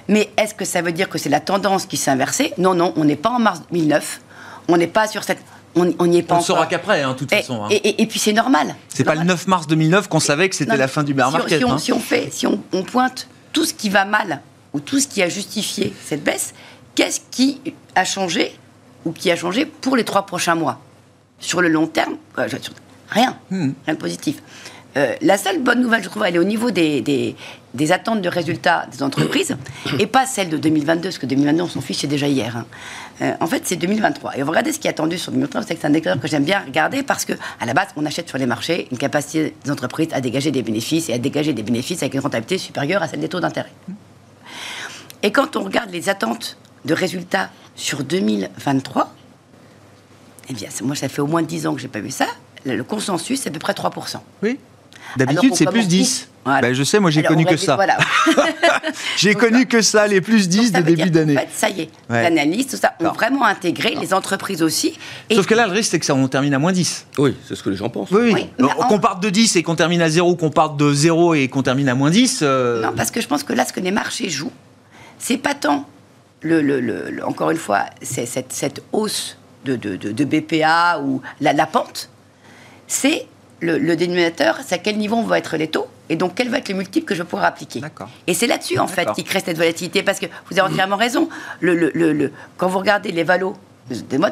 Mais 0.08 0.30
est-ce 0.38 0.54
que 0.54 0.66
ça 0.66 0.82
veut 0.82 0.92
dire 0.92 1.10
que 1.10 1.18
c'est 1.18 1.30
la 1.30 1.40
tendance 1.40 1.86
qui 1.86 1.98
s'est 1.98 2.12
inversée 2.12 2.54
Non, 2.58 2.74
non, 2.76 2.94
on 2.98 3.06
n'est 3.06 3.16
pas 3.16 3.30
en 3.32 3.40
mars 3.40 3.62
2009. 3.72 4.22
On 4.68 4.78
n'est 4.78 4.88
pas 4.88 5.08
sur 5.08 5.24
cette. 5.24 5.40
On 5.76 5.86
n'y 6.06 6.18
est 6.20 6.22
pas 6.24 6.36
On 6.36 6.38
ne 6.38 6.44
saura 6.44 6.68
qu'après, 6.68 7.02
hein, 7.02 7.14
de 7.14 7.18
toute 7.18 7.34
Et, 7.34 7.38
façon. 7.38 7.64
hein. 7.64 7.68
et- 7.72 7.76
et- 7.90 8.02
et 8.04 8.06
puis 8.06 8.20
c'est 8.20 8.32
normal. 8.34 8.76
C'est 8.90 9.04
pas 9.04 9.14
le 9.14 9.22
normal. 9.22 9.36
9 9.38 9.48
mars 9.48 9.66
2009 9.68 10.08
qu'on 10.08 10.20
savait 10.20 10.48
que 10.48 10.56
c'était 10.56 10.78
la 10.78 10.88
fin 10.88 11.04
du 11.04 11.16
bear 11.16 11.30
si 11.30 11.36
on- 11.36 11.38
market. 11.40 11.58
Si 11.58 11.66
on, 11.66 11.72
hein. 11.74 11.78
si 11.80 11.94
on 11.94 12.00
fait, 12.00 12.30
si 12.32 12.46
on, 12.46 12.62
on 12.74 12.84
pointe 12.84 13.28
tout 13.54 13.66
ce 13.66 13.74
qui 13.74 13.90
va 13.90 14.06
mal 14.06 14.42
ou 14.74 14.80
tout 14.80 15.00
ce 15.00 15.08
qui 15.08 15.24
a 15.24 15.30
justifié 15.30 15.92
cette 16.06 16.24
baisse, 16.24 16.54
qu'est-ce 16.94 17.22
qui 17.32 17.60
a 17.96 18.06
changé 18.06 18.56
ou 19.04 19.12
qui 19.14 19.32
a 19.32 19.36
changé 19.36 19.66
pour 19.66 19.98
les 19.98 20.04
trois 20.04 20.26
prochains 20.28 20.54
mois? 20.56 20.80
Sur 21.40 21.62
le 21.62 21.70
long 21.70 21.88
terme, 21.88 22.16
euh, 22.38 22.48
rien, 23.10 23.38
Hmm. 23.50 23.72
rien 23.86 23.96
de 23.96 24.00
positif. 24.00 24.42
Euh, 24.96 25.16
la 25.22 25.38
seule 25.38 25.60
bonne 25.60 25.82
nouvelle, 25.82 26.04
je 26.04 26.10
trouve, 26.10 26.24
elle 26.24 26.36
est 26.36 26.40
au 26.40 26.44
niveau 26.44 26.70
des, 26.70 27.02
des, 27.02 27.92
attentes 27.92 28.22
de 28.22 28.30
résultats 28.30 28.86
des 28.92 29.02
entreprises 29.02 29.58
et 30.00 30.06
pas 30.06 30.28
celle 30.28 30.50
de 30.50 30.58
2022, 30.58 31.02
parce 31.02 31.18
que 31.18 31.26
2022, 31.26 31.64
on 31.64 31.68
s'en 31.68 31.82
fiche, 31.82 31.98
c'est 31.98 32.08
déjà 32.08 32.28
hier. 32.28 32.56
Hein. 32.58 32.66
Euh, 33.22 33.34
en 33.40 33.48
fait, 33.48 33.64
c'est 33.66 33.76
2023. 33.76 34.38
Et 34.38 34.44
on 34.44 34.46
va 34.46 34.52
regarder 34.52 34.72
ce 34.72 34.80
qui 34.80 34.88
est 34.88 34.92
attendu 34.92 35.18
sur 35.18 35.32
2023, 35.32 35.64
c'est 35.64 35.76
que 35.76 35.82
c'est 35.82 35.88
un 35.88 35.90
indicateur 35.90 36.22
que 36.22 36.28
j'aime 36.28 36.44
bien 36.44 36.60
regarder 36.60 37.02
parce 37.02 37.26
que, 37.26 37.34
à 37.60 37.66
la 37.66 37.74
base, 37.74 37.88
on 37.96 38.06
achète 38.06 38.30
sur 38.30 38.38
les 38.38 38.46
marchés 38.46 38.88
une 38.92 38.98
capacité 39.00 39.56
des 39.64 39.72
entreprises 39.72 40.10
à 40.12 40.22
dégager 40.22 40.52
des 40.52 40.62
bénéfices 40.62 41.10
et 41.10 41.14
à 41.14 41.18
dégager 41.18 41.54
des 41.54 41.64
bénéfices 41.64 42.04
avec 42.04 42.14
une 42.14 42.20
rentabilité 42.20 42.60
supérieure 42.60 43.02
à 43.02 43.08
celle 43.08 43.20
des 43.20 43.30
taux 43.30 43.40
d'intérêt. 43.40 43.72
Et 45.24 45.32
quand 45.32 45.56
on 45.56 45.64
regarde 45.64 45.90
les 45.90 46.10
attentes 46.10 46.58
de 46.86 46.94
résultats 46.94 47.50
sur 47.76 48.04
2023, 48.04 49.12
eh 50.50 50.54
bien, 50.54 50.70
moi, 50.84 50.96
ça 50.96 51.10
fait 51.10 51.22
au 51.22 51.28
moins 51.28 51.42
10 51.42 51.68
ans 51.68 51.74
que 51.74 51.80
je 51.82 51.86
n'ai 51.86 51.92
pas 51.92 52.00
vu 52.00 52.12
ça. 52.12 52.28
Le 52.66 52.84
consensus, 52.84 53.42
c'est 53.42 53.50
à 53.50 53.52
peu 53.52 53.60
près 53.60 53.74
3%. 53.74 54.18
Oui. 54.42 54.58
D'habitude, 55.18 55.54
c'est 55.56 55.66
plus 55.66 55.88
10. 55.88 56.30
Ben, 56.46 56.74
je 56.74 56.84
sais, 56.84 57.00
moi, 57.00 57.10
j'ai 57.10 57.24
connu 57.24 57.46
que 57.46 57.56
ça. 57.56 57.76
Voilà. 57.76 57.98
j'ai 59.18 59.34
connu 59.34 59.66
que 59.66 59.82
ça, 59.82 60.08
les 60.08 60.20
plus 60.20 60.50
10 60.50 60.74
de 60.74 60.82
début 60.82 61.10
d'année. 61.10 61.38
En 61.38 61.42
fait, 61.42 61.50
ça 61.54 61.70
y 61.70 61.82
est, 61.82 61.90
l'analyse, 62.10 62.68
tout 62.68 62.78
ça, 62.78 62.94
ont 63.00 63.12
vraiment 63.12 63.46
intégré, 63.46 63.96
les 64.00 64.14
entreprises 64.14 64.62
aussi. 64.62 64.98
Sauf 65.32 65.46
que 65.46 65.54
là, 65.54 65.68
le 65.68 65.74
risque, 65.74 65.92
c'est 65.92 66.00
que 66.00 66.06
ça, 66.06 66.16
on 66.16 66.28
termine 66.28 66.54
à 66.54 66.60
moins 66.60 66.72
10. 66.72 67.08
Oui, 67.18 67.36
c'est 67.48 67.56
ce 67.56 67.64
que 67.64 67.70
les 67.70 67.78
gens 67.78 67.90
pensent. 67.90 68.12
Oui, 68.12 68.34
oui. 68.34 68.68
Qu'on 68.90 69.00
parte 69.00 69.22
de 69.24 69.30
10 69.30 69.56
et 69.56 69.64
qu'on 69.64 69.76
termine 69.76 70.02
à 70.02 70.10
0, 70.10 70.36
qu'on 70.36 70.50
parte 70.50 70.78
de 70.78 70.94
0 70.94 71.36
et 71.36 71.48
qu'on 71.48 71.64
termine 71.64 71.88
à 71.88 71.96
moins 71.96 72.10
10. 72.10 72.40
Euh, 72.42 72.82
non, 72.82 72.92
parce 72.96 73.12
que 73.12 73.22
je 73.22 73.28
pense 73.28 73.44
que 73.44 73.54
là, 73.54 73.66
ce 73.66 73.72
que 73.72 73.80
les 73.80 73.92
marchés 73.92 74.30
jouent, 74.30 74.52
c'est 75.20 75.38
pas 75.38 75.54
tant, 75.54 75.88
le, 76.42 76.62
le, 76.62 77.26
encore 77.26 77.52
une 77.52 77.58
fois, 77.58 77.86
cette, 78.02 78.52
cette 78.52 78.84
hausse 78.92 79.38
de, 79.66 79.76
de, 79.76 79.96
de, 79.96 80.26
BPA 80.26 81.00
ou 81.02 81.22
la, 81.42 81.54
la 81.54 81.66
pente, 81.66 82.10
c'est 82.88 83.28
le, 83.64 83.96
dénominateur, 83.96 84.60
c'est 84.66 84.76
à 84.76 84.78
quel 84.78 84.98
niveau 84.98 85.22
vont 85.22 85.36
être 85.36 85.58
les 85.58 85.68
taux 85.68 85.88
et 86.10 86.16
donc 86.16 86.34
quel 86.36 86.50
va 86.50 86.58
être 86.58 86.70
le 86.70 86.76
multiple 86.76 87.06
que 87.06 87.16
je 87.16 87.22
vais 87.22 87.28
pouvoir 87.28 87.46
appliquer. 87.46 87.82
Et 88.28 88.34
c'est 88.34 88.48
là-dessus 88.48 88.78
en 88.78 88.88
fait 88.88 89.08
qui 89.14 89.24
crée 89.24 89.40
cette 89.40 89.58
volatilité 89.58 90.04
parce 90.04 90.20
que 90.20 90.26
vous 90.50 90.60
avez 90.60 90.70
entièrement 90.72 90.98
raison. 90.98 91.30
Le, 91.62 92.32
quand 92.58 92.68
vous 92.68 92.80
regardez 92.80 93.12
les 93.12 93.24
valos, 93.24 93.56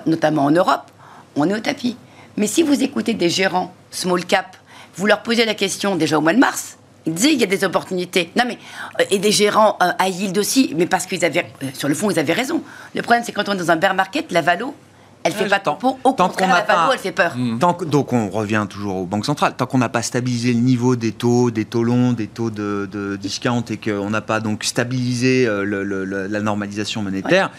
notamment 0.06 0.46
en 0.46 0.52
Europe, 0.52 0.92
on 1.36 1.50
est 1.50 1.54
au 1.54 1.60
tapis. 1.60 1.98
Mais 2.38 2.48
si 2.48 2.64
vous 2.64 2.84
écoutez 2.84 3.14
des 3.14 3.30
gérants 3.30 3.74
small 3.90 4.26
cap, 4.26 4.58
vous 4.96 5.06
leur 5.06 5.24
posez 5.24 5.46
la 5.46 5.56
question 5.56 5.96
déjà 5.96 6.18
au 6.18 6.22
mois 6.22 6.34
de 6.34 6.40
mars, 6.40 6.78
ils 7.06 7.14
disaient 7.14 7.34
il 7.34 7.40
y 7.40 7.44
a 7.44 7.48
des 7.48 7.64
opportunités. 7.64 8.32
Non 8.36 8.44
mais 8.46 8.58
euh, 9.00 9.06
et 9.10 9.20
des 9.20 9.32
gérants 9.32 9.78
à 9.80 10.06
euh, 10.06 10.08
yield 10.10 10.38
aussi, 10.38 10.74
mais 10.76 10.86
parce 10.86 11.06
qu'ils 11.06 11.26
avaient 11.26 11.46
euh, 11.64 11.68
sur 11.74 11.88
le 11.88 11.96
fond 11.96 12.12
ils 12.12 12.20
avaient 12.20 12.34
raison. 12.34 12.62
Le 12.94 13.02
problème 13.02 13.24
c'est 13.26 13.32
quand 13.32 13.48
on 13.50 13.54
est 13.54 13.58
dans 13.58 13.72
un 13.72 13.76
bear 13.76 13.94
market, 13.94 14.32
la 14.32 14.42
valo 14.42 14.76
elle 15.24 15.34
fait 15.34 15.48
pas 15.48 15.60
tant, 15.60 15.78
Au 16.04 16.12
tant 16.12 16.28
contraire, 16.28 16.56
la 16.56 16.62
pas, 16.62 16.90
elle 16.92 17.00
fait 17.00 17.12
peur. 17.12 17.36
Tant 17.60 17.78
donc 17.86 18.14
on 18.14 18.30
revient 18.30 18.66
toujours 18.70 18.98
aux 18.98 19.06
banques 19.06 19.26
centrales. 19.26 19.54
Tant 19.56 19.66
qu'on 19.66 19.78
n'a 19.78 19.90
pas 19.90 20.02
stabilisé 20.02 20.54
le 20.54 20.60
niveau 20.60 20.96
des 20.96 21.12
taux, 21.12 21.52
des 21.52 21.66
taux 21.66 21.84
longs, 21.84 22.14
des 22.14 22.28
taux 22.28 22.50
de, 22.50 22.90
de 22.92 23.16
discount 23.16 23.64
et 23.70 23.78
qu'on 23.78 24.10
n'a 24.10 24.22
pas 24.22 24.40
donc 24.40 24.64
stabilisé 24.64 25.46
euh, 25.48 26.28
la 26.30 26.40
normalisation 26.42 27.02
monétaire. 27.04 27.52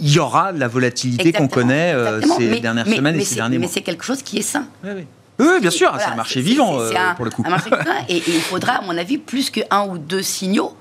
Il 0.00 0.10
y 0.10 0.18
aura 0.18 0.52
la 0.52 0.66
volatilité 0.66 1.32
qu'on 1.32 1.48
connaît 1.48 1.92
euh, 1.92 2.22
ces 2.22 2.60
dernières 2.60 2.86
semaines 2.86 3.16
et 3.16 3.24
ces 3.24 3.34
derniers 3.34 3.58
mois. 3.58 3.66
Mais 3.66 3.72
c'est 3.72 3.82
quelque 3.82 4.04
chose 4.04 4.22
qui 4.22 4.38
est 4.38 4.42
sain. 4.42 4.66
Oui, 4.82 4.90
oui. 4.96 5.06
Oui, 5.40 5.60
bien 5.60 5.70
sûr, 5.70 5.92
c'est 5.98 6.04
un 6.04 6.14
marché 6.14 6.40
vivant 6.40 6.78
euh, 6.78 6.92
pour 7.16 7.24
le 7.24 7.30
coup. 7.30 7.42
Un 7.44 7.50
marché 7.50 7.68
et, 8.08 8.18
et, 8.18 8.22
il 8.26 8.40
faudra, 8.40 8.74
à 8.74 8.82
mon 8.82 8.96
avis, 8.96 9.18
plus 9.18 9.50
qu'un 9.50 9.86
ou 9.88 9.98
deux 9.98 10.22
signaux 10.22 10.76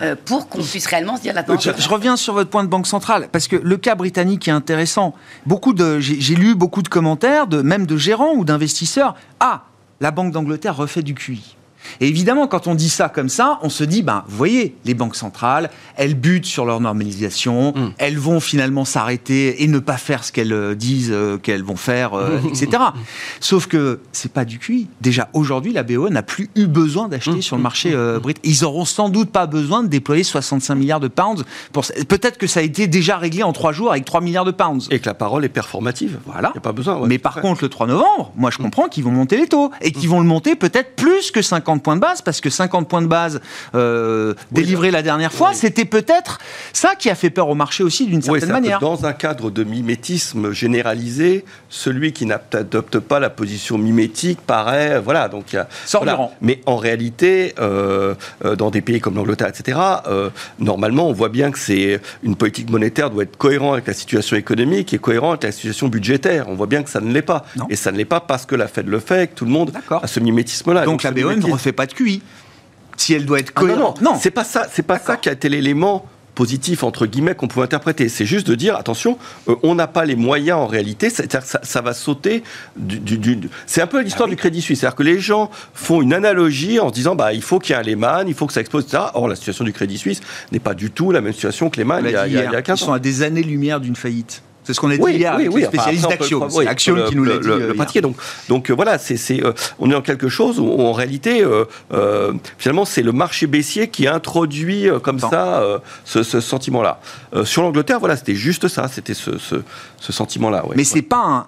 euh, 0.00 0.14
pour 0.24 0.48
qu'on 0.48 0.62
puisse 0.62 0.86
réellement 0.86 1.16
se 1.16 1.22
dire 1.22 1.34
la 1.34 1.44
je, 1.44 1.70
je, 1.76 1.88
reviens 1.88 2.16
sur 2.16 2.34
votre 2.34 2.50
point 2.50 2.62
de 2.62 2.68
banque 2.68 2.86
centrale 2.86 3.28
parce 3.32 3.48
que 3.48 3.56
le 3.56 3.76
cas 3.76 3.96
britannique 3.96 4.46
est 4.46 4.52
intéressant. 4.52 5.14
Beaucoup 5.44 5.72
de, 5.72 5.98
j'ai 5.98 6.34
lu 6.36 6.54
beaucoup 6.54 6.82
de 6.82 6.88
commentaires, 6.88 7.46
de 7.48 7.62
même 7.62 7.86
de 7.86 7.96
gérants 7.96 8.34
ou 8.34 8.44
d'investisseurs. 8.44 9.14
Ah, 9.40 9.64
la 10.00 10.10
Banque 10.12 10.32
d'Angleterre 10.32 10.76
refait 10.76 11.02
du 11.02 11.14
QI. 11.14 11.57
Et 12.00 12.08
évidemment, 12.08 12.46
quand 12.46 12.66
on 12.66 12.74
dit 12.74 12.88
ça 12.88 13.08
comme 13.08 13.28
ça, 13.28 13.58
on 13.62 13.68
se 13.68 13.84
dit, 13.84 14.02
ben, 14.02 14.24
vous 14.28 14.36
voyez, 14.36 14.76
les 14.84 14.94
banques 14.94 15.16
centrales, 15.16 15.70
elles 15.96 16.14
butent 16.14 16.46
sur 16.46 16.64
leur 16.64 16.80
normalisation, 16.80 17.72
mm. 17.74 17.92
elles 17.98 18.18
vont 18.18 18.40
finalement 18.40 18.84
s'arrêter 18.84 19.62
et 19.62 19.66
ne 19.66 19.78
pas 19.78 19.96
faire 19.96 20.24
ce 20.24 20.32
qu'elles 20.32 20.52
euh, 20.52 20.74
disent 20.74 21.10
euh, 21.12 21.38
qu'elles 21.38 21.62
vont 21.62 21.76
faire, 21.76 22.14
euh, 22.14 22.38
etc. 22.48 22.82
Sauf 23.40 23.66
que 23.66 24.00
c'est 24.12 24.32
pas 24.32 24.44
du 24.44 24.58
QI. 24.58 24.88
Déjà, 25.00 25.28
aujourd'hui, 25.32 25.72
la 25.72 25.82
BOE 25.82 26.10
n'a 26.10 26.22
plus 26.22 26.50
eu 26.56 26.66
besoin 26.66 27.08
d'acheter 27.08 27.38
mm. 27.38 27.42
sur 27.42 27.56
le 27.56 27.62
marché 27.62 27.90
britannique. 27.90 28.38
Ils 28.44 28.64
auront 28.64 28.84
sans 28.84 29.08
doute 29.08 29.30
pas 29.30 29.46
besoin 29.46 29.82
de 29.82 29.88
déployer 29.88 30.22
65 30.22 30.74
milliards 30.74 31.00
de 31.00 31.08
pounds. 31.08 31.44
Pour... 31.72 31.84
Peut-être 32.08 32.38
que 32.38 32.46
ça 32.46 32.60
a 32.60 32.62
été 32.62 32.86
déjà 32.86 33.16
réglé 33.16 33.42
en 33.42 33.52
3 33.52 33.72
jours 33.72 33.90
avec 33.90 34.04
3 34.04 34.20
milliards 34.20 34.44
de 34.44 34.50
pounds. 34.50 34.88
Et 34.90 34.98
que 35.00 35.06
la 35.06 35.14
parole 35.14 35.44
est 35.44 35.48
performative. 35.48 36.18
Voilà. 36.26 36.52
Il 36.54 36.58
a 36.58 36.60
pas 36.60 36.72
besoin. 36.72 37.00
Mais 37.06 37.18
par 37.18 37.40
contre, 37.40 37.62
le 37.62 37.68
3 37.68 37.86
novembre, 37.86 38.32
moi 38.36 38.50
je 38.50 38.58
mm. 38.58 38.62
comprends 38.62 38.88
qu'ils 38.88 39.04
vont 39.04 39.10
monter 39.10 39.36
les 39.36 39.46
taux 39.46 39.70
et 39.80 39.92
qu'ils 39.92 40.08
vont 40.08 40.20
le 40.20 40.26
monter 40.26 40.54
peut-être 40.56 40.96
plus 40.96 41.30
que 41.30 41.42
50 41.42 41.77
points 41.80 41.96
de 41.96 42.00
base, 42.00 42.22
parce 42.22 42.40
que 42.40 42.50
50 42.50 42.88
points 42.88 43.02
de 43.02 43.06
base 43.06 43.40
euh, 43.74 44.34
délivrés 44.52 44.90
la 44.90 45.02
dernière 45.02 45.32
fois, 45.32 45.54
c'était 45.54 45.84
peut-être 45.84 46.38
ça 46.72 46.94
qui 46.98 47.10
a 47.10 47.14
fait 47.14 47.30
peur 47.30 47.48
au 47.48 47.54
marché 47.54 47.82
aussi 47.82 48.06
d'une 48.06 48.22
certaine 48.22 48.50
manière. 48.50 48.80
Dans 48.80 49.06
un 49.06 49.12
cadre 49.12 49.50
de 49.50 49.64
mimétisme 49.64 50.52
généralisé, 50.52 51.44
celui 51.68 52.12
qui 52.12 52.26
n'adopte 52.26 52.98
pas 52.98 53.20
la 53.20 53.30
position 53.30 53.78
mimétique 53.78 54.40
paraît, 54.40 55.00
voilà, 55.00 55.28
donc 55.28 55.52
il 55.52 55.56
y 55.56 55.58
a. 55.58 55.68
Mais 56.40 56.60
en 56.66 56.76
réalité, 56.76 57.54
euh, 57.58 58.14
euh, 58.44 58.56
dans 58.56 58.70
des 58.70 58.80
pays 58.80 59.00
comme 59.00 59.14
l'Angleterre, 59.14 59.48
etc., 59.48 59.78
normalement, 60.58 61.08
on 61.08 61.12
voit 61.12 61.28
bien 61.28 61.50
que 61.50 61.58
c'est 61.58 62.00
une 62.22 62.36
politique 62.36 62.70
monétaire 62.70 63.10
doit 63.10 63.22
être 63.22 63.36
cohérente 63.36 63.74
avec 63.74 63.86
la 63.86 63.94
situation 63.94 64.36
économique 64.36 64.92
et 64.94 64.98
cohérente 64.98 65.44
avec 65.44 65.44
la 65.44 65.52
situation 65.52 65.88
budgétaire. 65.88 66.48
On 66.48 66.54
voit 66.54 66.66
bien 66.66 66.82
que 66.82 66.90
ça 66.90 67.00
ne 67.00 67.12
l'est 67.12 67.22
pas. 67.22 67.44
Et 67.70 67.76
ça 67.76 67.92
ne 67.92 67.96
l'est 67.96 68.04
pas 68.04 68.20
parce 68.20 68.46
que 68.46 68.54
la 68.54 68.68
Fed 68.68 68.88
le 68.88 69.00
fait, 69.00 69.28
que 69.28 69.34
tout 69.34 69.44
le 69.44 69.50
monde 69.50 69.72
a 69.90 70.06
ce 70.06 70.20
mimétisme-là. 70.20 70.84
Donc, 70.84 70.98
donc 70.98 71.02
la 71.02 71.10
BOE 71.10 71.36
ne 71.36 71.52
refait 71.52 71.67
pas 71.72 71.86
de 71.86 71.92
QI 71.92 72.22
si 72.96 73.14
elle 73.14 73.26
doit 73.26 73.38
être 73.38 73.52
ah 73.54 73.60
cohérente. 73.60 74.00
non, 74.00 74.12
non, 74.12 74.18
c'est 74.20 74.30
pas 74.30 74.44
ça. 74.44 74.66
C'est 74.72 74.82
pas 74.82 74.98
ça 74.98 75.16
qui 75.16 75.28
a 75.28 75.32
été 75.32 75.48
l'élément 75.48 76.06
positif 76.34 76.84
entre 76.84 77.06
guillemets 77.06 77.34
qu'on 77.34 77.48
peut 77.48 77.62
interpréter. 77.62 78.08
C'est 78.08 78.24
juste 78.24 78.46
de 78.46 78.54
dire 78.54 78.76
attention, 78.76 79.18
euh, 79.48 79.56
on 79.64 79.74
n'a 79.74 79.88
pas 79.88 80.04
les 80.04 80.14
moyens 80.14 80.58
en 80.58 80.66
réalité. 80.66 81.10
C'est-à-dire 81.10 81.42
ça, 81.42 81.58
ça, 81.64 81.80
va 81.80 81.94
sauter 81.94 82.44
du. 82.76 83.40
c'est 83.66 83.82
un 83.82 83.88
peu 83.88 84.00
l'histoire 84.02 84.28
ah 84.28 84.30
du 84.30 84.36
Crédit 84.36 84.62
Suisse. 84.62 84.80
C'est-à-dire 84.80 84.94
que 84.94 85.02
les 85.02 85.18
gens 85.18 85.50
font 85.74 86.00
une 86.00 86.12
analogie 86.12 86.78
en 86.78 86.90
se 86.90 86.94
disant 86.94 87.16
bah 87.16 87.32
il 87.32 87.42
faut 87.42 87.58
qu'il 87.58 87.74
y 87.74 87.76
ait 87.76 87.80
un 87.80 87.84
Lehman, 87.84 88.28
il 88.28 88.34
faut 88.34 88.46
que 88.46 88.52
ça 88.52 88.60
explose, 88.60 88.84
etc. 88.84 89.02
Or 89.14 89.26
la 89.26 89.34
situation 89.34 89.64
du 89.64 89.72
Crédit 89.72 89.98
Suisse 89.98 90.20
n'est 90.52 90.60
pas 90.60 90.74
du 90.74 90.92
tout 90.92 91.10
la 91.10 91.20
même 91.20 91.32
situation 91.32 91.70
que 91.70 91.80
Lehman 91.80 92.04
il 92.04 92.12
y 92.12 92.16
a, 92.16 92.26
il 92.28 92.34
y 92.34 92.38
a 92.38 92.62
15 92.62 92.82
ans. 92.82 92.84
Ils 92.84 92.86
sont 92.86 92.92
à 92.92 93.00
des 93.00 93.22
années-lumière 93.24 93.80
d'une 93.80 93.96
faillite. 93.96 94.42
C'est 94.68 94.74
ce 94.74 94.80
qu'on 94.80 94.90
a 94.90 94.98
dit 94.98 95.12
hier 95.12 95.34
oui, 95.38 95.48
oui, 95.50 95.64
spécialiste 95.64 96.06
d'Action. 96.10 96.46
C'est 96.50 96.66
Action 96.66 96.94
qui 97.08 97.16
nous 97.16 97.24
l'a 97.24 97.38
dit. 97.38 97.48
Le, 97.48 97.72
pratiquer. 97.72 98.02
Donc, 98.02 98.16
donc 98.50 98.70
euh, 98.70 98.74
voilà, 98.74 98.98
c'est, 98.98 99.42
euh, 99.42 99.54
on 99.78 99.88
est 99.88 99.94
dans 99.94 100.02
quelque 100.02 100.28
chose 100.28 100.60
où, 100.60 100.68
en 100.82 100.92
réalité, 100.92 101.42
euh, 101.42 102.34
finalement, 102.58 102.84
c'est 102.84 103.00
le 103.00 103.12
marché 103.12 103.46
baissier 103.46 103.88
qui 103.88 104.06
introduit 104.06 104.88
comme 105.02 105.20
ça 105.20 105.80
ce, 106.04 106.22
sentiment-là. 106.22 107.00
sur 107.44 107.62
l'Angleterre, 107.62 107.98
voilà, 107.98 108.14
c'était 108.18 108.34
juste 108.34 108.68
ça, 108.68 108.88
c'était 108.88 109.14
ce, 109.14 109.38
ce, 109.38 110.12
sentiment-là. 110.12 110.62
Mais 110.76 110.84
c'est 110.84 111.00
pas 111.00 111.24
un 111.24 111.46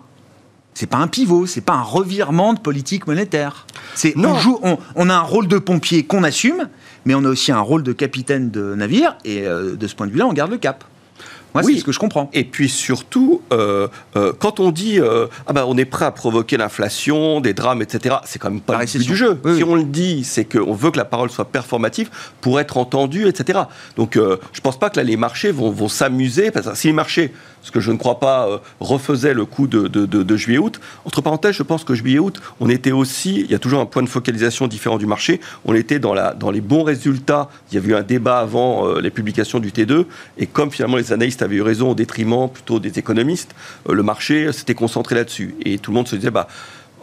c'est 0.72 0.86
pas 0.86 0.98
un 0.98 1.08
pivot, 1.08 1.44
c'est 1.44 1.60
pas 1.60 1.74
un 1.74 1.82
revirement 1.82 2.54
de 2.54 2.60
politique 2.60 3.06
monétaire. 3.06 3.66
C'est 3.94 4.16
on, 4.16 4.38
joue, 4.38 4.58
on, 4.62 4.78
on, 4.94 5.10
a 5.10 5.14
un 5.14 5.20
rôle 5.20 5.46
de 5.46 5.58
pompier 5.58 6.04
qu'on 6.04 6.24
assume, 6.24 6.70
mais 7.04 7.14
on 7.14 7.24
a 7.26 7.28
aussi 7.28 7.52
un 7.52 7.60
rôle 7.60 7.82
de 7.82 7.92
capitaine 7.92 8.50
de 8.50 8.74
navire, 8.74 9.18
et 9.26 9.42
de 9.42 9.86
ce 9.86 9.94
point 9.94 10.06
de 10.06 10.12
vue-là, 10.12 10.26
on 10.26 10.32
garde 10.32 10.52
le 10.52 10.56
cap 10.56 10.84
oui. 11.54 11.74
c'est 11.74 11.80
ce 11.80 11.84
que 11.84 11.92
je 11.92 11.98
comprends. 11.98 12.30
Et 12.32 12.44
puis 12.44 12.68
surtout, 12.68 13.42
euh, 13.52 13.88
euh, 14.16 14.32
quand 14.38 14.60
on 14.60 14.70
dit 14.70 15.00
euh, 15.00 15.26
ah 15.46 15.52
ben, 15.52 15.64
on 15.66 15.76
est 15.76 15.84
prêt 15.84 16.04
à 16.04 16.10
provoquer 16.10 16.56
l'inflation, 16.56 17.40
des 17.40 17.54
drames, 17.54 17.82
etc., 17.82 18.16
c'est 18.24 18.38
quand 18.38 18.50
même 18.50 18.60
pas 18.60 18.78
le 18.78 18.86
but 18.86 19.06
du 19.06 19.16
jeu. 19.16 19.40
si 19.56 19.64
on 19.64 19.74
le 19.74 19.84
dit, 19.84 20.24
c'est 20.24 20.44
qu'on 20.44 20.74
veut 20.74 20.90
que 20.90 20.98
la 20.98 21.04
parole 21.04 21.30
soit 21.30 21.46
performative 21.46 22.10
pour 22.40 22.60
être 22.60 22.76
entendue, 22.76 23.26
etc. 23.28 23.60
Donc 23.96 24.16
je 24.16 24.60
pense 24.60 24.78
pas 24.78 24.90
que 24.90 24.96
là 24.96 25.02
les 25.02 25.16
marchés 25.16 25.50
vont, 25.50 25.70
vont 25.70 25.88
s'amuser. 25.88 26.50
Parce 26.50 26.66
que 26.66 26.76
si 26.76 26.88
les 26.88 26.92
marchés 26.92 27.32
ce 27.62 27.70
que 27.70 27.80
je 27.80 27.92
ne 27.92 27.98
crois 27.98 28.20
pas 28.20 28.62
refaisait 28.80 29.34
le 29.34 29.44
coup 29.44 29.66
de, 29.66 30.36
juillet-août. 30.36 30.80
Entre 31.04 31.20
parenthèses, 31.20 31.54
je 31.54 31.62
pense 31.62 31.84
que 31.84 31.94
juillet-août, 31.94 32.40
on 32.58 32.70
était 32.70 32.92
aussi, 32.92 33.40
il 33.40 33.50
y 33.50 33.54
a 33.54 33.58
toujours 33.58 33.80
un 33.80 33.86
point 33.86 34.02
de 34.02 34.08
focalisation 34.08 34.66
différent 34.66 34.96
du 34.96 35.04
marché, 35.04 35.40
on 35.66 35.74
était 35.74 35.98
dans, 35.98 36.14
la, 36.14 36.32
dans 36.32 36.50
les 36.50 36.62
bons 36.62 36.84
résultats. 36.84 37.50
Il 37.70 37.74
y 37.74 37.78
avait 37.78 37.90
eu 37.90 37.94
un 37.94 38.02
débat 38.02 38.38
avant 38.38 38.94
les 38.94 39.10
publications 39.10 39.58
du 39.58 39.70
T2, 39.70 40.06
et 40.38 40.46
comme 40.46 40.70
finalement 40.70 40.96
les 40.96 41.12
analystes 41.12 41.39
avaient 41.42 41.56
eu 41.56 41.62
raison 41.62 41.90
au 41.90 41.94
détriment 41.94 42.48
plutôt 42.48 42.78
des 42.78 42.98
économistes, 42.98 43.54
euh, 43.88 43.94
le 43.94 44.02
marché 44.02 44.52
s'était 44.52 44.74
concentré 44.74 45.14
là-dessus. 45.14 45.54
Et 45.64 45.78
tout 45.78 45.90
le 45.90 45.96
monde 45.96 46.08
se 46.08 46.16
disait, 46.16 46.30
bah, 46.30 46.48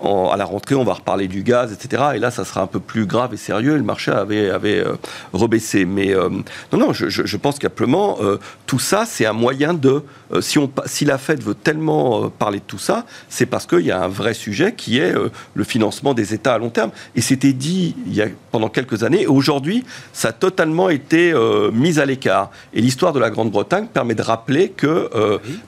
à 0.03 0.37
la 0.37 0.45
rentrée, 0.45 0.75
on 0.75 0.83
va 0.83 0.93
reparler 0.93 1.27
du 1.27 1.43
gaz, 1.43 1.73
etc. 1.73 2.03
Et 2.15 2.19
là, 2.19 2.31
ça 2.31 2.45
sera 2.45 2.61
un 2.61 2.67
peu 2.67 2.79
plus 2.79 3.05
grave 3.05 3.33
et 3.33 3.37
sérieux. 3.37 3.75
Le 3.75 3.83
marché 3.83 4.11
avait, 4.11 4.49
avait 4.49 4.79
euh, 4.79 4.93
rebaissé. 5.33 5.85
Mais 5.85 6.13
euh, 6.13 6.29
non, 6.71 6.79
non, 6.79 6.93
je, 6.93 7.09
je, 7.09 7.37
pense 7.37 7.59
qu'applement, 7.59 8.17
euh, 8.21 8.37
tout 8.65 8.79
ça, 8.79 9.05
c'est 9.05 9.25
un 9.25 9.33
moyen 9.33 9.73
de. 9.73 10.03
si, 10.41 10.59
on, 10.59 10.71
si 10.85 11.05
la 11.05 11.17
Fed 11.17 11.41
veut 11.41 11.55
tellement 11.55 12.29
parler 12.29 12.59
de 12.59 12.63
tout 12.63 12.77
ça, 12.77 13.05
c'est 13.29 13.45
parce 13.45 13.65
qu'il 13.65 13.81
y 13.81 13.91
a 13.91 14.03
un 14.03 14.07
vrai 14.07 14.33
sujet 14.33 14.73
qui 14.73 14.99
est 14.99 15.13
le 15.53 15.63
financement 15.63 16.13
des 16.13 16.33
États 16.33 16.53
à 16.53 16.57
long 16.57 16.69
terme. 16.69 16.91
Et 17.15 17.21
c'était 17.21 17.53
dit 17.53 17.95
il 18.05 18.13
y 18.13 18.21
a, 18.21 18.27
pendant 18.51 18.69
quelques 18.69 19.03
années. 19.03 19.23
Et 19.23 19.27
aujourd'hui, 19.27 19.83
ça 20.13 20.29
a 20.29 20.31
totalement 20.31 20.89
été 20.89 21.33
mis 21.73 21.99
à 21.99 22.05
l'écart. 22.05 22.51
Et 22.73 22.81
l'histoire 22.81 23.13
de 23.13 23.19
la 23.19 23.29
Grande-Bretagne 23.29 23.87
permet 23.87 24.15
de 24.15 24.21
rappeler 24.21 24.69
que 24.69 25.09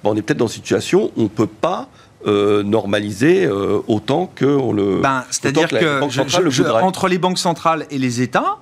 on 0.03 0.15
est 0.15 0.21
peut-être 0.21 0.37
dans 0.37 0.47
une 0.47 0.53
situation 0.53 1.11
où 1.15 1.21
on 1.21 1.23
ne 1.23 1.27
peut 1.27 1.47
pas 1.47 1.87
normaliser 2.25 3.47
autant 3.88 4.32
que 4.34 4.45
on 4.45 4.73
le. 4.73 5.01
Ben, 5.01 5.23
C'est-à-dire 5.29 5.69
que, 5.69 6.82
entre 6.82 7.08
les 7.08 7.17
banques 7.17 7.39
centrales 7.39 7.86
et 7.91 7.97
les 7.97 8.21
États, 8.21 8.58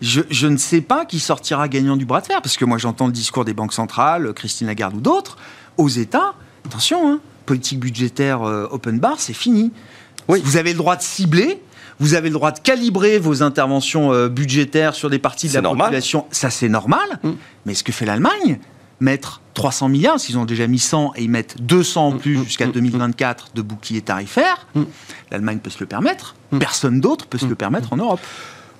je, 0.00 0.22
je, 0.30 0.46
ne 0.46 0.56
sais 0.56 0.80
pas 0.80 1.04
qui 1.04 1.20
sortira 1.20 1.68
gagnant 1.68 1.96
du 1.96 2.04
bras 2.04 2.20
de 2.20 2.26
fer, 2.26 2.42
parce 2.42 2.56
que 2.56 2.64
moi 2.64 2.78
j'entends 2.78 3.06
le 3.06 3.12
discours 3.12 3.44
des 3.44 3.54
banques 3.54 3.72
centrales, 3.72 4.32
Christine 4.34 4.66
Lagarde 4.66 4.96
ou 4.96 5.00
d'autres, 5.00 5.36
aux 5.76 5.88
États, 5.88 6.34
attention, 6.66 7.10
hein, 7.10 7.20
politique 7.46 7.80
budgétaire 7.80 8.42
open 8.42 8.98
bar, 8.98 9.16
c'est 9.18 9.34
fini. 9.34 9.72
Oui. 10.28 10.40
Vous 10.42 10.56
avez 10.56 10.72
le 10.72 10.78
droit 10.78 10.96
de 10.96 11.02
cibler, 11.02 11.60
vous 12.00 12.14
avez 12.14 12.28
le 12.28 12.34
droit 12.34 12.50
de 12.50 12.58
calibrer 12.58 13.18
vos 13.18 13.42
interventions 13.42 14.12
euh, 14.12 14.28
budgétaires 14.28 14.94
sur 14.94 15.10
des 15.10 15.18
parties 15.18 15.48
de 15.48 15.54
la 15.54 15.62
population. 15.62 16.26
Ça, 16.30 16.50
c'est 16.50 16.68
normal. 16.68 17.20
Mm. 17.22 17.30
Mais 17.66 17.74
ce 17.74 17.84
que 17.84 17.92
fait 17.92 18.06
l'Allemagne, 18.06 18.58
mettre 19.00 19.40
300 19.54 19.88
milliards, 19.88 20.20
s'ils 20.20 20.38
ont 20.38 20.44
déjà 20.44 20.66
mis 20.66 20.78
100 20.78 21.12
et 21.16 21.22
ils 21.22 21.30
mettent 21.30 21.60
200 21.60 22.06
en 22.06 22.10
mm, 22.12 22.18
plus 22.18 22.38
mm, 22.38 22.44
jusqu'à 22.44 22.66
2024 22.66 23.50
de 23.54 23.62
bouclier 23.62 24.02
tarifaire, 24.02 24.66
l'Allemagne 25.30 25.58
peut 25.58 25.70
se 25.70 25.80
le 25.80 25.86
permettre. 25.86 26.34
Personne 26.58 27.00
d'autre 27.00 27.26
peut 27.26 27.38
se 27.38 27.46
le 27.46 27.54
permettre 27.54 27.92
en 27.92 27.96
Europe. 27.96 28.20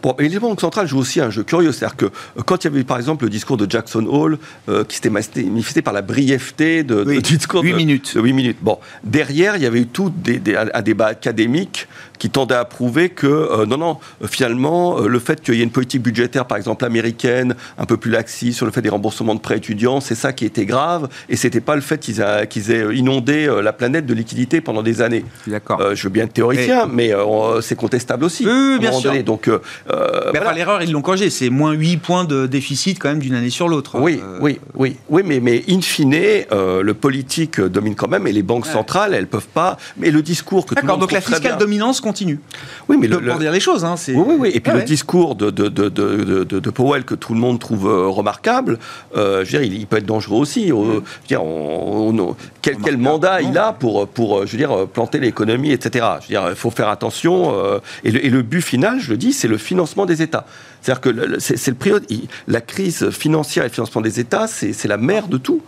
Bon, 0.04 0.14
et 0.18 0.28
les 0.28 0.38
banques 0.38 0.60
centrales 0.60 0.86
jouent 0.86 0.98
aussi 0.98 1.22
un 1.22 1.30
jeu 1.30 1.44
curieux. 1.44 1.72
C'est-à-dire 1.72 1.96
que 1.96 2.04
euh, 2.04 2.42
quand 2.44 2.62
il 2.62 2.68
y 2.68 2.70
avait 2.70 2.84
par 2.84 2.98
exemple 2.98 3.24
le 3.24 3.30
discours 3.30 3.56
de 3.56 3.68
Jackson 3.68 4.04
Hole, 4.06 4.36
euh, 4.68 4.84
qui 4.84 4.96
s'était 4.96 5.08
manifesté 5.08 5.80
par 5.80 5.94
la 5.94 6.02
brièveté 6.02 6.84
de, 6.84 7.04
oui, 7.06 7.22
discours 7.22 7.62
8 7.62 7.72
minutes. 7.72 8.14
De 8.14 8.20
8 8.20 8.32
minutes. 8.34 8.58
Bon, 8.60 8.78
derrière, 9.02 9.56
il 9.56 9.62
y 9.62 9.66
avait 9.66 9.80
eu 9.80 9.86
tout 9.86 10.12
des, 10.14 10.42
un 10.56 10.82
débat 10.82 11.06
académique 11.06 11.88
qui 12.18 12.28
tendait 12.28 12.54
à 12.54 12.66
prouver 12.66 13.08
que 13.08 13.26
euh, 13.26 13.64
non, 13.64 13.78
non, 13.78 13.98
finalement, 14.26 15.00
le 15.00 15.18
fait 15.18 15.40
qu'il 15.40 15.54
y 15.54 15.60
ait 15.60 15.64
une 15.64 15.70
politique 15.70 16.02
budgétaire, 16.02 16.44
par 16.44 16.58
exemple 16.58 16.84
américaine, 16.84 17.56
un 17.78 17.86
peu 17.86 17.96
plus 17.96 18.10
laxiste 18.10 18.58
sur 18.58 18.66
le 18.66 18.72
fait 18.72 18.82
des 18.82 18.90
remboursements 18.90 19.34
de 19.34 19.40
prêts 19.40 19.56
étudiants, 19.56 20.00
c'est 20.00 20.14
ça 20.14 20.34
qui 20.34 20.44
était 20.44 20.66
grave, 20.66 21.08
et 21.30 21.36
c'était 21.36 21.62
pas 21.62 21.76
le 21.76 21.80
fait 21.80 21.98
qu'ils 21.98 22.20
aient 22.70 22.94
inondé 22.94 23.50
la 23.62 23.72
planète 23.72 24.04
de 24.04 24.12
liquidités 24.12 24.60
pendant 24.60 24.82
des 24.82 25.00
années. 25.00 25.24
D'accord. 25.46 25.94
je 25.94 26.02
veux 26.02 26.10
bien 26.10 26.24
être 26.24 26.34
théoricien, 26.34 26.86
mais 26.92 27.12
c'est 27.62 27.76
contestable 27.76 28.24
aussi. 28.24 28.46
Oui, 28.46 28.78
bien 28.78 28.92
sûr. 28.92 29.22
Donc, 29.24 29.48
euh, 29.94 30.30
mais 30.32 30.40
l'erreur, 30.54 30.82
ils 30.82 30.92
l'ont 30.92 31.02
corrigé. 31.02 31.30
C'est 31.30 31.50
moins 31.50 31.72
8 31.72 31.96
points 31.98 32.24
de 32.24 32.46
déficit 32.46 32.98
quand 32.98 33.08
même 33.08 33.18
d'une 33.18 33.34
année 33.34 33.50
sur 33.50 33.68
l'autre. 33.68 33.98
Oui, 34.00 34.20
euh, 34.22 34.38
oui, 34.40 34.58
oui, 34.74 34.96
oui, 35.08 35.22
mais, 35.24 35.40
mais 35.40 35.64
in 35.68 35.80
fine, 35.80 36.14
euh, 36.14 36.82
le 36.82 36.94
politique 36.94 37.60
domine 37.60 37.94
quand 37.94 38.08
même 38.08 38.26
et 38.26 38.32
les 38.32 38.42
banques 38.42 38.66
centrales, 38.66 39.14
elles 39.14 39.26
peuvent 39.26 39.48
pas. 39.48 39.76
Mais 39.96 40.10
le 40.10 40.22
discours 40.22 40.66
que 40.66 40.74
D'accord, 40.74 40.98
donc 40.98 41.12
la 41.12 41.20
fiscale 41.20 41.58
dominance 41.58 42.00
continue. 42.00 42.40
Oui, 42.88 42.96
mais 42.98 43.06
le, 43.06 43.20
pour 43.20 43.38
dire 43.38 43.52
les 43.52 43.60
choses, 43.60 43.84
hein, 43.84 43.94
oui, 44.08 44.14
oui, 44.14 44.36
oui, 44.38 44.50
Et 44.54 44.60
puis 44.60 44.72
le 44.72 44.82
discours 44.82 45.34
de 45.34 45.50
de, 45.50 45.68
de, 45.68 45.88
de, 45.88 46.44
de, 46.44 46.70
Powell 46.70 47.04
que 47.04 47.14
tout 47.14 47.34
le 47.34 47.40
monde 47.40 47.60
trouve 47.60 47.84
remarquable, 47.84 48.78
je 49.14 49.20
veux 49.20 49.44
dire, 49.44 49.62
il, 49.62 49.86
peut 49.86 49.98
être 49.98 50.06
dangereux 50.06 50.40
aussi. 50.40 50.68
Je 50.68 50.74
veux 50.74 51.02
dire, 51.28 51.44
on, 51.44 52.34
quel, 52.62 52.76
quel, 52.78 52.96
mandat 52.96 53.42
il 53.42 53.56
a 53.58 53.72
pour, 53.72 54.08
pour, 54.08 54.46
je 54.46 54.52
veux 54.52 54.58
dire, 54.58 54.86
planter 54.88 55.20
l'économie, 55.20 55.70
etc. 55.72 56.06
Je 56.20 56.26
veux 56.26 56.40
dire, 56.40 56.50
il 56.50 56.56
faut 56.56 56.70
faire 56.70 56.88
attention. 56.88 57.52
et, 58.02 58.10
le, 58.10 58.24
et 58.24 58.30
le 58.30 58.42
but 58.42 58.62
final, 58.62 58.98
je 59.00 59.10
le 59.10 59.16
dis, 59.16 59.32
c'est 59.32 59.48
le 59.48 59.58
financement 59.58 59.83
des 60.06 60.22
États. 60.22 60.46
C'est-à-dire 60.80 61.00
que 61.00 61.38
c'est 61.38 61.66
le 61.66 62.00
la 62.48 62.60
crise 62.60 63.10
financière 63.10 63.64
et 63.64 63.68
le 63.68 63.72
financement 63.72 64.00
des 64.00 64.20
États, 64.20 64.46
c'est 64.46 64.88
la 64.88 64.96
mère 64.96 65.28
de 65.28 65.38
tout. 65.38 65.62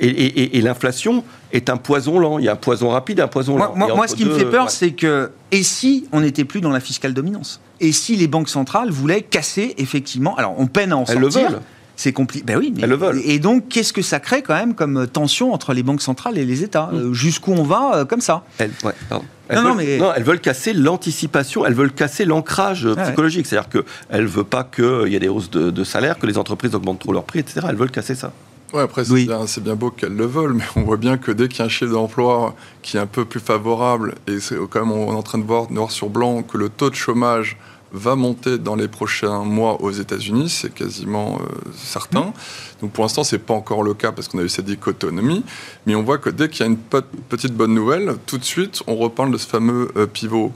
Et, 0.00 0.60
l'inflation 0.60 1.24
est 1.52 1.70
un 1.70 1.76
poison 1.76 2.18
lent. 2.18 2.38
Il 2.38 2.44
y 2.44 2.48
a 2.48 2.52
un 2.52 2.56
poison 2.56 2.90
rapide 2.90 3.18
et 3.18 3.22
un 3.22 3.28
poison 3.28 3.56
lent. 3.56 3.74
Moi, 3.74 4.08
ce 4.08 4.14
qui 4.14 4.24
me 4.24 4.36
fait 4.36 4.44
peur, 4.44 4.70
c'est 4.70 4.92
que, 4.92 5.30
et 5.50 5.62
si 5.62 6.06
on 6.12 6.20
n'était 6.20 6.44
plus 6.44 6.60
dans 6.60 6.70
la 6.70 6.80
fiscale 6.80 7.14
dominance? 7.14 7.60
Et 7.80 7.92
si 7.92 8.16
les 8.16 8.26
banques 8.26 8.48
centrales 8.48 8.90
voulaient 8.90 9.22
casser, 9.22 9.74
effectivement, 9.78 10.36
alors 10.36 10.54
on 10.58 10.66
peine 10.66 10.92
à 10.92 10.96
en 10.96 11.04
Elles 11.04 11.20
sortir. 11.20 11.42
Le 11.42 11.48
veulent. 11.48 11.62
C'est 11.94 12.12
compliqué. 12.12 12.44
Ben 12.44 12.56
oui, 12.56 12.72
Elles 12.80 12.88
le 12.88 12.96
veulent. 12.96 13.20
Et 13.24 13.40
donc, 13.40 13.68
qu'est-ce 13.68 13.92
que 13.92 14.02
ça 14.02 14.20
crée 14.20 14.42
quand 14.42 14.54
même 14.54 14.74
comme 14.74 15.08
tension 15.08 15.52
entre 15.52 15.74
les 15.74 15.82
banques 15.82 16.00
centrales 16.00 16.38
et 16.38 16.44
les 16.44 16.62
États? 16.62 16.90
Mm. 16.92 16.96
euh, 16.96 17.12
Jusqu'où 17.12 17.52
on 17.52 17.64
va 17.64 17.90
euh, 17.94 18.04
comme 18.04 18.20
ça? 18.20 18.44
Elles, 18.58 18.70
non, 19.56 19.62
veulent, 19.62 19.76
mais... 19.76 19.98
non, 19.98 20.12
elles 20.14 20.22
veulent 20.22 20.40
casser 20.40 20.72
l'anticipation, 20.72 21.64
elles 21.64 21.74
veulent 21.74 21.92
casser 21.92 22.24
l'ancrage 22.24 22.88
psychologique. 23.02 23.46
C'est-à-dire 23.46 23.68
qu'elles 23.68 24.22
ne 24.22 24.28
veulent 24.28 24.44
pas 24.44 24.64
qu'il 24.64 25.08
y 25.08 25.16
ait 25.16 25.20
des 25.20 25.28
hausses 25.28 25.50
de, 25.50 25.70
de 25.70 25.84
salaire, 25.84 26.18
que 26.18 26.26
les 26.26 26.38
entreprises 26.38 26.74
augmentent 26.74 27.00
trop 27.00 27.12
leurs 27.12 27.24
prix, 27.24 27.40
etc. 27.40 27.66
Elles 27.68 27.76
veulent 27.76 27.90
casser 27.90 28.14
ça. 28.14 28.32
Ouais, 28.74 28.82
après, 28.82 29.04
c'est 29.04 29.14
bien, 29.14 29.44
bien, 29.62 29.74
beau 29.76 29.90
qu'elles 29.90 30.14
le 30.14 30.26
veulent, 30.26 30.52
mais 30.52 30.64
on 30.76 30.82
voit 30.82 30.98
bien 30.98 31.16
que 31.16 31.32
dès 31.32 31.48
qu'il 31.48 31.60
y 31.60 31.62
a 31.62 31.64
un 31.64 31.70
chiffre 31.70 31.92
d'emploi 31.92 32.54
qui 32.82 32.98
est 32.98 33.00
un 33.00 33.06
peu 33.06 33.24
plus 33.24 33.40
favorable, 33.40 34.14
et 34.26 34.40
c'est 34.40 34.56
quand 34.68 34.80
même, 34.80 34.92
on 34.92 35.12
est 35.12 35.16
en 35.16 35.22
train 35.22 35.38
de 35.38 35.44
voir 35.44 35.70
noir 35.72 35.90
sur 35.90 36.10
blanc 36.10 36.42
que 36.42 36.58
le 36.58 36.68
taux 36.68 36.90
de 36.90 36.94
chômage 36.94 37.56
va 37.92 38.16
monter 38.16 38.58
dans 38.58 38.76
les 38.76 38.88
prochains 38.88 39.44
mois 39.44 39.80
aux 39.80 39.90
États-Unis, 39.90 40.48
c'est 40.48 40.72
quasiment 40.72 41.38
euh, 41.40 41.70
certain. 41.74 42.32
Donc 42.80 42.92
pour 42.92 43.04
l'instant, 43.04 43.24
c'est 43.24 43.38
pas 43.38 43.54
encore 43.54 43.82
le 43.82 43.94
cas 43.94 44.12
parce 44.12 44.28
qu'on 44.28 44.38
a 44.38 44.42
eu 44.42 44.48
cette 44.48 44.66
dichotomie, 44.66 45.44
mais 45.86 45.94
on 45.94 46.02
voit 46.02 46.18
que 46.18 46.30
dès 46.30 46.48
qu'il 46.48 46.60
y 46.60 46.68
a 46.68 46.70
une 46.70 46.76
petite 46.76 47.54
bonne 47.54 47.74
nouvelle, 47.74 48.16
tout 48.26 48.38
de 48.38 48.44
suite, 48.44 48.82
on 48.86 48.96
reparle 48.96 49.32
de 49.32 49.38
ce 49.38 49.46
fameux 49.46 49.90
euh, 49.96 50.06
pivot 50.06 50.52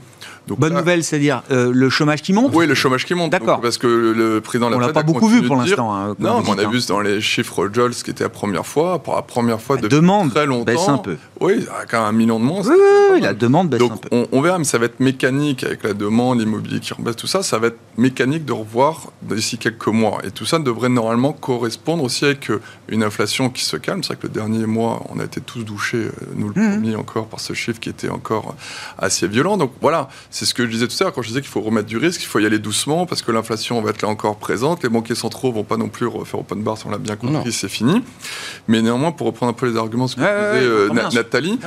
Bonne 0.47 0.73
nouvelle, 0.73 1.03
c'est-à-dire 1.03 1.41
euh, 1.51 1.71
le 1.73 1.89
chômage 1.89 2.21
qui 2.21 2.33
monte? 2.33 2.51
Oui, 2.53 2.67
le 2.67 2.75
chômage 2.75 3.05
qui 3.05 3.13
monte. 3.13 3.31
D'accord. 3.31 3.61
Parce 3.61 3.77
que 3.77 3.87
le 3.87 4.41
président 4.41 4.71
On 4.73 4.79
l'a 4.79 4.89
pas 4.89 5.03
beaucoup 5.03 5.27
vu 5.27 5.41
pour 5.41 5.55
l'instant. 5.55 5.95
Hein, 5.95 6.15
non, 6.19 6.43
on 6.45 6.57
a 6.57 6.67
vu 6.67 6.79
dans 6.87 6.99
les 6.99 7.21
chiffres 7.21 7.69
Jols 7.71 7.93
qui 7.93 8.11
était 8.11 8.25
la 8.25 8.29
première 8.29 8.65
fois, 8.65 8.99
pour 8.99 9.15
la 9.15 9.21
première 9.21 9.61
fois 9.61 9.77
depuis 9.77 9.95
demande 9.95 10.31
très 10.31 10.45
longtemps. 10.45 10.65
baisse 10.65 10.87
un 10.87 10.97
peu. 10.97 11.17
Oui, 11.43 11.65
quand 11.89 11.99
même 11.99 12.07
un 12.07 12.17
million 12.17 12.39
de 12.39 12.45
moins. 12.45 12.61
Oui, 12.61 12.75
oui, 13.11 13.19
la 13.19 13.33
demande 13.33 13.69
baisse 13.69 13.79
Donc, 13.79 13.91
un 13.91 13.97
peu. 13.97 14.07
On, 14.11 14.27
on, 14.31 14.41
verra, 14.41 14.57
mais 14.57 14.63
ça 14.63 14.77
va 14.77 14.85
être 14.85 15.01
mécanique 15.01 15.63
avec 15.65 15.83
la 15.83 15.93
demande, 15.93 16.39
l'immobilier 16.39 16.79
qui 16.79 16.93
rebaisse, 16.93 17.17
tout 17.17 17.27
ça. 17.27 17.43
Ça 17.43 17.59
va 17.59 17.67
être 17.67 17.79
mécanique 17.97 18.45
de 18.45 18.53
revoir 18.53 19.11
d'ici 19.21 19.57
quelques 19.57 19.87
mois. 19.87 20.19
Et 20.23 20.31
tout 20.31 20.45
ça 20.45 20.59
devrait 20.59 20.87
normalement 20.87 21.33
correspondre 21.33 22.03
aussi 22.03 22.23
avec 22.23 22.49
euh, 22.49 22.61
une 22.87 23.03
inflation 23.03 23.49
qui 23.49 23.65
se 23.65 23.75
calme. 23.75 24.03
C'est 24.03 24.13
vrai 24.13 24.21
que 24.21 24.27
le 24.27 24.33
dernier 24.33 24.65
mois, 24.65 25.03
on 25.09 25.19
a 25.19 25.25
été 25.25 25.41
tous 25.41 25.63
douchés, 25.63 25.97
euh, 25.97 26.11
nous 26.35 26.49
le 26.49 26.61
mmh. 26.61 26.73
premier 26.75 26.95
encore, 26.95 27.27
par 27.27 27.41
ce 27.41 27.51
chiffre 27.53 27.79
qui 27.79 27.89
était 27.89 28.09
encore 28.09 28.55
assez 28.97 29.27
violent. 29.27 29.57
Donc 29.57 29.73
voilà, 29.81 30.07
c'est 30.31 30.45
ce 30.45 30.53
que 30.53 30.65
je 30.65 30.71
disais 30.71 30.87
tout 30.87 30.95
à 31.01 31.03
l'heure 31.03 31.13
quand 31.13 31.21
je 31.21 31.27
disais 31.27 31.41
qu'il 31.41 31.49
faut 31.49 31.61
remettre 31.61 31.87
du 31.87 31.97
risque, 31.97 32.21
il 32.23 32.27
faut 32.27 32.39
y 32.39 32.45
aller 32.45 32.59
doucement 32.59 33.05
parce 33.05 33.21
que 33.21 33.33
l'inflation 33.33 33.81
va 33.81 33.89
être 33.89 34.01
là 34.01 34.07
encore 34.07 34.37
présente. 34.37 34.81
Les 34.83 34.89
banquiers 34.89 35.15
centraux 35.15 35.51
vont 35.51 35.65
pas 35.65 35.77
non 35.77 35.89
plus 35.89 36.07
refaire 36.07 36.39
open 36.39 36.63
bar, 36.63 36.77
si 36.77 36.87
on 36.87 36.89
l'a 36.89 36.97
bien 36.97 37.17
compris, 37.17 37.51
c'est 37.51 37.67
fini. 37.67 38.01
Mais 38.69 38.81
néanmoins, 38.81 39.11
pour 39.11 39.27
reprendre 39.27 39.49
un 39.49 39.53
peu 39.53 39.69
les 39.69 39.77
arguments 39.77 40.07
ce 40.07 40.15
que 40.15 40.21
disait 40.21 40.65
euh, 40.65 40.89
Nathalie, 41.33 41.59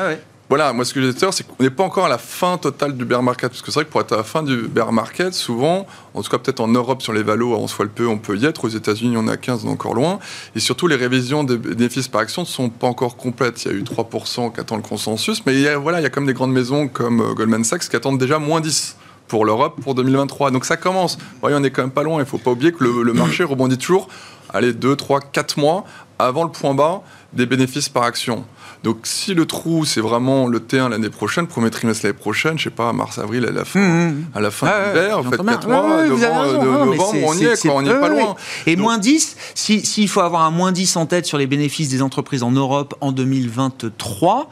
voilà, 0.49 0.73
moi 0.73 0.85
ce 0.85 0.95
que 0.95 1.03
j'ai 1.03 1.13
dit 1.13 1.19
c'est 1.33 1.45
qu'on 1.45 1.61
n'est 1.61 1.71
pas 1.71 1.83
encore 1.83 2.05
à 2.05 2.09
la 2.09 2.19
fin 2.19 2.57
totale 2.57 2.97
du 2.97 3.05
bear 3.05 3.21
market. 3.21 3.51
Parce 3.51 3.63
que 3.63 3.73
c'est 3.73 3.81
vrai 3.81 3.85
que 3.85 3.91
pour 3.91 4.01
être 4.01 4.13
à 4.13 4.19
la 4.19 4.23
fin 4.23 4.45
du 4.45 4.69
bear 4.69 4.93
market, 4.93 5.35
souvent, 5.35 5.89
en 6.15 6.23
tout 6.23 6.31
cas 6.31 6.39
peut-être 6.39 6.61
en 6.61 6.69
Europe 6.69 7.03
sur 7.03 7.13
les 7.13 7.25
valos, 7.25 7.53
on 7.57 7.67
soit 7.67 7.85
le 7.85 7.91
peu, 7.91 8.07
on 8.07 8.19
peut 8.19 8.37
y 8.37 8.47
être. 8.47 8.65
Aux 8.65 8.69
États-Unis, 8.69 9.17
on 9.19 9.27
a 9.27 9.37
15, 9.37 9.65
on 9.65 9.69
est 9.69 9.73
encore 9.73 9.95
loin. 9.95 10.21
Et 10.55 10.61
surtout, 10.61 10.87
les 10.87 10.95
révisions 10.95 11.43
des 11.43 11.59
bénéfices 11.59 12.07
par 12.07 12.21
action 12.21 12.43
ne 12.43 12.47
sont 12.47 12.71
pas 12.71 12.87
encore 12.87 13.17
complètes. 13.17 13.65
Il 13.65 13.73
y 13.73 13.75
a 13.75 13.77
eu 13.77 13.83
3% 13.83 14.53
qui 14.53 14.61
attendent 14.61 14.83
le 14.85 14.89
consensus. 14.89 15.45
Mais 15.47 15.55
il 15.55 15.63
y 15.63 15.69
a, 15.69 15.79
voilà, 15.79 15.99
il 15.99 16.05
y 16.05 16.07
a 16.07 16.11
quand 16.11 16.21
même 16.21 16.29
des 16.29 16.35
grandes 16.35 16.53
maisons 16.53 16.87
comme 16.87 17.23
euh, 17.23 17.35
Goldman 17.35 17.65
Sachs 17.65 17.89
qui 17.89 17.97
attendent 17.97 18.19
déjà 18.19 18.39
moins 18.39 18.61
10 18.61 18.97
pour 19.27 19.47
l'Europe 19.47 19.81
pour 19.83 19.97
2023. 19.97 20.53
Donc 20.53 20.65
ça 20.65 20.77
commence. 20.77 21.19
Voyez, 21.41 21.57
on 21.59 21.65
est 21.65 21.73
quand 21.73 21.83
même 21.83 21.91
pas 21.91 22.05
loin. 22.05 22.19
Il 22.19 22.21
ne 22.21 22.25
faut 22.25 22.39
pas 22.39 22.53
oublier 22.53 22.71
que 22.71 22.85
le, 22.85 23.13
marché 23.13 23.43
rebondit 23.43 23.79
toujours, 23.79 24.07
allez, 24.55 24.73
2, 24.73 24.95
3, 24.95 25.21
4 25.33 25.59
mois 25.59 25.85
avant 26.21 26.45
le 26.45 26.51
point 26.51 26.73
bas 26.73 27.03
des 27.33 27.47
bénéfices 27.47 27.89
par 27.89 28.05
action. 28.05 28.45
Donc 28.87 28.99
si 29.03 29.35
le 29.35 29.47
trou, 29.47 29.85
c'est 29.85 30.01
vraiment 30.01 30.47
le 30.47 30.61
T1 30.61 30.91
l'année 30.91 31.11
prochaine, 31.11 31.49
premier 31.49 31.71
trimestre 31.71 32.07
l'année 32.07 32.17
prochaine, 32.17 32.57
je 32.57 32.63
sais 32.63 32.71
pas, 32.71 32.93
mars-avril, 32.93 33.45
à 33.45 33.51
la 33.51 33.65
fin, 33.65 33.81
mmh, 33.81 34.11
mmh. 34.11 34.25
à 34.33 34.41
la 34.41 34.53
fin 34.53 34.67
de 34.67 34.87
l'hiver, 34.87 35.19
en 35.19 35.23
fait 35.25 35.45
4 35.45 35.69
mois, 35.69 36.07
novembre, 36.07 37.17
on 37.25 37.35
y 37.35 37.47
est, 37.47 37.69
on 37.69 37.83
n'y 37.83 37.89
est 37.89 37.99
pas 37.99 38.09
loin. 38.09 38.37
Et 38.65 38.77
moins 38.77 38.99
10, 38.99 39.37
s'il 39.57 40.09
faut 40.09 40.21
avoir 40.21 40.43
un 40.43 40.53
moins 40.53 40.71
10 40.71 40.97
en 40.99 41.07
tête 41.07 41.27
sur 41.27 41.37
les 41.37 41.49
bénéfices 41.49 41.89
des 41.89 42.01
entreprises 42.01 42.45
en 42.45 42.53
Europe 42.53 42.95
en 43.01 43.11
2023, 43.11 44.51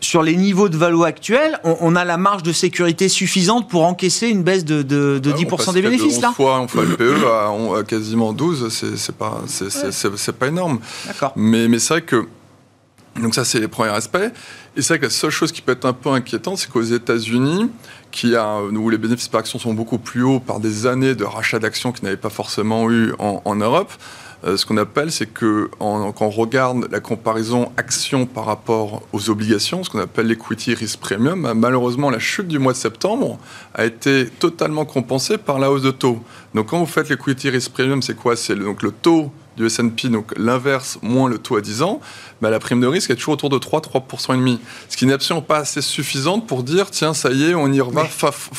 sur 0.00 0.22
les 0.22 0.34
niveaux 0.34 0.70
de 0.70 0.78
valo 0.78 1.04
actuels, 1.04 1.60
on, 1.64 1.96
a 1.96 2.06
la 2.06 2.16
marge 2.16 2.42
de 2.42 2.52
sécurité 2.52 3.10
suffisante 3.10 3.68
pour 3.68 3.84
encaisser 3.84 4.28
une 4.28 4.42
baisse 4.42 4.64
de, 4.64 4.82
10% 5.20 5.74
des 5.74 5.82
bénéfices, 5.82 6.22
là 6.22 6.32
fois, 6.32 6.60
On 6.60 6.68
fait 6.68 6.86
le 6.86 6.96
PE 6.96 7.26
à, 7.78 7.82
quasiment 7.82 8.32
12, 8.32 8.68
c'est 8.70 9.16
pas, 9.16 9.42
c'est 9.46 10.38
pas 10.38 10.46
énorme. 10.46 10.78
Mais, 11.36 11.68
mais 11.68 11.78
c'est 11.78 11.92
vrai 11.92 12.02
que. 12.02 12.26
Donc, 13.20 13.34
ça, 13.34 13.44
c'est 13.44 13.60
les 13.60 13.68
premiers 13.68 13.90
aspects. 13.90 14.16
Et 14.76 14.82
c'est 14.82 14.94
vrai 14.94 14.98
que 14.98 15.04
la 15.04 15.10
seule 15.10 15.30
chose 15.30 15.52
qui 15.52 15.60
peut 15.60 15.72
être 15.72 15.86
un 15.86 15.92
peu 15.92 16.10
inquiétante, 16.10 16.58
c'est 16.58 16.70
qu'aux 16.70 16.82
États-Unis, 16.82 17.70
où 18.72 18.90
les 18.90 18.98
bénéfices 18.98 19.28
par 19.28 19.40
action 19.40 19.58
sont 19.58 19.74
beaucoup 19.74 19.98
plus 19.98 20.22
hauts 20.22 20.40
par 20.40 20.60
des 20.60 20.86
années 20.86 21.14
de 21.14 21.24
rachat 21.24 21.58
d'actions 21.58 21.92
qu'ils 21.92 22.04
n'avaient 22.04 22.16
pas 22.16 22.30
forcément 22.30 22.90
eu 22.90 23.12
en, 23.18 23.42
en 23.44 23.54
Europe, 23.56 23.92
euh, 24.44 24.56
ce 24.56 24.64
qu'on 24.64 24.76
appelle, 24.76 25.10
c'est 25.10 25.26
que 25.26 25.68
quand 25.78 26.14
on 26.20 26.30
regarde 26.30 26.86
la 26.92 27.00
comparaison 27.00 27.72
action 27.76 28.24
par 28.24 28.44
rapport 28.44 29.02
aux 29.12 29.30
obligations, 29.30 29.82
ce 29.82 29.90
qu'on 29.90 29.98
appelle 29.98 30.26
l'equity 30.28 30.74
risk 30.74 31.00
premium, 31.00 31.42
bah, 31.42 31.54
malheureusement, 31.54 32.08
la 32.08 32.20
chute 32.20 32.46
du 32.46 32.60
mois 32.60 32.72
de 32.72 32.78
septembre 32.78 33.38
a 33.74 33.84
été 33.84 34.26
totalement 34.26 34.84
compensée 34.84 35.38
par 35.38 35.58
la 35.58 35.72
hausse 35.72 35.82
de 35.82 35.90
taux. 35.90 36.22
Donc, 36.54 36.68
quand 36.68 36.78
vous 36.78 36.86
faites 36.86 37.08
l'equity 37.08 37.50
risk 37.50 37.72
premium, 37.72 38.00
c'est 38.00 38.14
quoi? 38.14 38.36
C'est 38.36 38.54
donc 38.54 38.82
le 38.82 38.92
taux 38.92 39.32
du 39.58 39.66
S&P, 39.66 40.08
donc 40.08 40.32
l'inverse 40.36 40.98
moins 41.02 41.28
le 41.28 41.38
taux 41.38 41.56
à 41.56 41.60
10 41.60 41.82
ans, 41.82 42.00
bah, 42.40 42.50
la 42.50 42.58
prime 42.58 42.80
de 42.80 42.86
risque 42.86 43.10
est 43.10 43.16
toujours 43.16 43.34
autour 43.34 43.50
de 43.50 43.58
3, 43.58 43.80
3% 43.80 44.34
et 44.34 44.36
demi. 44.38 44.60
Ce 44.88 44.96
qui 44.96 45.06
n'est 45.06 45.12
absolument 45.12 45.42
pas 45.42 45.58
assez 45.58 45.82
suffisante 45.82 46.46
pour 46.46 46.62
dire, 46.62 46.90
tiens, 46.90 47.14
ça 47.14 47.30
y 47.30 47.50
est, 47.50 47.54
on 47.54 47.70
y 47.72 47.80
va 47.80 48.08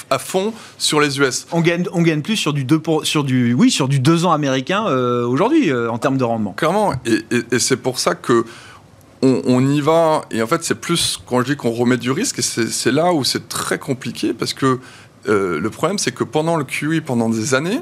à 0.09 0.19
fond 0.19 0.53
sur 0.77 0.99
les 0.99 1.19
US. 1.19 1.47
On 1.51 1.61
gagne, 1.61 1.85
on 1.93 2.01
gagne 2.01 2.21
plus 2.21 2.35
sur 2.35 2.53
du 2.53 2.63
2, 2.63 2.81
sur 3.03 3.23
du, 3.23 3.53
oui, 3.53 3.71
sur 3.71 3.87
du 3.87 3.99
2 3.99 4.25
ans 4.25 4.31
américain 4.31 4.85
euh, 4.87 5.25
aujourd'hui, 5.25 5.71
euh, 5.71 5.89
en 5.89 5.97
termes 5.97 6.17
de 6.17 6.23
rendement. 6.23 6.53
Clairement. 6.53 6.93
Et, 7.05 7.23
et 7.51 7.59
c'est 7.59 7.77
pour 7.77 7.99
ça 7.99 8.15
que 8.15 8.45
on, 9.21 9.67
y 9.67 9.81
va, 9.81 10.23
et 10.31 10.41
en 10.41 10.47
fait, 10.47 10.63
c'est 10.63 10.79
plus 10.79 11.19
quand 11.25 11.41
je 11.41 11.47
dis 11.47 11.55
qu'on 11.57 11.71
remet 11.71 11.97
du 11.97 12.11
risque, 12.11 12.39
et 12.39 12.41
c'est 12.41 12.91
là 12.91 13.13
où 13.13 13.23
c'est 13.23 13.49
très 13.49 13.77
compliqué, 13.77 14.33
parce 14.33 14.53
que 14.53 14.79
euh, 15.27 15.59
le 15.59 15.69
problème, 15.69 15.97
c'est 15.97 16.13
que 16.13 16.23
pendant 16.23 16.55
le 16.55 16.63
QE, 16.63 17.01
pendant 17.05 17.29
des 17.29 17.53
années, 17.53 17.81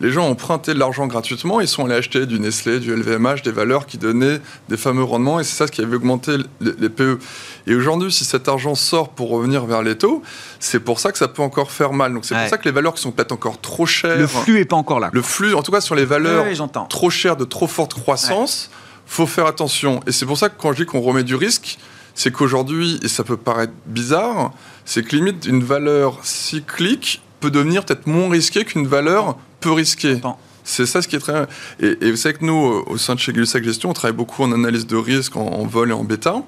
les 0.00 0.10
gens 0.10 0.26
ont 0.26 0.30
emprunté 0.30 0.74
de 0.74 0.78
l'argent 0.78 1.06
gratuitement, 1.06 1.60
ils 1.60 1.68
sont 1.68 1.84
allés 1.84 1.96
acheter 1.96 2.26
du 2.26 2.38
Nestlé, 2.38 2.78
du 2.78 2.94
LVMH, 2.94 3.42
des 3.42 3.50
valeurs 3.50 3.86
qui 3.86 3.98
donnaient 3.98 4.40
des 4.68 4.76
fameux 4.76 5.02
rendements, 5.02 5.40
et 5.40 5.44
c'est 5.44 5.56
ça 5.56 5.66
ce 5.66 5.72
qui 5.72 5.80
avait 5.80 5.96
augmenté 5.96 6.36
les, 6.60 6.88
PE. 6.88 7.18
Et 7.66 7.74
aujourd'hui, 7.74 8.12
si 8.12 8.24
cet 8.24 8.48
argent 8.48 8.74
sort 8.74 9.10
pour 9.10 9.30
revenir 9.30 9.66
vers 9.66 9.82
les 9.82 9.98
taux, 9.98 10.22
c'est 10.60 10.80
pour 10.80 11.00
ça 11.00 11.10
que 11.10 11.18
ça 11.18 11.28
peut 11.28 11.42
encore 11.42 11.72
faire 11.72 11.92
mal. 11.92 12.14
Donc 12.14 12.24
c'est 12.24 12.34
pour 12.34 12.48
ça 12.48 12.58
que 12.58 12.64
les 12.64 12.70
valeurs 12.70 12.94
qui 12.94 13.02
sont 13.02 13.10
peut-être 13.10 13.32
encore 13.32 13.60
trop 13.60 13.86
chères... 13.86 14.18
Le 14.18 14.26
flux 14.26 14.54
n'est 14.54 14.64
pas 14.64 14.76
encore 14.76 15.00
là. 15.00 15.10
Le 15.12 15.22
flux, 15.22 15.54
en 15.54 15.62
tout 15.62 15.72
cas 15.72 15.80
sur 15.80 15.94
les 15.94 16.04
valeurs 16.04 16.46
trop 16.88 17.10
chères, 17.10 17.36
de 17.36 17.44
trop 17.44 17.66
forte 17.66 17.94
croissance, 17.94 18.70
faut 19.06 19.26
faire 19.26 19.46
attention. 19.46 20.00
Et 20.06 20.12
c'est 20.12 20.26
pour 20.26 20.36
ça 20.36 20.48
que 20.48 20.60
quand 20.60 20.72
je 20.72 20.84
dis 20.84 20.86
qu'on 20.86 21.00
remet 21.00 21.24
du 21.24 21.34
risque, 21.34 21.78
c'est 22.14 22.32
qu'aujourd'hui, 22.32 22.98
et 23.02 23.08
ça 23.08 23.24
peut 23.24 23.36
paraître 23.36 23.72
bizarre, 23.86 24.52
c'est 24.84 25.02
que 25.02 25.16
limite 25.16 25.46
une 25.46 25.62
valeur 25.62 26.18
cyclique 26.22 27.22
peut 27.40 27.50
devenir 27.50 27.84
peut-être 27.84 28.06
moins 28.06 28.28
risquée 28.28 28.64
qu'une 28.64 28.86
valeur 28.86 29.36
peu 29.60 29.72
risquée. 29.72 30.20
C'est 30.64 30.86
ça 30.86 31.00
ce 31.00 31.08
qui 31.08 31.16
est 31.16 31.20
très. 31.20 31.46
Et, 31.80 31.96
et, 32.02 32.10
vous 32.10 32.16
savez 32.16 32.34
que 32.34 32.44
nous, 32.44 32.54
au 32.54 32.98
sein 32.98 33.14
de 33.14 33.20
chez 33.20 33.32
Gulsac 33.32 33.64
Gestion, 33.64 33.90
on 33.90 33.94
travaille 33.94 34.16
beaucoup 34.16 34.42
en 34.42 34.52
analyse 34.52 34.86
de 34.86 34.96
risque, 34.96 35.36
en, 35.36 35.64
vol 35.64 35.90
et 35.90 35.94
en 35.94 36.04
bêta. 36.04 36.42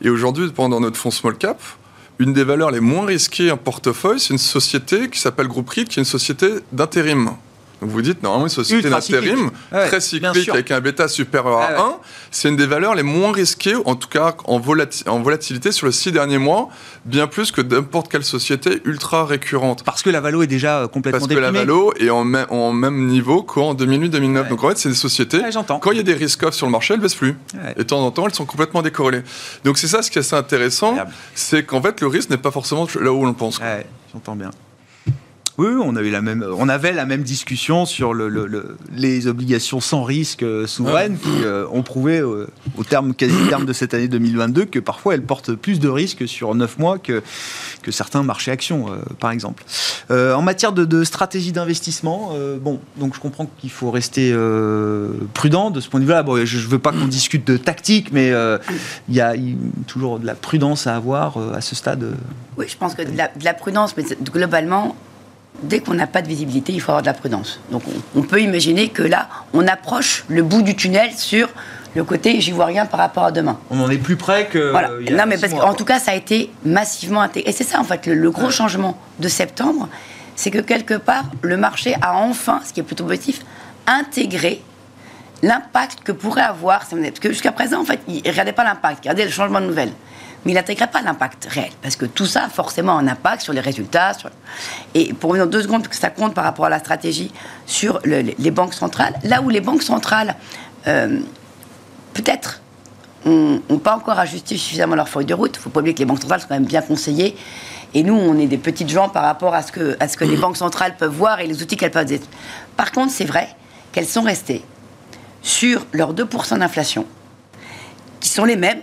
Et 0.00 0.08
aujourd'hui, 0.08 0.50
pendant 0.50 0.80
notre 0.80 0.96
fonds 0.98 1.10
small 1.10 1.36
cap, 1.36 1.60
une 2.18 2.32
des 2.32 2.44
valeurs 2.44 2.70
les 2.70 2.80
moins 2.80 3.04
risquées 3.04 3.50
en 3.50 3.58
portefeuille, 3.58 4.18
c'est 4.18 4.30
une 4.30 4.38
société 4.38 5.10
qui 5.10 5.20
s'appelle 5.20 5.48
Groupe 5.48 5.68
RIT, 5.68 5.88
qui 5.88 5.98
est 5.98 6.02
une 6.02 6.06
société 6.06 6.48
d'intérim. 6.72 7.32
Donc 7.80 7.90
vous 7.90 8.00
dites, 8.00 8.22
normalement, 8.22 8.46
une 8.46 8.50
société 8.50 8.88
d'intérim, 8.88 9.50
très 9.70 10.00
cyclique, 10.00 10.48
avec 10.48 10.70
un 10.70 10.80
bêta 10.80 11.08
supérieur 11.08 11.58
à 11.58 11.78
1, 11.78 11.96
c'est 12.30 12.48
une 12.48 12.56
des 12.56 12.66
valeurs 12.66 12.94
les 12.94 13.02
moins 13.02 13.32
risquées, 13.32 13.74
en 13.84 13.96
tout 13.96 14.08
cas 14.08 14.34
en, 14.46 14.58
volatilité 14.58 15.72
sur 15.72 15.86
les 15.86 15.92
six 15.92 16.10
derniers 16.10 16.38
mois, 16.38 16.70
bien 17.04 17.26
plus 17.26 17.52
que 17.52 17.60
n'importe 17.60 18.10
quelle 18.10 18.24
société 18.24 18.80
ultra 18.86 19.26
récurrente. 19.26 19.84
Parce 19.84 20.02
que 20.02 20.08
la 20.08 20.20
valo 20.20 20.42
est 20.42 20.46
déjà 20.46 20.80
euh, 20.80 20.88
complètement 20.88 21.20
Parce 21.20 21.32
que 21.32 21.38
la 21.38 21.50
valo 21.50 21.92
est 22.00 22.08
en, 22.08 22.32
en 22.32 22.72
même 22.72 23.06
niveau 23.06 23.42
qu'en 23.42 23.74
2008-2009. 23.74 24.48
Donc 24.48 24.64
en 24.64 24.68
fait, 24.70 24.78
c'est 24.78 24.88
des 24.88 24.94
sociétés, 24.94 25.42
quand 25.80 25.90
il 25.90 25.98
y 25.98 26.00
a 26.00 26.02
des 26.02 26.14
risques 26.14 26.42
off 26.44 26.54
sur 26.54 26.66
le 26.66 26.72
marché, 26.72 26.94
elles 26.94 27.00
baissent 27.00 27.14
plus. 27.14 27.36
Et 27.76 27.80
de 27.80 27.82
temps 27.82 28.00
en 28.00 28.10
temps, 28.10 28.26
elles 28.26 28.34
sont 28.34 28.46
complètement 28.46 28.80
décorrélées. 28.80 29.22
Donc 29.64 29.76
c'est 29.76 29.88
ça 29.88 30.02
ce 30.02 30.10
qui 30.10 30.18
est 30.18 30.20
assez 30.20 30.36
intéressant, 30.36 30.96
c'est 31.34 31.64
qu'en 31.64 31.82
fait, 31.82 32.00
le 32.00 32.06
risque 32.06 32.30
n'est 32.30 32.38
pas 32.38 32.50
forcément 32.50 32.86
là 33.00 33.12
où 33.12 33.22
on 33.22 33.26
le 33.26 33.34
pense. 33.34 33.60
J'entends 34.12 34.36
bien. 34.36 34.50
Oui, 35.58 35.68
on 35.82 35.96
avait 35.96 36.10
la 36.10 36.20
même, 36.20 36.44
on 36.58 36.68
avait 36.68 36.92
la 36.92 37.06
même 37.06 37.22
discussion 37.22 37.86
sur 37.86 38.12
le, 38.12 38.76
les 38.94 39.26
obligations 39.26 39.80
sans 39.80 40.04
risque 40.04 40.42
euh, 40.42 40.66
souveraines 40.66 41.16
qui 41.18 41.44
euh, 41.44 41.66
ont 41.72 41.82
prouvé 41.82 42.18
euh, 42.18 42.46
au 42.76 42.84
terme 42.84 43.14
quasi 43.14 43.34
terme 43.48 43.64
de 43.64 43.72
cette 43.72 43.94
année 43.94 44.08
2022 44.08 44.66
que 44.66 44.78
parfois 44.78 45.14
elles 45.14 45.22
portent 45.22 45.54
plus 45.54 45.80
de 45.80 45.88
risques 45.88 46.28
sur 46.28 46.54
9 46.54 46.78
mois 46.78 46.98
que 46.98 47.22
que 47.82 47.90
certains 47.90 48.22
marchés 48.22 48.50
actions, 48.50 48.86
par 49.20 49.30
exemple. 49.30 49.64
en 50.10 50.42
matière 50.42 50.72
de, 50.72 51.04
stratégie 51.04 51.52
d'investissement, 51.52 52.32
bon, 52.60 52.80
donc 52.96 53.14
je 53.14 53.20
comprends 53.20 53.48
qu'il 53.58 53.70
faut 53.70 53.92
rester 53.92 54.34
prudent 55.34 55.70
de 55.70 55.80
ce 55.80 55.88
point 55.88 56.00
de 56.00 56.04
vue-là. 56.04 56.24
Bon, 56.24 56.44
je 56.44 56.58
ne 56.58 56.62
veux 56.64 56.80
pas 56.80 56.90
qu'on 56.90 57.06
discute 57.06 57.46
de 57.46 57.56
tactique, 57.56 58.10
mais 58.12 58.32
il 59.08 59.14
y 59.14 59.20
a 59.20 59.34
toujours 59.86 60.18
de 60.18 60.26
la 60.26 60.34
prudence 60.34 60.88
à 60.88 60.96
avoir 60.96 61.38
à 61.54 61.60
ce 61.60 61.76
stade. 61.76 62.16
Oui, 62.56 62.66
je 62.68 62.76
pense 62.76 62.96
que 62.96 63.02
de 63.02 63.44
la 63.44 63.54
prudence, 63.54 63.96
mais 63.96 64.04
globalement, 64.24 64.96
dès 65.62 65.80
qu'on 65.80 65.94
n'a 65.94 66.06
pas 66.06 66.22
de 66.22 66.28
visibilité, 66.28 66.72
il 66.72 66.80
faut 66.80 66.90
avoir 66.90 67.02
de 67.02 67.06
la 67.06 67.14
prudence. 67.14 67.60
Donc 67.70 67.82
on, 68.14 68.22
peut 68.22 68.40
imaginer 68.40 68.88
que 68.88 69.02
là, 69.02 69.28
on 69.52 69.66
approche 69.66 70.24
le 70.28 70.42
bout 70.42 70.62
du 70.62 70.76
tunnel 70.76 71.12
sur 71.12 71.48
le 71.94 72.04
côté 72.04 72.40
j'y 72.40 72.52
vois 72.52 72.66
rien 72.66 72.84
par 72.84 73.00
rapport 73.00 73.24
à 73.24 73.32
demain. 73.32 73.58
On 73.70 73.80
en 73.80 73.90
est 73.90 73.98
plus 73.98 74.16
près 74.16 74.46
que. 74.46 74.70
Voilà. 74.70 74.90
non, 75.10 75.24
mais 75.26 75.38
parce 75.38 75.54
qu'en 75.54 75.74
tout 75.74 75.84
cas, 75.84 75.98
ça 75.98 76.12
a 76.12 76.14
été 76.14 76.50
massivement 76.64 77.22
intégré. 77.22 77.50
Et 77.50 77.52
c'est 77.52 77.64
ça, 77.64 77.80
en 77.80 77.84
fait, 77.84 78.06
le, 78.06 78.30
gros 78.30 78.50
changement 78.50 78.98
de 79.18 79.28
septembre, 79.28 79.88
c'est 80.34 80.50
que 80.50 80.58
quelque 80.58 80.94
part, 80.94 81.24
le 81.40 81.56
marché 81.56 81.96
a 82.02 82.14
enfin, 82.14 82.60
ce 82.66 82.72
qui 82.72 82.80
est 82.80 82.82
plutôt 82.82 83.04
positif, 83.04 83.40
intégré 83.86 84.60
l'impact 85.42 86.00
que 86.04 86.12
pourrait 86.12 86.42
avoir. 86.42 86.80
Parce 86.80 87.18
que 87.18 87.30
jusqu'à 87.30 87.52
présent, 87.52 87.80
en 87.80 87.84
fait, 87.84 88.00
il 88.08 88.22
ne 88.22 88.30
regardait 88.30 88.52
pas 88.52 88.64
l'impact, 88.64 89.04
il 89.04 89.08
regardait 89.08 89.24
le 89.24 89.30
changement 89.30 89.60
de 89.60 89.66
nouvelles 89.66 89.92
mais 90.46 90.52
il 90.52 90.54
n'intégrait 90.54 90.86
pas 90.86 91.02
l'impact 91.02 91.48
réel, 91.50 91.72
parce 91.82 91.96
que 91.96 92.06
tout 92.06 92.24
ça 92.24 92.44
a 92.44 92.48
forcément 92.48 92.96
un 92.96 93.08
impact 93.08 93.42
sur 93.42 93.52
les 93.52 93.60
résultats. 93.60 94.12
Et 94.94 95.12
pour 95.12 95.30
revenir 95.30 95.48
deux 95.48 95.60
secondes, 95.60 95.88
que 95.88 95.96
ça 95.96 96.08
compte 96.08 96.34
par 96.34 96.44
rapport 96.44 96.66
à 96.66 96.68
la 96.68 96.78
stratégie 96.78 97.32
sur 97.66 97.98
les 98.04 98.50
banques 98.52 98.72
centrales, 98.72 99.14
là 99.24 99.42
où 99.42 99.48
les 99.48 99.60
banques 99.60 99.82
centrales, 99.82 100.36
euh, 100.86 101.18
peut-être, 102.14 102.62
n'ont 103.24 103.80
pas 103.82 103.96
encore 103.96 104.20
ajusté 104.20 104.56
suffisamment 104.56 104.94
leur 104.94 105.08
feuille 105.08 105.24
de 105.24 105.34
route. 105.34 105.56
Il 105.56 105.58
faut 105.58 105.70
pas 105.70 105.80
oublier 105.80 105.94
que 105.94 105.98
les 105.98 106.04
banques 106.04 106.20
centrales 106.20 106.40
sont 106.40 106.46
quand 106.46 106.54
même 106.54 106.64
bien 106.64 106.80
conseillées. 106.80 107.36
Et 107.92 108.04
nous, 108.04 108.14
on 108.14 108.38
est 108.38 108.46
des 108.46 108.56
petites 108.56 108.88
gens 108.88 109.08
par 109.08 109.24
rapport 109.24 109.52
à 109.52 109.62
ce 109.62 109.72
que, 109.72 110.24
les 110.24 110.36
banques 110.36 110.56
centrales 110.56 110.96
peuvent 110.96 111.12
voir 111.12 111.40
et 111.40 111.48
les 111.48 111.60
outils 111.60 111.76
qu'elles 111.76 111.90
peuvent. 111.90 112.20
Par 112.76 112.92
contre, 112.92 113.10
c'est 113.10 113.24
vrai 113.24 113.48
qu'elles 113.90 114.06
sont 114.06 114.22
restées 114.22 114.62
sur 115.42 115.84
leurs 115.92 116.14
2% 116.14 116.58
d'inflation, 116.60 117.04
qui 118.20 118.28
sont 118.28 118.44
les 118.44 118.56
mêmes 118.56 118.80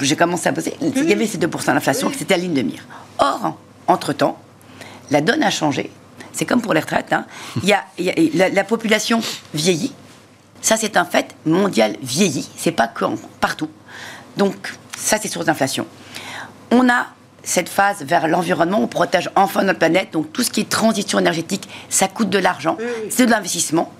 j'ai 0.00 0.16
commencé 0.16 0.48
à 0.48 0.52
poser, 0.52 0.74
il 0.80 1.08
y 1.08 1.12
avait 1.12 1.26
ces 1.26 1.38
2% 1.38 1.66
d'inflation, 1.66 2.10
c'était 2.16 2.36
la 2.36 2.42
ligne 2.42 2.54
de 2.54 2.62
mire. 2.62 2.84
Or, 3.18 3.56
entre-temps, 3.86 4.38
la 5.10 5.20
donne 5.20 5.42
a 5.42 5.50
changé. 5.50 5.90
C'est 6.32 6.44
comme 6.46 6.60
pour 6.60 6.74
les 6.74 6.80
retraites. 6.80 7.12
Hein. 7.12 7.24
Il 7.62 7.68
y 7.68 7.72
a, 7.72 8.48
la, 8.50 8.64
population 8.64 9.20
vieillit. 9.54 9.92
Ça, 10.60 10.76
c'est 10.76 10.96
un 10.96 11.04
fait 11.04 11.34
mondial 11.46 11.96
vieillit. 12.02 12.48
C'est 12.56 12.72
pas 12.72 12.86
que 12.86 13.04
partout. 13.40 13.68
Donc, 14.36 14.74
ça, 14.96 15.18
c'est 15.20 15.28
source 15.28 15.46
d'inflation. 15.46 15.86
On 16.70 16.88
a 16.88 17.06
cette 17.42 17.68
phase 17.68 18.02
vers 18.02 18.28
l'environnement, 18.28 18.80
on 18.80 18.86
protège 18.86 19.30
enfin 19.34 19.64
notre 19.64 19.78
planète. 19.78 20.12
Donc, 20.12 20.32
tout 20.32 20.42
ce 20.42 20.50
qui 20.50 20.60
est 20.60 20.68
transition 20.68 21.18
énergétique, 21.18 21.68
ça 21.88 22.06
coûte 22.06 22.28
de 22.28 22.38
l'argent. 22.38 22.76
C'est 23.10 23.26
de 23.26 23.30
l'investissement. 23.30 23.92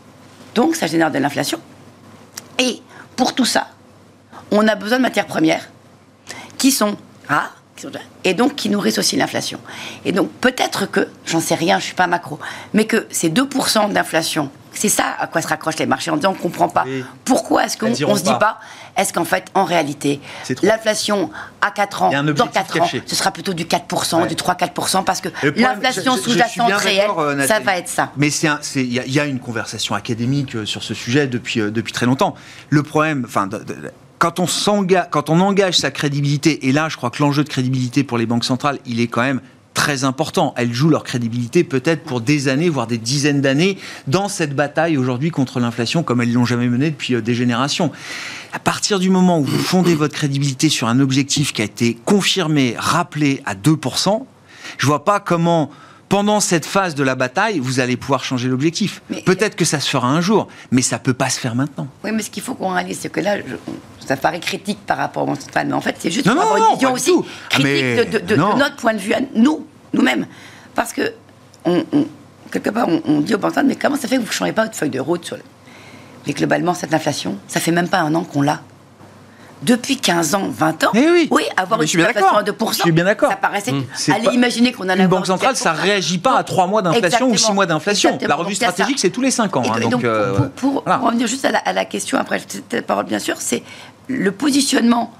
Donc, 0.54 0.76
ça 0.76 0.86
génère 0.86 1.10
de 1.10 1.18
l'inflation. 1.18 1.60
Et 2.58 2.82
pour 3.16 3.34
tout 3.34 3.44
ça, 3.44 3.68
on 4.50 4.66
a 4.66 4.74
besoin 4.74 4.98
de 4.98 5.02
matières 5.02 5.26
premières 5.26 5.68
qui 6.56 6.70
sont 6.70 6.96
rares 7.28 7.58
et 8.24 8.34
donc 8.34 8.56
qui 8.56 8.70
nourrissent 8.70 8.98
aussi 8.98 9.16
l'inflation. 9.16 9.60
Et 10.04 10.12
donc 10.12 10.30
peut-être 10.40 10.86
que, 10.86 11.08
j'en 11.26 11.40
sais 11.40 11.54
rien, 11.54 11.78
je 11.78 11.84
ne 11.84 11.86
suis 11.86 11.94
pas 11.94 12.06
macro, 12.06 12.38
mais 12.74 12.86
que 12.86 13.06
ces 13.10 13.30
2% 13.30 13.92
d'inflation, 13.92 14.50
c'est 14.72 14.88
ça 14.88 15.04
à 15.18 15.26
quoi 15.26 15.42
se 15.42 15.48
raccrochent 15.48 15.78
les 15.78 15.86
marchés 15.86 16.10
en 16.10 16.16
disant 16.16 16.30
on 16.30 16.34
ne 16.34 16.38
comprend 16.38 16.68
pas. 16.68 16.84
Pourquoi 17.24 17.64
est-ce 17.64 17.76
qu'on 17.76 17.88
ne 17.88 17.94
se 17.94 18.22
dit 18.22 18.38
pas, 18.38 18.58
est-ce 18.96 19.12
qu'en 19.12 19.24
fait, 19.24 19.46
en 19.54 19.64
réalité, 19.64 20.20
l'inflation 20.62 21.30
à 21.60 21.70
4 21.70 22.02
ans, 22.02 22.22
dans 22.22 22.46
4 22.46 22.80
ans, 22.80 22.88
ce 23.06 23.16
sera 23.16 23.30
plutôt 23.30 23.54
du 23.54 23.64
4%, 23.64 24.26
du 24.26 24.34
3-4%, 24.34 25.04
parce 25.04 25.20
que 25.20 25.28
l'inflation 25.56 26.16
sous-jacente 26.16 26.72
réelle, 26.74 27.10
euh, 27.16 27.46
ça 27.46 27.60
va 27.60 27.76
être 27.76 27.88
ça. 27.88 28.12
Mais 28.16 28.28
il 28.28 28.92
y, 28.92 29.20
a 29.20 29.24
une 29.24 29.40
conversation 29.40 29.94
académique 29.94 30.54
euh, 30.56 30.66
sur 30.66 30.82
ce 30.82 30.94
sujet 30.94 31.26
depuis, 31.26 31.60
euh, 31.60 31.70
depuis 31.70 31.92
très 31.92 32.06
longtemps. 32.06 32.34
Le 32.70 32.82
problème, 32.82 33.24
enfin, 33.26 33.48
quand 34.18 34.40
on, 34.40 34.46
quand 35.10 35.30
on 35.30 35.40
engage 35.40 35.78
sa 35.78 35.90
crédibilité, 35.90 36.68
et 36.68 36.72
là 36.72 36.88
je 36.88 36.96
crois 36.96 37.10
que 37.10 37.22
l'enjeu 37.22 37.44
de 37.44 37.48
crédibilité 37.48 38.04
pour 38.04 38.18
les 38.18 38.26
banques 38.26 38.44
centrales, 38.44 38.78
il 38.86 39.00
est 39.00 39.06
quand 39.06 39.22
même 39.22 39.40
très 39.74 40.02
important. 40.02 40.54
Elles 40.56 40.72
jouent 40.72 40.90
leur 40.90 41.04
crédibilité 41.04 41.62
peut-être 41.62 42.02
pour 42.02 42.20
des 42.20 42.48
années, 42.48 42.68
voire 42.68 42.88
des 42.88 42.98
dizaines 42.98 43.40
d'années, 43.40 43.78
dans 44.08 44.28
cette 44.28 44.56
bataille 44.56 44.96
aujourd'hui 44.96 45.30
contre 45.30 45.60
l'inflation, 45.60 46.02
comme 46.02 46.20
elles 46.20 46.32
l'ont 46.32 46.44
jamais 46.44 46.68
menée 46.68 46.90
depuis 46.90 47.14
euh, 47.14 47.22
des 47.22 47.34
générations. 47.34 47.92
À 48.52 48.58
partir 48.58 48.98
du 48.98 49.08
moment 49.08 49.38
où 49.38 49.44
vous 49.44 49.58
fondez 49.58 49.94
votre 49.94 50.14
crédibilité 50.14 50.68
sur 50.68 50.88
un 50.88 50.98
objectif 50.98 51.52
qui 51.52 51.62
a 51.62 51.64
été 51.64 51.96
confirmé, 52.04 52.74
rappelé 52.76 53.40
à 53.46 53.54
2%, 53.54 54.24
je 54.78 54.86
vois 54.86 55.04
pas 55.04 55.20
comment 55.20 55.70
pendant 56.08 56.40
cette 56.40 56.64
phase 56.64 56.94
de 56.94 57.02
la 57.02 57.14
bataille, 57.14 57.58
vous 57.58 57.80
allez 57.80 57.96
pouvoir 57.96 58.24
changer 58.24 58.48
l'objectif. 58.48 59.02
Peut-être 59.24 59.56
que 59.56 59.64
ça 59.64 59.80
se 59.80 59.88
fera 59.88 60.08
un 60.08 60.20
jour, 60.20 60.48
mais 60.70 60.82
ça 60.82 60.98
peut 60.98 61.12
pas 61.12 61.30
se 61.30 61.38
faire 61.38 61.54
maintenant. 61.54 61.86
Oui, 62.04 62.10
mais 62.12 62.22
ce 62.22 62.30
qu'il 62.30 62.42
faut 62.42 62.54
qu'on 62.54 62.70
réalise, 62.70 62.98
c'est 63.00 63.10
que 63.10 63.20
là, 63.20 63.36
ça 64.06 64.16
paraît 64.16 64.40
critique 64.40 64.78
par 64.86 64.96
rapport 64.96 65.24
au 65.24 65.26
monde 65.26 65.40
central, 65.40 65.66
mais 65.66 65.74
en 65.74 65.80
fait, 65.80 65.96
c'est 65.98 66.10
juste 66.10 66.30
pour 66.30 66.40
avoir 66.40 66.56
une 66.56 66.74
vision 66.74 66.92
aussi 66.92 67.12
critique 67.50 68.26
de, 68.26 68.36
notre 68.36 68.76
point 68.76 68.94
de 68.94 68.98
vue 68.98 69.12
à 69.12 69.20
nous, 69.34 69.66
nous-mêmes. 69.92 70.26
Parce 70.74 70.92
que, 70.92 71.12
quelque 72.50 72.70
part, 72.70 72.88
on, 73.04 73.20
dit 73.20 73.34
aux 73.34 73.38
banques 73.38 73.56
mais 73.64 73.76
comment 73.76 73.96
ça 73.96 74.08
fait 74.08 74.16
que 74.16 74.22
vous 74.22 74.28
ne 74.28 74.32
changez 74.32 74.52
pas 74.52 74.64
votre 74.64 74.76
feuille 74.76 74.90
de 74.90 75.00
route 75.00 75.24
sur 75.24 75.36
Mais 76.26 76.32
globalement, 76.32 76.74
cette 76.74 76.94
inflation, 76.94 77.36
ça 77.48 77.60
fait 77.60 77.72
même 77.72 77.88
pas 77.88 78.00
un 78.00 78.14
an 78.14 78.24
qu'on 78.24 78.42
l'a 78.42 78.62
depuis 79.62 79.96
15 79.96 80.34
ans, 80.34 80.48
20 80.48 80.84
ans, 80.84 80.90
eh 80.94 81.10
oui. 81.10 81.28
oui, 81.30 81.42
avoir 81.56 81.80
une 81.80 81.88
inflation 81.88 82.36
à 82.36 82.42
2%, 82.42 82.68
je 82.72 82.82
suis 82.82 82.92
bien 82.92 83.04
d'accord. 83.04 83.30
ça 83.30 83.36
paraissait... 83.36 83.72
Mmh. 83.72 83.84
Allez 84.14 84.34
imaginer 84.34 84.72
qu'on 84.72 84.88
a 84.88 84.96
Une 84.96 85.06
banque 85.06 85.26
centrale, 85.26 85.56
ça 85.56 85.72
ne 85.72 85.78
réagit 85.78 86.18
pas 86.18 86.36
à 86.36 86.44
3 86.44 86.66
mois 86.66 86.82
d'inflation 86.82 87.28
ou 87.28 87.36
6 87.36 87.52
mois 87.52 87.66
d'inflation. 87.66 88.18
La 88.20 88.36
revue 88.36 88.54
stratégique, 88.54 88.98
c'est 88.98 89.10
tous 89.10 89.22
les 89.22 89.30
5 89.30 89.56
ans. 89.56 89.62
Hein, 89.74 89.88
donc, 89.88 90.04
euh, 90.04 90.48
pour, 90.56 90.84
revenir 90.84 91.26
juste 91.26 91.44
à 91.44 91.72
la, 91.72 91.84
question, 91.84 92.18
après 92.18 92.40
cette 92.40 92.86
parole 92.86 93.06
bien 93.06 93.18
sûr, 93.18 93.36
c'est 93.40 93.62
le 94.08 94.32
positionnement 94.32 95.12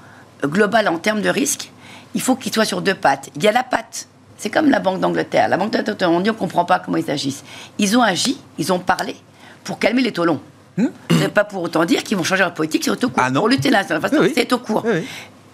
global 0.43 0.87
en 0.87 0.97
termes 0.97 1.21
de 1.21 1.29
risque, 1.29 1.71
il 2.15 2.21
faut 2.21 2.35
qu'il 2.35 2.53
soit 2.53 2.65
sur 2.65 2.81
deux 2.81 2.95
pattes. 2.95 3.29
Il 3.35 3.43
y 3.43 3.47
a 3.47 3.51
la 3.51 3.63
patte 3.63 4.07
c'est 4.39 4.49
comme 4.49 4.69
la 4.69 4.79
Banque 4.79 5.01
d'Angleterre. 5.01 5.49
La 5.49 5.57
Banque 5.57 5.71
d'Angleterre, 5.71 6.09
on 6.09 6.21
dit 6.21 6.29
on 6.29 6.33
ne 6.33 6.39
comprend 6.39 6.63
pas 6.63 6.79
comment 6.79 6.97
ils 6.97 7.11
agissent. 7.11 7.43
Ils 7.77 7.97
ont 7.97 8.01
agi, 8.01 8.39
ils 8.57 8.71
ont 8.71 8.79
parlé 8.79 9.15
pour 9.65 9.77
calmer 9.79 10.01
les 10.01 10.13
taux 10.13 10.23
longs. 10.23 10.39
Ne 10.77 10.87
veut 11.09 11.29
pas 11.29 11.43
pour 11.43 11.63
autant 11.63 11.85
dire 11.85 12.03
qu'ils 12.03 12.17
vont 12.17 12.23
changer 12.23 12.43
leur 12.43 12.53
politique 12.53 12.83
sur 12.83 12.93
le 12.93 12.99
taux 12.99 13.09
court. 13.09 13.23
Ah 13.25 13.29
non. 13.29 13.41
Pour 13.41 13.49
lutter 13.49 13.69
là, 13.69 13.83
c'est 13.85 14.53
au 14.53 14.59
court. 14.59 14.85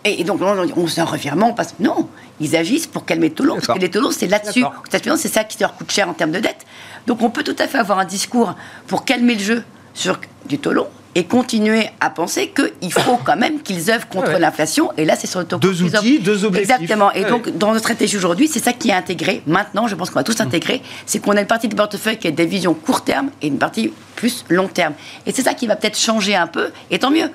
Et 0.07 0.23
donc, 0.23 0.39
on, 0.41 0.87
se 0.87 1.01
revirement, 1.01 1.49
on 1.49 1.53
passe. 1.53 1.75
Non, 1.79 2.07
ils 2.39 2.55
agissent 2.55 2.85
pour 2.85 3.05
calmer 3.05 3.33
long, 3.39 3.55
parce 3.55 3.67
que 3.67 3.79
les 3.79 3.89
taux 3.89 4.01
longs, 4.01 4.11
c'est 4.11 4.27
là-dessus. 4.27 4.63
C'est 4.91 5.27
ça 5.27 5.43
qui 5.43 5.57
leur 5.59 5.75
coûte 5.75 5.91
cher 5.91 6.07
en 6.07 6.13
termes 6.13 6.31
de 6.31 6.39
dette. 6.39 6.65
Donc, 7.07 7.23
on 7.23 7.31
peut 7.31 7.43
tout 7.43 7.55
à 7.57 7.67
fait 7.67 7.79
avoir 7.79 7.97
un 7.99 8.05
discours 8.05 8.55
pour 8.87 9.03
calmer 9.03 9.33
le 9.33 9.41
jeu 9.41 9.63
sur 9.95 10.19
du 10.45 10.59
taux 10.59 10.73
long 10.73 10.87
et 11.15 11.23
continuer 11.23 11.89
à 12.01 12.09
penser 12.09 12.51
qu'il 12.53 12.91
faut 12.91 13.17
quand 13.23 13.37
même 13.37 13.61
qu'ils 13.61 13.89
œuvrent 13.89 14.07
contre 14.09 14.37
l'inflation. 14.37 14.91
Et 14.97 15.05
là, 15.05 15.15
c'est 15.15 15.27
sur 15.27 15.39
le 15.39 15.45
taux 15.45 15.57
Deux 15.57 15.81
outils, 15.81 16.19
deux 16.19 16.43
objectifs. 16.43 16.71
Exactement. 16.71 17.11
Et 17.13 17.23
donc, 17.23 17.57
dans 17.57 17.67
notre 17.67 17.79
stratégie 17.79 18.17
aujourd'hui, 18.17 18.49
c'est 18.49 18.59
ça 18.59 18.73
qui 18.73 18.89
est 18.89 18.93
intégré. 18.93 19.41
Maintenant, 19.47 19.87
je 19.87 19.95
pense 19.95 20.09
qu'on 20.09 20.19
va 20.19 20.23
tous 20.23 20.41
intégrer, 20.41 20.81
c'est 21.05 21.19
qu'on 21.19 21.37
a 21.37 21.41
une 21.41 21.47
partie 21.47 21.69
du 21.69 21.75
portefeuille 21.75 22.17
qui 22.17 22.27
a 22.27 22.31
des 22.31 22.45
visions 22.45 22.73
court 22.73 23.03
terme 23.03 23.29
et 23.41 23.47
une 23.47 23.57
partie 23.57 23.93
plus 24.15 24.43
long 24.49 24.67
terme. 24.67 24.93
Et 25.25 25.31
c'est 25.31 25.43
ça 25.43 25.53
qui 25.53 25.67
va 25.67 25.77
peut-être 25.77 25.97
changer 25.97 26.35
un 26.35 26.47
peu, 26.47 26.71
et 26.91 26.99
tant 26.99 27.11
mieux. 27.11 27.29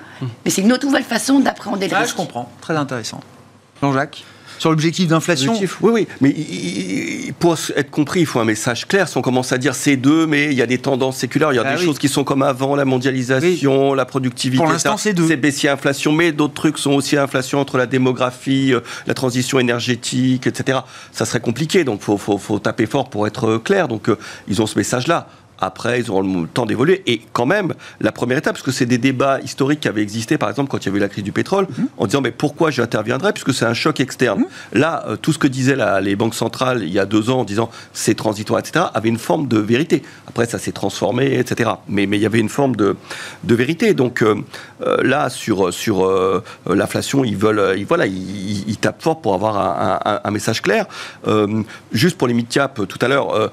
Mais 0.45 0.51
c'est 0.51 0.61
une 0.61 0.71
autre 0.73 0.85
nouvelle 0.85 1.03
façon 1.03 1.39
d'appréhender 1.39 1.87
le 1.87 1.95
ah, 1.95 1.99
risque. 1.99 2.11
Je 2.11 2.17
comprends. 2.17 2.51
Très 2.61 2.75
intéressant. 2.75 3.19
Jean-Jacques? 3.81 4.23
Sur 4.61 4.69
l'objectif 4.69 5.07
d'inflation 5.07 5.59
Oui, 5.81 5.91
oui, 5.91 6.07
mais 6.21 6.35
pour 7.39 7.57
être 7.75 7.89
compris, 7.89 8.19
il 8.19 8.25
faut 8.27 8.39
un 8.39 8.45
message 8.45 8.87
clair. 8.87 9.07
Si 9.07 9.17
on 9.17 9.23
commence 9.23 9.51
à 9.51 9.57
dire 9.57 9.73
c'est 9.73 9.95
deux, 9.95 10.27
mais 10.27 10.51
il 10.51 10.53
y 10.53 10.61
a 10.61 10.67
des 10.67 10.77
tendances 10.77 11.17
séculaires, 11.17 11.51
il 11.51 11.55
y 11.55 11.59
a 11.59 11.63
ah 11.65 11.75
des 11.75 11.83
choses 11.83 11.97
qui 11.97 12.07
sont 12.07 12.23
comme 12.23 12.43
avant, 12.43 12.75
la 12.75 12.85
mondialisation, 12.85 13.95
la 13.95 14.05
productivité. 14.05 14.63
Pour 14.63 14.71
l'instant, 14.71 14.97
c'est 14.97 15.13
deux. 15.13 15.27
C'est 15.27 15.35
baissier 15.35 15.69
inflation, 15.69 16.11
mais 16.11 16.31
d'autres 16.31 16.53
trucs 16.53 16.77
sont 16.77 16.91
aussi 16.91 17.17
inflation 17.17 17.59
entre 17.59 17.79
la 17.79 17.87
démographie, 17.87 18.71
euh, 18.71 18.81
la 19.07 19.15
transition 19.15 19.57
énergétique, 19.57 20.45
etc. 20.45 20.81
Ça 21.11 21.25
serait 21.25 21.39
compliqué, 21.39 21.83
donc 21.83 22.01
il 22.07 22.15
faut, 22.19 22.37
faut, 22.37 22.59
taper 22.59 22.85
fort 22.85 23.09
pour 23.09 23.25
être 23.25 23.57
clair. 23.57 23.87
Donc 23.87 24.09
euh, 24.09 24.17
ils 24.47 24.61
ont 24.61 24.67
ce 24.67 24.77
message-là. 24.77 25.27
Après, 25.61 25.99
ils 25.99 26.09
auront 26.09 26.21
le 26.21 26.47
temps 26.47 26.65
d'évoluer. 26.65 27.03
Et 27.05 27.21
quand 27.33 27.45
même, 27.45 27.73
la 27.99 28.11
première 28.11 28.39
étape, 28.39 28.55
parce 28.55 28.63
que 28.63 28.71
c'est 28.71 28.87
des 28.87 28.97
débats 28.97 29.39
historiques 29.39 29.81
qui 29.81 29.87
avaient 29.87 30.01
existé, 30.01 30.39
par 30.39 30.49
exemple, 30.49 30.69
quand 30.69 30.79
il 30.79 30.87
y 30.87 30.89
avait 30.89 30.97
eu 30.97 31.01
la 31.01 31.07
crise 31.07 31.23
du 31.23 31.31
pétrole, 31.31 31.67
mhm. 31.77 31.87
en 31.97 32.05
disant, 32.07 32.21
mais 32.21 32.31
pourquoi 32.31 32.71
j'interviendrais, 32.71 33.31
puisque 33.31 33.53
c'est 33.53 33.65
un 33.65 33.75
choc 33.75 33.99
externe. 33.99 34.39
Mhm. 34.39 34.79
Là, 34.79 35.05
euh, 35.07 35.15
tout 35.15 35.31
ce 35.31 35.37
que 35.37 35.47
disaient 35.47 35.77
les 36.01 36.15
banques 36.15 36.33
centrales 36.33 36.83
il 36.83 36.89
y 36.89 36.99
a 36.99 37.05
deux 37.05 37.29
ans 37.29 37.41
en 37.41 37.43
disant, 37.43 37.69
c'est 37.93 38.15
transitoire, 38.15 38.59
etc., 38.59 38.85
avait 38.93 39.09
une 39.09 39.19
forme 39.19 39.47
de 39.47 39.59
vérité. 39.59 40.01
Après, 40.27 40.45
ça 40.47 40.57
s'est 40.57 40.71
transformé, 40.71 41.37
etc. 41.37 41.69
Mais, 41.87 42.07
mais 42.07 42.17
il 42.17 42.23
y 42.23 42.25
avait 42.25 42.39
une 42.39 42.49
forme 42.49 42.75
de, 42.75 42.95
de 43.43 43.55
vérité. 43.55 43.93
Donc 43.93 44.23
euh, 44.23 44.35
euh, 44.81 44.97
là, 45.03 45.29
sur, 45.29 45.71
sur 45.71 46.09
l'inflation, 46.67 47.23
ils 47.23 47.37
veulent, 47.37 47.77
ils, 47.77 47.85
voilà, 47.85 48.07
ils, 48.07 48.77
tapent 48.81 49.03
fort 49.03 49.21
pour 49.21 49.35
avoir 49.35 49.57
un, 49.57 50.21
un 50.23 50.31
message 50.31 50.61
clair. 50.61 50.87
juste 51.91 52.17
pour 52.17 52.27
les 52.27 52.33
mid-cap, 52.33 52.81
tout 52.87 52.99
à 53.01 53.07
l'heure, 53.07 53.51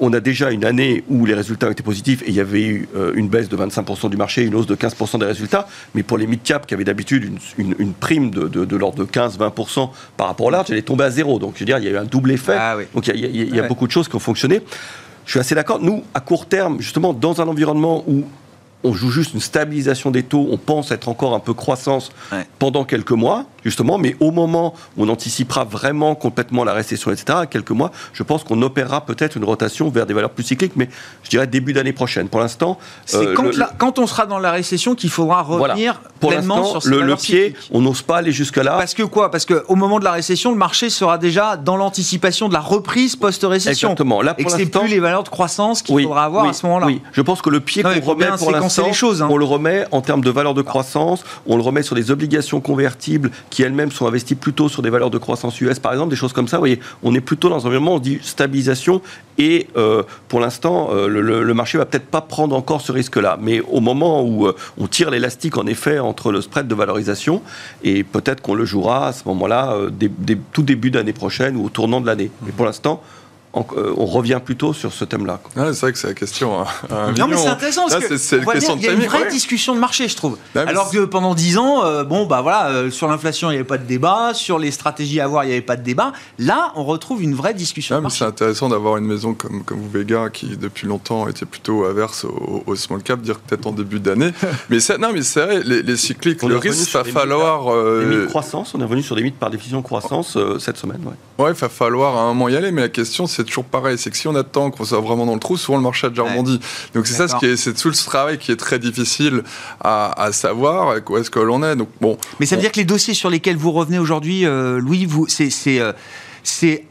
on 0.00 0.12
a 0.12 0.20
déjà 0.20 0.50
une 0.50 0.64
année 0.64 1.02
où 1.08 1.26
les 1.26 1.34
résultats 1.34 1.47
résultats 1.48 1.70
étaient 1.70 1.82
positifs 1.82 2.22
et 2.22 2.28
il 2.28 2.34
y 2.34 2.40
avait 2.40 2.62
eu 2.62 2.88
euh, 2.94 3.12
une 3.14 3.28
baisse 3.28 3.48
de 3.48 3.56
25% 3.56 4.10
du 4.10 4.16
marché, 4.16 4.42
une 4.42 4.54
hausse 4.54 4.66
de 4.66 4.74
15% 4.74 5.18
des 5.18 5.26
résultats. 5.26 5.66
Mais 5.94 6.02
pour 6.02 6.18
les 6.18 6.26
mid-cap 6.26 6.66
qui 6.66 6.74
avaient 6.74 6.84
d'habitude 6.84 7.32
une, 7.56 7.92
prime 7.94 8.30
de, 8.30 8.76
l'ordre 8.76 8.98
de 8.98 9.10
15-20% 9.10 9.90
par 10.16 10.26
rapport 10.26 10.46
au 10.46 10.50
large, 10.50 10.66
elle 10.70 10.76
est 10.76 10.82
tombée 10.82 11.04
à 11.04 11.10
zéro. 11.10 11.38
Donc 11.38 11.54
je 11.54 11.60
veux 11.60 11.66
dire, 11.66 11.78
il 11.78 11.84
y 11.84 11.88
a 11.88 11.90
eu 11.90 11.96
un 11.96 12.04
double 12.04 12.32
effet. 12.32 12.56
Ah 12.58 12.76
Donc 12.94 13.06
il 13.06 13.54
y 13.54 13.60
a, 13.60 13.62
beaucoup 13.62 13.86
de 13.86 13.92
choses 13.92 14.08
qui 14.08 14.16
ont 14.16 14.20
fonctionné. 14.20 14.60
Je 15.24 15.32
suis 15.32 15.40
assez 15.40 15.54
d'accord. 15.54 15.80
Nous, 15.80 16.04
à 16.14 16.20
court 16.20 16.46
terme, 16.46 16.80
justement, 16.80 17.12
dans 17.12 17.40
un 17.40 17.48
environnement 17.48 18.04
où 18.06 18.24
on 18.84 18.92
joue 18.92 19.10
juste 19.10 19.34
une 19.34 19.40
stabilisation 19.40 20.10
des 20.10 20.22
taux, 20.22 20.46
on 20.50 20.56
pense 20.56 20.92
être 20.92 21.08
encore 21.08 21.34
un 21.34 21.40
peu 21.40 21.52
croissance 21.52 22.10
pendant 22.58 22.84
quelques 22.84 23.12
mois, 23.12 23.44
justement, 23.64 23.98
mais 23.98 24.16
au 24.20 24.30
moment 24.30 24.74
où 24.96 25.04
on 25.04 25.08
anticipera 25.08 25.64
vraiment 25.64 26.14
complètement 26.14 26.64
la 26.64 26.72
récession, 26.72 27.10
etc., 27.10 27.40
quelques 27.50 27.72
mois, 27.72 27.90
je 28.12 28.22
pense 28.22 28.44
qu'on 28.44 28.60
opérera 28.62 29.04
peut-être 29.04 29.36
une 29.36 29.44
rotation 29.44 29.90
vers 29.90 30.06
des 30.06 30.14
valeurs 30.14 30.30
plus 30.30 30.44
cycliques, 30.44 30.74
mais 30.76 30.88
je 31.24 31.30
dirais 31.30 31.46
début 31.46 31.72
d'année 31.72 31.92
prochaine. 31.92 32.28
Pour 32.28 32.40
l'instant... 32.40 32.78
C'est 33.04 33.16
euh, 33.18 33.34
quand, 33.78 33.98
on 33.98 34.06
sera 34.06 34.26
dans 34.26 34.38
la 34.38 34.52
récession 34.52 34.94
qu'il 34.94 35.10
faudra 35.10 35.42
revenir 35.42 36.00
Pour 36.20 36.30
pleinement 36.30 36.64
sur 36.64 36.82
ces 36.82 36.90
le, 36.90 37.02
le 37.02 37.16
pied, 37.16 37.54
on 37.72 37.80
n'ose 37.80 38.02
pas 38.02 38.18
aller 38.18 38.32
jusque-là. 38.32 38.76
Parce 38.78 38.94
que 38.94 39.02
quoi? 39.02 39.30
Parce 39.30 39.44
qu'au 39.44 39.74
moment 39.74 39.98
de 39.98 40.04
la 40.04 40.12
récession, 40.12 40.52
le 40.52 40.56
marché 40.56 40.88
sera 40.88 41.18
déjà 41.18 41.56
dans 41.56 41.76
l'anticipation 41.76 42.48
de 42.48 42.54
la 42.54 42.60
reprise 42.60 43.16
post-récession. 43.16 43.88
Exactement. 43.88 44.22
Là, 44.22 44.34
pour 44.34 44.42
Et 44.42 44.44
que 44.44 44.50
c'est 44.52 44.66
plus 44.66 44.88
les 44.88 45.00
valeurs 45.00 45.24
de 45.24 45.28
croissance 45.28 45.82
qu'il 45.82 46.00
faudra 46.02 46.24
avoir 46.24 46.46
à 46.46 46.52
ce 46.52 46.64
moment-là. 46.66 46.86
Oui, 46.86 47.02
je 47.12 47.22
pense 47.22 47.42
que 47.42 47.50
le 47.50 47.60
pied 47.60 47.82
qu'on 47.82 47.90
remet 48.00 48.28
pour 48.38 48.52
l'instant, 48.52 48.67
hein. 49.22 49.28
on 49.30 49.36
le 49.36 49.44
remet 49.44 49.84
en 49.90 50.00
termes 50.00 50.22
de 50.22 50.30
valeurs 50.30 50.54
de 50.54 50.62
croissance, 50.62 51.24
on 51.46 51.56
le 51.56 51.62
remet 51.62 51.82
sur 51.82 51.94
des 51.94 52.10
obligations 52.10 52.60
convertibles 52.60 53.30
qui 53.50 53.62
elles-mêmes 53.62 53.90
sont 53.90 54.06
investies 54.06 54.34
plutôt 54.34 54.68
sur 54.68 54.82
des 54.82 54.90
valeurs 54.90 55.10
de 55.10 55.18
croissance 55.18 55.60
US, 55.60 55.78
par 55.78 55.92
exemple, 55.92 56.10
des 56.10 56.16
choses 56.16 56.32
comme 56.32 56.48
ça. 56.48 56.56
Vous 56.56 56.62
voyez, 56.62 56.80
on 57.02 57.14
est 57.14 57.20
plutôt 57.20 57.48
dans 57.48 57.64
un 57.64 57.68
environnement, 57.68 57.94
on 57.94 57.98
dit 57.98 58.18
stabilisation, 58.22 59.02
et 59.38 59.68
euh, 59.76 60.02
pour 60.28 60.40
l'instant, 60.40 60.88
euh, 60.92 61.06
le, 61.08 61.20
le, 61.22 61.54
marché 61.54 61.78
va 61.78 61.86
peut-être 61.86 62.06
pas 62.06 62.20
prendre 62.20 62.56
encore 62.56 62.80
ce 62.80 62.92
risque-là. 62.92 63.38
Mais 63.40 63.60
au 63.60 63.80
moment 63.80 64.22
où 64.22 64.46
euh, 64.46 64.56
on 64.78 64.88
tire 64.88 65.10
l'élastique, 65.10 65.56
en 65.56 65.66
effet, 65.66 65.98
entre 65.98 66.32
le 66.32 66.40
spread 66.40 66.66
de 66.66 66.74
valorisation, 66.74 67.42
et 67.84 68.02
peut-être 68.02 68.40
qu'on 68.42 68.54
le 68.54 68.64
jouera 68.64 69.08
à 69.08 69.12
ce 69.12 69.22
moment-là, 69.26 69.76
tout 70.52 70.62
début 70.62 70.90
d'année 70.90 71.12
prochaine 71.12 71.56
ou 71.56 71.66
au 71.66 71.68
tournant 71.68 72.00
de 72.00 72.06
l'année. 72.06 72.30
Mais 72.42 72.52
pour 72.52 72.66
l'instant, 72.66 73.02
euh, 73.76 73.94
on, 73.96 74.06
revient 74.06 74.40
plutôt 74.44 74.72
sur 74.72 74.92
ce 74.92 75.04
thème-là. 75.04 75.40
c'est 75.54 75.80
vrai 75.80 75.92
que 75.92 75.98
c'est 75.98 76.08
la 76.08 76.14
question. 76.14 76.60
Hein. 76.60 76.66
non, 77.16 77.28
mais 77.28 77.36
c'est 77.36 77.48
intéressant 77.48 77.88
parce 77.88 78.04
que 78.04 78.76
il 78.76 78.82
y 78.82 78.88
a 78.88 78.92
une 78.92 79.06
vraie 79.06 79.28
discussion 79.28 79.74
de 79.74 79.80
marché, 79.80 80.08
je 80.08 80.16
trouve. 80.16 80.38
Alors 80.54 80.90
que 80.90 81.04
pendant 81.04 81.34
10 81.34 81.58
ans, 81.58 81.84
euh, 81.84 82.04
bon, 82.04 82.26
bah 82.26 82.40
voilà, 82.42 82.68
euh, 82.68 82.90
sur 82.90 83.08
l'inflation, 83.08 83.48
il 83.50 83.52
n'y 83.52 83.58
avait 83.58 83.66
pas 83.66 83.78
de 83.78 83.86
débat, 83.86 84.32
sur 84.34 84.58
les 84.58 84.70
stratégies 84.70 85.20
à 85.20 85.24
avoir, 85.24 85.44
il 85.44 85.48
n'y 85.48 85.52
avait 85.52 85.62
pas 85.62 85.76
de 85.76 85.82
débat. 85.82 86.12
Là, 86.38 86.72
on 86.76 86.84
retrouve 86.84 87.22
une 87.22 87.34
vraie 87.34 87.54
discussion. 87.54 87.96
de 87.96 88.00
marché. 88.02 88.18
C'est 88.18 88.24
intéressant 88.24 88.68
d'avoir 88.68 88.96
une 88.96 89.06
maison 89.06 89.34
comme, 89.34 89.64
comme 89.64 89.78
vous, 89.78 89.90
Vega, 89.90 90.30
qui 90.30 90.56
depuis 90.56 90.86
longtemps 90.86 91.28
était 91.28 91.46
plutôt 91.46 91.84
averse 91.84 92.24
au, 92.24 92.74
small 92.76 93.02
cap, 93.02 93.20
dire 93.20 93.38
peut-être 93.40 93.66
en 93.66 93.72
début 93.72 94.00
d'année. 94.00 94.32
mais 94.70 94.78
non, 94.98 95.10
mais 95.12 95.22
c'est 95.22 95.44
vrai, 95.44 95.60
les, 95.64 95.96
cycliques, 95.96 96.42
le 96.42 96.56
risque, 96.56 96.92
va 96.92 97.04
falloir. 97.04 97.74
Les 98.00 98.26
croissance, 98.26 98.74
on 98.74 98.80
est 98.80 98.84
revenu 98.84 99.02
sur 99.02 99.16
des 99.16 99.22
mythes 99.22 99.38
par 99.38 99.50
définition 99.50 99.82
croissance 99.82 100.36
cette 100.58 100.76
semaine. 100.76 101.00
Ouais, 101.04 101.14
il 101.46 101.54
va 101.54 101.68
falloir 101.68 102.16
à 102.16 102.22
un 102.22 102.26
moment 102.28 102.48
y 102.48 102.56
aller, 102.56 102.72
mais 102.72 102.82
la 102.82 102.88
question, 102.88 103.26
c'est 103.26 103.44
toujours 103.44 103.64
pareil. 103.64 103.96
C'est 103.96 104.10
que 104.10 104.16
si 104.16 104.26
on 104.26 104.34
attend 104.34 104.70
qu'on 104.70 104.84
soit 104.84 105.00
vraiment 105.00 105.24
dans 105.24 105.34
le 105.34 105.40
trou, 105.40 105.56
souvent 105.56 105.78
le 105.78 105.84
marché 105.84 106.08
a 106.08 106.10
déjà 106.10 106.24
rebondi. 106.24 106.58
Donc 106.94 107.06
c'est 107.06 107.14
ça, 107.14 107.28
ce 107.28 107.36
qui 107.36 107.46
est, 107.46 107.56
c'est 107.56 107.74
tout 107.74 107.92
ce 107.92 108.04
travail 108.04 108.38
qui 108.38 108.50
est 108.50 108.56
très 108.56 108.78
difficile 108.78 109.44
à, 109.80 110.30
savoir 110.32 110.96
où 111.08 111.16
est-ce 111.16 111.30
que 111.30 111.38
l'on 111.38 111.62
est. 111.62 111.76
Donc 111.76 111.88
bon. 112.00 112.18
Mais 112.40 112.46
ça 112.46 112.56
veut 112.56 112.62
dire 112.62 112.72
que 112.72 112.78
les 112.78 112.84
dossiers 112.84 113.14
sur 113.14 113.30
lesquels 113.30 113.56
vous 113.56 113.70
revenez 113.70 113.98
aujourd'hui, 113.98 114.46
euh, 114.46 114.80
Louis, 114.80 115.06
vous, 115.06 115.26
c'est, 115.28 115.50
c'est 115.50 115.80
euh, 115.80 115.92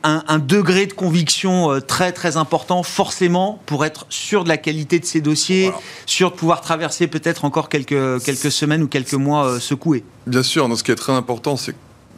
un, 0.03 0.39
degré 0.39 0.85
de 0.85 0.93
conviction 0.93 1.71
euh, 1.71 1.81
très 1.81 2.13
très 2.13 2.37
important, 2.37 2.83
forcément, 2.83 3.61
pour 3.65 3.83
être 3.83 4.05
sûr 4.09 4.45
de 4.45 4.49
la 4.49 4.57
qualité 4.57 4.99
de 4.99 5.05
ces 5.05 5.19
dossiers, 5.19 5.73
sûr 6.05 6.31
de 6.31 6.35
pouvoir 6.37 6.61
traverser 6.61 7.07
peut-être 7.07 7.43
encore 7.43 7.67
quelques, 7.67 8.23
quelques 8.23 8.51
semaines 8.51 8.83
ou 8.83 8.87
quelques 8.87 9.13
mois 9.13 9.59
secoués. 9.59 10.05
Bien 10.25 10.43
sûr, 10.43 10.69
ce 10.77 10.83
qui 10.83 10.91
est 10.91 10.95
très 10.95 11.13
important, 11.13 11.57
c'est 11.57 11.75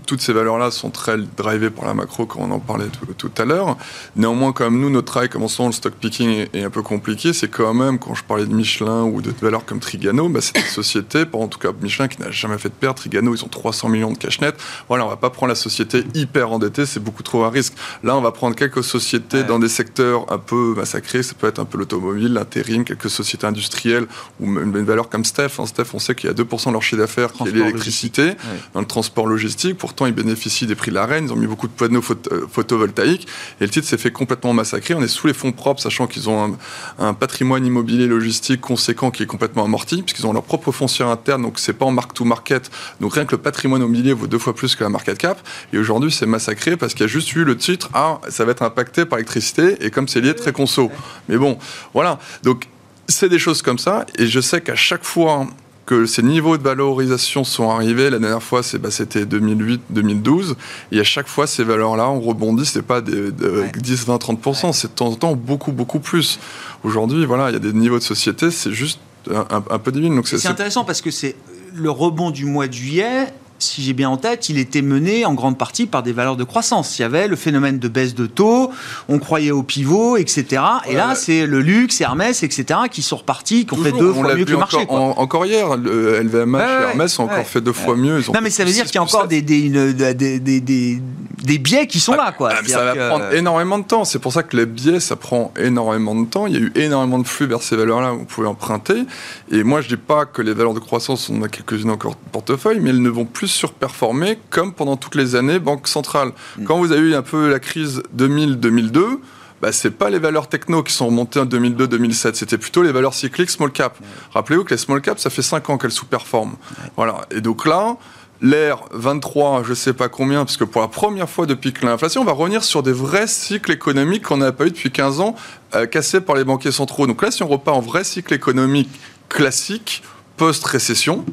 toutes 0.10 0.22
ces 0.22 0.34
valeurs-là 0.34 0.72
sont 0.72 0.90
très 0.90 1.18
drivées 1.38 1.70
par 1.70 1.86
la 1.86 1.94
macro, 1.94 2.26
comme 2.26 2.42
on 2.42 2.50
en 2.50 2.58
parlait 2.58 2.88
tout, 3.16 3.32
à 3.38 3.46
l'heure. 3.46 3.78
Néanmoins, 4.16 4.54
comme 4.54 4.80
nous, 4.82 4.90
notre 4.90 5.06
travail, 5.06 5.30
comme 5.30 5.44
on 5.44 5.68
le 5.68 5.72
stock 5.72 5.94
picking 5.94 6.48
est, 6.52 6.64
un 6.64 6.72
peu 6.72 6.82
compliqué. 6.82 7.32
C'est 7.32 7.48
quand 7.48 7.76
même, 7.76 8.00
quand 8.00 8.16
je 8.16 8.24
parlais 8.24 8.48
de 8.48 8.52
Michelin 8.52 9.04
ou 9.04 9.22
de 9.22 9.32
valeurs 9.40 9.66
comme 9.66 9.80
Trigano, 9.80 10.28
bah, 10.28 10.42
c'est 10.42 10.58
une 10.58 10.66
société, 10.66 11.26
en 11.32 11.48
tout 11.48 11.60
cas 11.60 11.70
Michelin, 11.80 12.08
qui 12.08 12.20
n'a 12.24 12.32
jamais 12.32 12.58
fait 12.58 12.70
de 12.70 12.74
perte. 12.74 12.98
Trigano, 12.98 13.36
ils 13.36 13.46
ont 13.46 13.50
300 13.50 13.90
millions 13.90 14.12
de 14.12 14.18
cash 14.18 14.42
net. 14.42 14.56
Voilà, 14.88 15.06
on 15.06 15.10
va 15.10 15.16
pas 15.16 15.30
prendre 15.30 15.50
la 15.50 15.56
société 15.56 16.04
hyper 16.16 16.52
endettée, 16.52 16.88
c'est 16.88 17.00
beaucoup 17.00 17.22
trop 17.22 17.44
un 17.44 17.52
risque. 17.52 17.74
Là, 18.04 18.18
on 18.18 18.22
va 18.22 18.32
prendre 18.32 18.56
quelques 18.56 18.84
sociétés 18.84 19.44
dans 19.44 19.60
des 19.60 19.70
secteurs 19.70 20.26
un 20.34 20.40
peu 20.40 20.74
massacrés. 20.76 21.22
Ça 21.22 21.36
peut 21.38 21.46
être 21.46 21.60
un 21.60 21.66
peu 21.66 21.78
l'automobile, 21.78 22.34
l'intérim, 22.34 22.84
quelques 22.84 23.12
sociétés 23.12 23.46
industrielles 23.46 24.08
ou 24.40 24.48
même 24.48 24.76
une 24.76 24.86
valeur 24.86 25.08
comme 25.08 25.24
Steph. 25.24 25.60
Hein. 25.60 25.68
Steph, 25.68 25.94
on 25.94 26.00
sait 26.00 26.16
qu'il 26.16 26.32
y 26.32 26.34
a 26.34 26.36
2% 26.36 26.68
de 26.70 26.72
leur 26.72 26.82
chiffre 26.82 26.98
d'affaires 27.00 27.32
qui 27.32 27.44
est 27.44 27.52
l'électricité 27.52 28.32
dans 28.74 28.80
le 28.80 28.88
transport 28.88 29.28
logistique. 29.28 29.78
Ils 30.08 30.14
bénéficient 30.14 30.68
des 30.68 30.76
prix 30.76 30.92
de 30.92 30.96
la 30.96 31.06
reine, 31.06 31.26
ils 31.26 31.34
ont 31.34 31.36
mis 31.36 31.48
beaucoup 31.48 31.68
de 31.68 31.74
panneaux 31.74 32.04
euh, 32.32 32.48
photovoltaïques, 32.52 33.28
et 33.60 33.64
le 33.64 33.70
titre 33.70 33.88
s'est 33.88 33.98
fait 33.98 34.12
complètement 34.12 34.54
massacrer. 34.54 34.94
On 34.94 35.02
est 35.02 35.08
sous 35.08 35.28
les 35.28 35.34
fonds 35.34 35.52
propres, 35.52 35.82
sachant 35.82 36.08
qu'ils 36.08 36.30
ont 36.30 36.58
un, 36.98 37.14
patrimoine 37.14 37.66
immobilier 37.66 38.08
logistique 38.08 38.62
conséquent 38.62 39.12
qui 39.12 39.24
est 39.24 39.26
complètement 39.26 39.66
amorti, 39.66 40.02
puisqu'ils 40.04 40.28
ont 40.28 40.34
leur 40.34 40.44
propre 40.44 40.72
foncier 40.72 41.06
interne, 41.06 41.42
donc 41.42 41.60
c'est 41.60 41.74
pas 41.74 41.86
en 41.86 41.92
mark-to-market. 41.92 42.70
Donc 43.02 43.14
rien 43.14 43.26
que 43.26 43.32
le 43.32 43.42
patrimoine 43.42 43.82
immobilier 43.82 44.14
vaut 44.14 44.28
deux 44.28 44.40
fois 44.40 44.56
plus 44.56 44.76
que 44.76 44.84
la 44.84 44.90
market 44.90 45.18
cap. 45.18 45.40
Et 45.74 45.78
aujourd'hui, 45.78 46.12
c'est 46.12 46.26
massacré 46.26 46.78
parce 46.78 46.94
qu'il 46.94 47.02
y 47.02 47.06
a 47.06 47.08
juste 47.08 47.34
eu 47.36 47.44
le 47.44 47.58
titre, 47.58 47.90
ah, 47.94 48.20
ça 48.30 48.46
va 48.46 48.52
être 48.52 48.64
impacté 48.64 49.06
par 49.06 49.18
l'électricité, 49.18 49.78
et 49.86 49.92
comme 49.92 50.08
c'est 50.08 50.22
lié 50.22 50.36
très 50.36 50.52
conso. 50.52 50.92
Mais 51.28 51.38
bon, 51.38 51.58
voilà. 51.94 52.20
Donc, 52.44 52.68
c'est 53.08 53.30
des 53.30 53.40
choses 53.40 53.62
comme 53.62 53.80
ça, 53.80 54.06
et 54.18 54.28
je 54.28 54.40
sais 54.40 54.62
qu'à 54.62 54.76
chaque 54.76 55.04
fois 55.04 55.48
que 55.90 56.06
ces 56.06 56.22
niveaux 56.22 56.56
de 56.56 56.62
valorisation 56.62 57.44
sont 57.44 57.72
arrivés. 57.72 58.12
La 58.12 58.20
dernière 58.20 58.44
fois, 58.44 58.62
bah, 58.80 58.92
c'était 58.92 59.26
2008-2012. 59.26 60.54
Et 60.92 61.00
à 61.00 61.04
chaque 61.04 61.28
fois, 61.28 61.48
ces 61.48 61.64
valeurs-là, 61.64 62.08
on 62.12 62.20
rebondit. 62.20 62.64
Ce 62.64 62.78
n'est 62.78 62.84
pas 62.84 63.02
des, 63.02 63.32
10, 63.32 64.06
20, 64.06 64.18
30%. 64.18 64.72
C'est 64.72 64.90
de 64.90 64.94
temps 64.94 65.08
en 65.08 65.16
temps 65.16 65.36
beaucoup, 65.36 65.72
beaucoup 65.72 66.00
plus. 66.00 66.40
Aujourd'hui, 66.84 67.26
voilà, 67.26 67.50
il 67.50 67.54
y 67.54 67.56
a 67.56 67.60
des 67.60 67.74
niveaux 67.74 67.98
de 67.98 68.04
société, 68.04 68.52
c'est 68.52 68.72
juste 68.72 69.00
un, 69.32 69.80
peu 69.80 69.92
divin. 69.92 70.22
C'est 70.24 70.46
intéressant 70.48 70.86
parce 70.86 71.02
que 71.02 71.10
c'est 71.10 71.36
le 71.74 71.90
rebond 71.90 72.30
du 72.30 72.46
mois 72.46 72.68
de 72.68 72.74
juillet 72.74 73.34
si 73.60 73.84
j'ai 73.84 73.94
bien 73.94 74.10
en 74.10 74.18
tête, 74.18 74.50
il 74.50 74.58
était 74.58 74.82
mené 74.82 75.26
en 75.26 75.34
grande 75.34 75.58
partie 75.58 75.86
par 75.86 76.04
des 76.04 76.14
valeurs 76.14 76.36
de 76.36 76.44
croissance. 76.44 76.98
Il 76.98 77.02
y 77.02 77.06
avait 77.06 77.28
le 77.28 77.36
phénomène 77.36 77.80
de 77.80 77.88
baisse 77.88 78.16
de 78.16 78.26
taux, 78.26 78.72
on 79.08 79.20
croyait 79.20 79.52
au 79.52 79.64
pivot, 79.64 80.18
etc. 80.18 80.62
Et 80.88 80.96
là, 80.96 81.16
c'est 81.16 81.46
le 81.46 81.62
luxe, 81.62 82.02
Hermès, 82.02 82.44
etc. 82.44 82.82
qui 82.92 83.02
sont 83.02 83.18
repartis, 83.18 83.66
qui 83.66 83.74
ont 83.74 83.84
fait 83.84 83.92
deux 83.92 84.14
fois 84.14 84.36
mieux 84.36 84.46
que 84.46 84.52
le 84.52 84.58
marché. 84.58 84.78
Encore, 84.90 85.46
hier, 85.46 85.78
le 85.78 86.22
LVMH 86.22 86.58
et 86.58 86.84
Hermès 86.90 87.20
ont 87.20 87.24
encore 87.24 87.48
fait 87.48 87.62
deux 87.62 87.74
fois 87.74 87.96
mieux. 87.96 88.22
non, 88.34 88.40
mais 88.42 88.50
ça 88.50 88.64
veut 88.64 88.72
dire 88.72 88.86
qu'il 88.86 88.96
y 88.96 88.98
a 89.00 89.04
encore 89.04 89.28
des, 89.28 89.42
des, 89.42 89.70
des, 89.70 91.02
des, 91.44 91.58
biais 91.58 91.88
qui 91.88 92.00
sont 92.00 92.14
là. 92.14 92.34
Quoi. 92.38 92.52
Ah, 92.54 92.62
ça 92.66 92.84
va 92.84 93.10
prendre 93.10 93.34
énormément 93.34 93.80
de 93.80 93.84
temps. 93.84 94.06
C'est 94.06 94.20
pour 94.20 94.34
ça 94.34 94.44
que 94.44 94.56
les 94.56 94.66
biais, 94.66 95.00
ça 95.00 95.16
prend 95.16 95.52
énormément 95.60 96.16
de 96.16 96.26
temps. 96.26 96.48
Il 96.48 96.54
y 96.54 96.58
a 96.58 96.60
eu 96.60 96.72
énormément 96.76 97.20
de 97.20 97.28
flux 97.28 97.48
vers 97.48 97.62
ces 97.62 97.76
valeurs-là 97.76 98.14
où 98.14 98.20
vous 98.20 98.26
pouvez 98.26 98.48
emprunter. 98.48 99.04
Et 99.52 99.64
moi, 99.64 99.82
je 99.82 99.88
dis 99.88 99.98
pas 99.98 100.26
que 100.26 100.42
les 100.42 100.54
valeurs 100.54 100.74
de 100.74 100.80
croissance, 100.80 101.30
on 101.30 101.42
a 101.42 101.50
quelques-unes 101.50 101.90
encore 101.90 102.16
portefeuille, 102.16 102.80
mais 102.80 102.92
elles 102.92 103.02
ne 103.02 103.10
vont 103.10 103.26
plus 103.26 103.49
surperformer 103.50 104.40
comme 104.50 104.74
pendant 104.74 104.98
toutes 104.98 105.16
les 105.16 105.36
années 105.36 105.60
Banque 105.60 105.88
centrale. 105.88 106.32
Mm. 106.58 106.64
Quand 106.66 106.78
vous 106.78 106.92
avez 106.92 107.02
eu 107.02 107.16
un 107.16 107.22
peu 107.22 107.50
la 107.50 107.60
crise 107.60 108.02
2000-2002, 108.18 109.20
bah, 109.62 109.72
c'est 109.72 109.92
pas 109.92 110.10
les 110.10 110.20
valeurs 110.20 110.48
techno 110.48 110.84
qui 110.84 110.94
sont 110.94 111.08
remontées 111.08 111.40
en 111.40 111.46
2002-2007, 111.46 112.36
c'était 112.36 112.58
plutôt 112.58 112.82
les 112.82 112.92
valeurs 112.92 113.14
cycliques 113.14 113.50
small 113.50 113.72
cap. 113.72 113.98
Rappelez-vous 114.34 114.64
que 114.64 114.72
les 114.74 114.78
small 114.78 115.02
cap, 115.02 115.20
ça 115.20 115.30
fait 115.30 115.42
5 115.42 115.70
ans 115.70 115.78
qu'elles 115.78 115.92
sous-performent. 115.92 116.56
Voilà. 116.96 117.22
Et 117.32 117.42
donc 117.42 117.66
là, 117.66 117.98
l'ère 118.42 118.80
23, 118.92 119.64
je 119.64 119.74
sais 119.74 119.94
pas 119.94 120.08
combien, 120.08 120.46
parce 120.46 120.56
que 120.56 120.64
pour 120.64 120.82
la 120.82 120.88
première 120.88 121.30
fois 121.30 121.46
depuis 121.46 121.74
que 121.74 121.86
l'inflation, 121.86 122.22
on 122.22 122.26
va 122.26 122.32
revenir 122.32 122.64
sur 122.64 122.84
des 122.84 122.94
vrais 122.94 123.28
cycles 123.28 123.72
économiques 123.72 124.24
qu'on 124.24 124.38
n'a 124.38 124.52
pas 124.52 124.66
eu 124.66 124.72
depuis 124.72 124.92
15 124.92 125.20
ans, 125.20 125.36
euh, 125.76 125.86
cassés 125.86 126.22
par 126.22 126.36
les 126.36 126.46
banquiers 126.46 126.72
centraux. 126.72 127.06
Donc 127.06 127.22
là, 127.22 127.32
si 127.32 127.44
on 127.44 127.48
repart 127.48 127.76
en 127.76 127.82
vrai 127.82 128.04
cycle 128.04 128.34
économique 128.34 128.90
classique, 129.28 130.04
post-récession, 130.38 131.26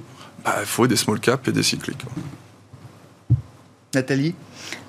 bah, 0.46 0.56
il 0.60 0.66
faut 0.66 0.86
des 0.86 0.96
small 0.96 1.18
cap 1.18 1.46
et 1.48 1.52
des 1.52 1.62
cycliques. 1.62 2.04
Nathalie 3.94 4.34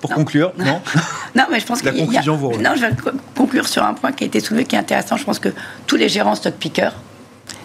pour 0.00 0.10
conclure, 0.10 0.52
non 0.58 0.80
Non, 1.36 1.44
mais 1.50 1.60
je 1.60 1.66
pense 1.66 1.82
que. 1.82 1.86
La 1.86 1.92
conclusion, 1.92 2.36
vous 2.36 2.56
Non, 2.60 2.74
je 2.74 2.80
vais 2.80 2.90
conclure 3.34 3.68
sur 3.68 3.84
un 3.84 3.94
point 3.94 4.12
qui 4.12 4.24
a 4.24 4.26
été 4.26 4.40
soulevé 4.40 4.64
qui 4.64 4.76
est 4.76 4.78
intéressant. 4.78 5.16
Je 5.16 5.24
pense 5.24 5.38
que 5.38 5.50
tous 5.86 5.96
les 5.96 6.08
gérants 6.08 6.34
stock 6.34 6.54
pickers, 6.54 6.94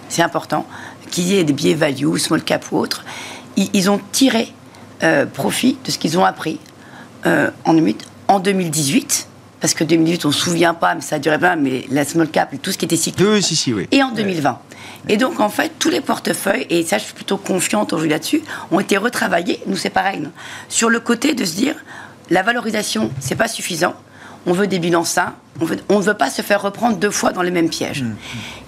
c'est 0.10 0.22
important, 0.22 0.66
qu'il 1.10 1.26
y 1.26 1.38
ait 1.38 1.44
des 1.44 1.54
billets 1.54 1.74
value, 1.74 2.18
small 2.18 2.44
cap 2.44 2.66
ou 2.72 2.78
autres, 2.78 3.04
ils, 3.56 3.90
ont 3.90 4.00
tiré 4.12 4.52
euh, 5.04 5.26
profit 5.26 5.78
de 5.86 5.92
ce 5.92 5.98
qu'ils 5.98 6.18
ont 6.18 6.26
appris 6.26 6.60
euh, 7.26 7.52
en, 7.66 7.76
en 8.28 8.40
2018 8.40 9.28
parce 9.60 9.74
que 9.74 9.86
2018, 9.86 10.26
on 10.26 10.28
ne 10.28 10.34
se 10.34 10.42
souvient 10.42 10.74
pas, 10.74 10.94
mais 10.94 11.00
ça 11.00 11.16
a 11.16 11.20
duré 11.20 11.40
pas, 11.40 11.56
mais 11.56 11.86
la 11.90 12.04
small 12.04 12.28
cap, 12.28 12.54
tout 12.62 12.72
ce 12.72 12.78
qui 12.78 12.84
était 12.84 12.98
cyclique. 12.98 13.26
Oui, 13.26 13.42
si, 13.42 13.56
si, 13.56 13.74
oui. 13.74 13.88
Et 13.92 14.04
en 14.04 14.12
2020. 14.12 14.60
Et 15.10 15.18
donc, 15.18 15.40
en 15.40 15.50
fait, 15.50 15.74
tous 15.80 15.90
les 15.90 16.02
portefeuilles, 16.02 16.66
et 16.70 16.84
ça, 16.84 16.98
je 16.98 17.04
suis 17.04 17.14
plutôt 17.14 17.38
confiante 17.38 17.92
aujourd'hui 17.94 18.12
là-dessus, 18.12 18.42
ont 18.72 18.80
été 18.80 18.98
retravaillés. 18.98 19.60
Nous, 19.68 19.76
c'est 19.76 19.90
pareil. 19.90 20.22
Sur 20.70 20.90
le 20.90 21.00
côté 21.00 21.34
de 21.34 21.44
se 21.44 21.56
dire, 21.56 21.76
la 22.30 22.42
valorisation, 22.42 23.12
c'est 23.20 23.36
pas 23.36 23.48
suffisant 23.48 23.96
on 24.46 24.54
veut 24.54 24.68
des 24.68 24.80
bilans 24.80 25.04
sains, 25.04 25.34
on, 25.90 26.00
ne 26.00 26.04
veut 26.04 26.14
pas 26.16 26.30
se 26.30 26.42
faire 26.42 26.62
reprendre 26.62 26.98
deux 26.98 27.12
fois 27.12 27.32
dans 27.32 27.44
les 27.44 27.52
mêmes 27.52 27.70
pièges. 27.70 28.04
Mmh. 28.04 28.16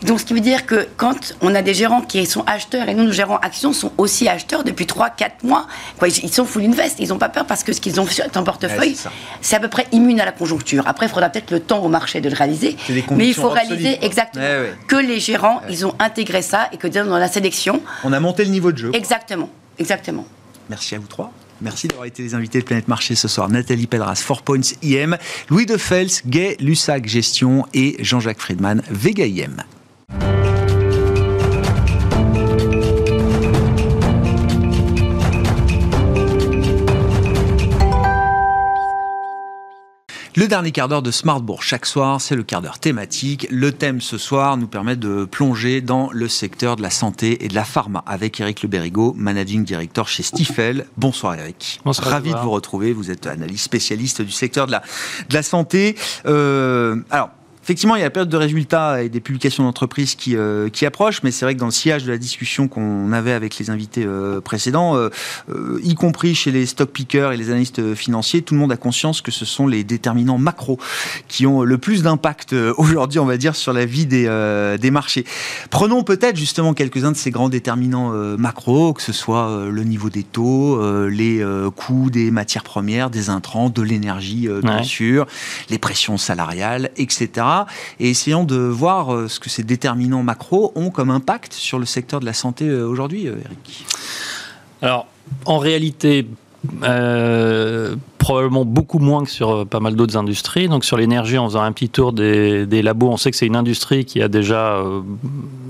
Donc, 0.04 0.20
ce 0.20 0.26
qui 0.26 0.34
veut 0.34 0.40
dire 0.40 0.66
que 0.66 0.88
quand 0.98 1.36
on 1.42 1.56
a 1.56 1.62
des 1.62 1.74
gérants 1.74 2.02
qui 2.02 2.26
sont 2.26 2.44
acheteurs, 2.46 2.88
et 2.88 2.94
nous, 2.94 3.04
nous 3.04 3.12
gérons 3.12 3.38
actions, 3.38 3.74
sont 3.74 3.92
aussi 3.98 4.30
acheteurs 4.30 4.64
depuis 4.64 4.86
3-4 4.86 5.44
mois, 5.44 5.68
quoi, 5.98 6.08
ils 6.08 6.32
sont 6.32 6.46
full 6.46 6.64
invest, 6.64 7.00
ils 7.00 7.10
n'ont 7.10 7.18
pas 7.18 7.30
peur 7.30 7.46
parce 7.46 7.64
que 7.64 7.74
ce 7.74 7.82
qu'ils 7.82 8.00
ont 8.00 8.06
fait 8.06 8.38
en 8.38 8.44
portefeuille, 8.44 8.96
c'est 9.42 9.56
à 9.56 9.60
peu 9.60 9.68
près 9.68 9.88
immune 9.92 10.22
à 10.22 10.26
la 10.26 10.32
conjoncture. 10.32 10.88
Après, 10.88 11.08
il 11.08 11.10
faudra 11.10 11.30
peut-être 11.30 11.52
le 11.52 11.60
temps 11.60 11.80
au 11.80 11.90
marché 11.90 12.22
de 12.22 12.30
le 12.30 12.36
réaliser, 12.36 12.78
mais 13.12 13.28
il 13.28 13.34
faut 13.34 13.50
réaliser 13.50 14.04
exactement 14.06 14.46
que 14.88 14.96
les 14.96 15.20
gérants, 15.20 15.62
ils 15.70 15.86
ont 15.86 15.96
intégré 16.00 16.42
ça 16.42 16.70
et 16.72 16.78
que 16.78 16.88
dans 16.88 17.18
la 17.18 17.28
sélection... 17.28 17.82
On 18.04 18.14
a 18.14 18.20
monté 18.20 18.46
le 18.46 18.52
niveau 18.52 18.72
de 18.72 18.78
jeu. 18.78 18.92
Exactement, 18.94 19.50
exactement. 19.80 20.26
Merci 20.70 20.96
à 20.96 21.00
vous 21.00 21.08
trois. 21.08 21.32
Merci 21.62 21.88
d'avoir 21.88 22.06
été 22.06 22.22
les 22.22 22.36
invités 22.36 22.60
de 22.60 22.66
Planète 22.66 22.88
Marché 22.88 23.16
ce 23.16 23.28
soir. 23.28 23.50
Nathalie 23.50 23.88
Pedras, 23.88 24.24
4 24.28 24.42
Points 24.42 24.60
IM, 24.84 25.18
Louis 25.50 25.66
de 25.66 25.78
Fels, 25.78 26.22
Gay 26.28 26.58
Lussac 26.60 27.08
Gestion 27.08 27.66
et 27.74 27.96
Jean-Jacques 28.00 28.42
Friedman, 28.42 28.82
Vega 28.90 29.26
IM. 29.26 29.64
Le 40.38 40.50
dernier 40.50 40.74
quart 40.74 40.90
d'heure 40.90 41.02
de 41.02 41.12
Smartbourg 41.12 41.64
chaque 41.64 41.86
soir, 41.86 42.20
c'est 42.20 42.36
le 42.36 42.44
quart 42.44 42.62
d'heure 42.62 42.80
thématique. 42.80 43.48
Le 43.50 43.72
thème 43.72 44.02
ce 44.02 44.18
soir 44.18 44.58
nous 44.58 44.68
permet 44.68 44.98
de 44.98 45.24
plonger 45.24 45.80
dans 45.80 46.10
le 46.12 46.28
secteur 46.28 46.76
de 46.76 46.82
la 46.82 46.90
santé 46.90 47.46
et 47.46 47.48
de 47.48 47.56
la 47.56 47.64
pharma 47.64 48.04
avec 48.06 48.42
Eric 48.42 48.62
Le 48.62 48.68
Berrigo, 48.68 49.14
managing 49.16 49.64
director 49.64 50.10
chez 50.10 50.24
Stifel. 50.24 50.88
Bonsoir 50.98 51.36
Eric. 51.36 51.80
Bonsoir. 51.86 52.10
Ravi 52.10 52.34
de 52.34 52.38
vous 52.40 52.52
retrouver. 52.52 52.92
Vous 52.92 53.12
êtes 53.12 53.28
analyste 53.28 53.64
spécialiste 53.64 54.22
du 54.22 54.32
secteur 54.32 54.68
de 54.68 54.74
la, 54.74 54.84
de 55.30 55.34
la 55.34 55.42
santé. 55.42 55.96
Euh, 56.26 56.98
alors, 57.12 57.30
Effectivement, 57.66 57.96
il 57.96 58.00
y 58.00 58.02
a 58.04 58.06
la 58.06 58.12
période 58.12 58.30
de 58.30 58.38
résultats 58.38 59.02
et 59.02 59.10
des 59.10 59.20
publications 59.20 59.64
d'entreprises 59.64 60.14
qui, 60.14 60.36
euh, 60.36 60.70
qui 60.70 60.86
approchent, 60.86 61.24
mais 61.24 61.32
c'est 61.32 61.46
vrai 61.46 61.56
que 61.56 61.60
dans 61.60 61.66
le 61.66 61.72
sillage 61.72 62.04
de 62.04 62.12
la 62.12 62.20
discussion 62.20 62.68
qu'on 62.68 63.12
avait 63.12 63.32
avec 63.32 63.58
les 63.58 63.72
invités 63.72 64.04
euh, 64.06 64.40
précédents, 64.40 64.96
euh, 64.96 65.10
y 65.82 65.96
compris 65.96 66.36
chez 66.36 66.52
les 66.52 66.68
stock 66.68 66.92
pickers 66.92 67.32
et 67.32 67.38
les 67.38 67.50
analystes 67.50 67.96
financiers, 67.96 68.44
tout 68.44 68.54
le 68.54 68.60
monde 68.60 68.72
a 68.72 68.78
conscience 68.78 69.22
que 69.22 69.32
ce 69.32 69.46
sont 69.46 69.66
les 69.66 69.84
déterminants 69.84 70.38
macro 70.38 70.78
qui 71.28 71.48
ont 71.48 71.64
le 71.64 71.80
plus 71.80 72.04
d'impact 72.04 72.54
aujourd'hui, 72.54 73.18
on 73.18 73.26
va 73.26 73.38
dire, 73.38 73.56
sur 73.56 73.74
la 73.74 73.86
vie 73.86 74.06
des, 74.06 74.30
des 74.80 74.92
marchés. 74.92 75.26
Prenons 75.72 76.04
peut-être 76.04 76.38
justement 76.38 76.76
quelques-uns 76.76 77.14
de 77.14 77.18
ces 77.18 77.32
grands 77.32 77.50
déterminants 77.50 78.12
macro, 78.38 78.94
que 78.94 79.02
ce 79.02 79.12
soit 79.12 79.66
le 79.72 79.84
niveau 79.84 80.12
des 80.12 80.22
taux, 80.22 81.08
les 81.08 81.44
coûts 81.76 82.12
des 82.12 82.30
matières 82.30 82.64
premières, 82.64 83.10
des 83.10 83.32
intrants, 83.32 83.72
de 83.72 83.82
l'énergie, 83.82 84.48
bien 84.62 84.84
sûr, 84.84 85.26
les 85.72 85.80
pressions 85.80 86.18
salariales, 86.18 86.92
etc 86.98 87.55
et 88.00 88.10
essayons 88.10 88.44
de 88.44 88.56
voir 88.56 89.14
euh, 89.14 89.28
ce 89.28 89.40
que 89.40 89.50
ces 89.50 89.64
déterminants 89.64 90.24
macro 90.24 90.72
ont 90.76 90.90
comme 90.90 91.10
impact 91.10 91.54
sur 91.54 91.80
le 91.80 91.86
secteur 91.86 92.20
de 92.20 92.26
la 92.26 92.34
santé 92.34 92.68
euh, 92.68 92.86
aujourd'hui, 92.88 93.28
euh, 93.28 93.36
Eric. 93.44 93.86
Alors, 94.82 95.08
en 95.46 95.58
réalité, 95.58 96.28
probablement 98.26 98.66
beaucoup 98.66 98.98
moins 98.98 99.24
que 99.24 99.30
sur 99.30 99.52
euh, 99.52 99.66
pas 99.66 99.80
mal 99.80 99.96
d'autres 99.96 100.18
industries. 100.18 100.68
Donc 100.68 100.84
sur 100.84 100.98
l'énergie, 100.98 101.38
en 101.38 101.46
faisant 101.46 101.62
un 101.62 101.72
petit 101.72 101.90
tour 101.90 102.12
des, 102.12 102.82
labos, 102.82 103.10
on 103.10 103.18
sait 103.18 103.30
que 103.30 103.38
c'est 103.38 103.46
une 103.46 103.56
industrie 103.56 104.04
qui 104.04 104.20
a 104.20 104.28
déjà 104.28 104.78
euh, 104.78 105.02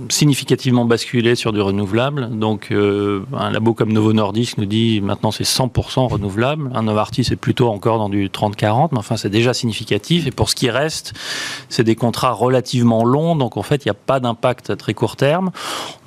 significativement 0.08 0.86
basculé 0.86 1.36
sur 1.36 1.52
du 1.52 1.60
renouvelable. 1.60 2.30
Donc 2.40 2.70
euh, 2.72 3.26
un 3.38 3.52
labo 3.52 3.74
comme 3.74 3.92
Novo 3.92 4.14
Nordisk 4.14 4.58
nous 4.58 4.66
dit 4.68 5.02
maintenant 5.02 5.32
c'est 5.32 5.44
100% 5.44 6.08
renouvelable. 6.08 6.72
Un 6.74 6.84
Novartis 6.84 7.26
c'est 7.26 7.36
plutôt 7.36 7.68
encore 7.68 7.98
dans 7.98 8.08
du 8.08 8.30
30-40, 8.30 8.90
mais 8.94 9.00
enfin 9.00 9.18
c'est 9.18 9.30
déjà 9.30 9.54
significatif. 9.54 10.26
Et 10.26 10.32
pour 10.32 10.50
ce 10.50 10.56
qui 10.56 10.70
reste, 10.70 11.12
c'est 11.68 11.84
des 11.84 11.96
contrats 11.96 12.32
relativement 12.32 13.04
longs, 13.04 13.36
donc 13.36 13.58
en 13.58 13.64
fait 13.64 13.84
il 13.84 13.90
n'y 13.90 13.92
a 13.92 14.00
pas 14.06 14.22
d'impact 14.22 14.70
à 14.70 14.78
très 14.78 14.94
court 14.94 15.18
terme. 15.18 15.52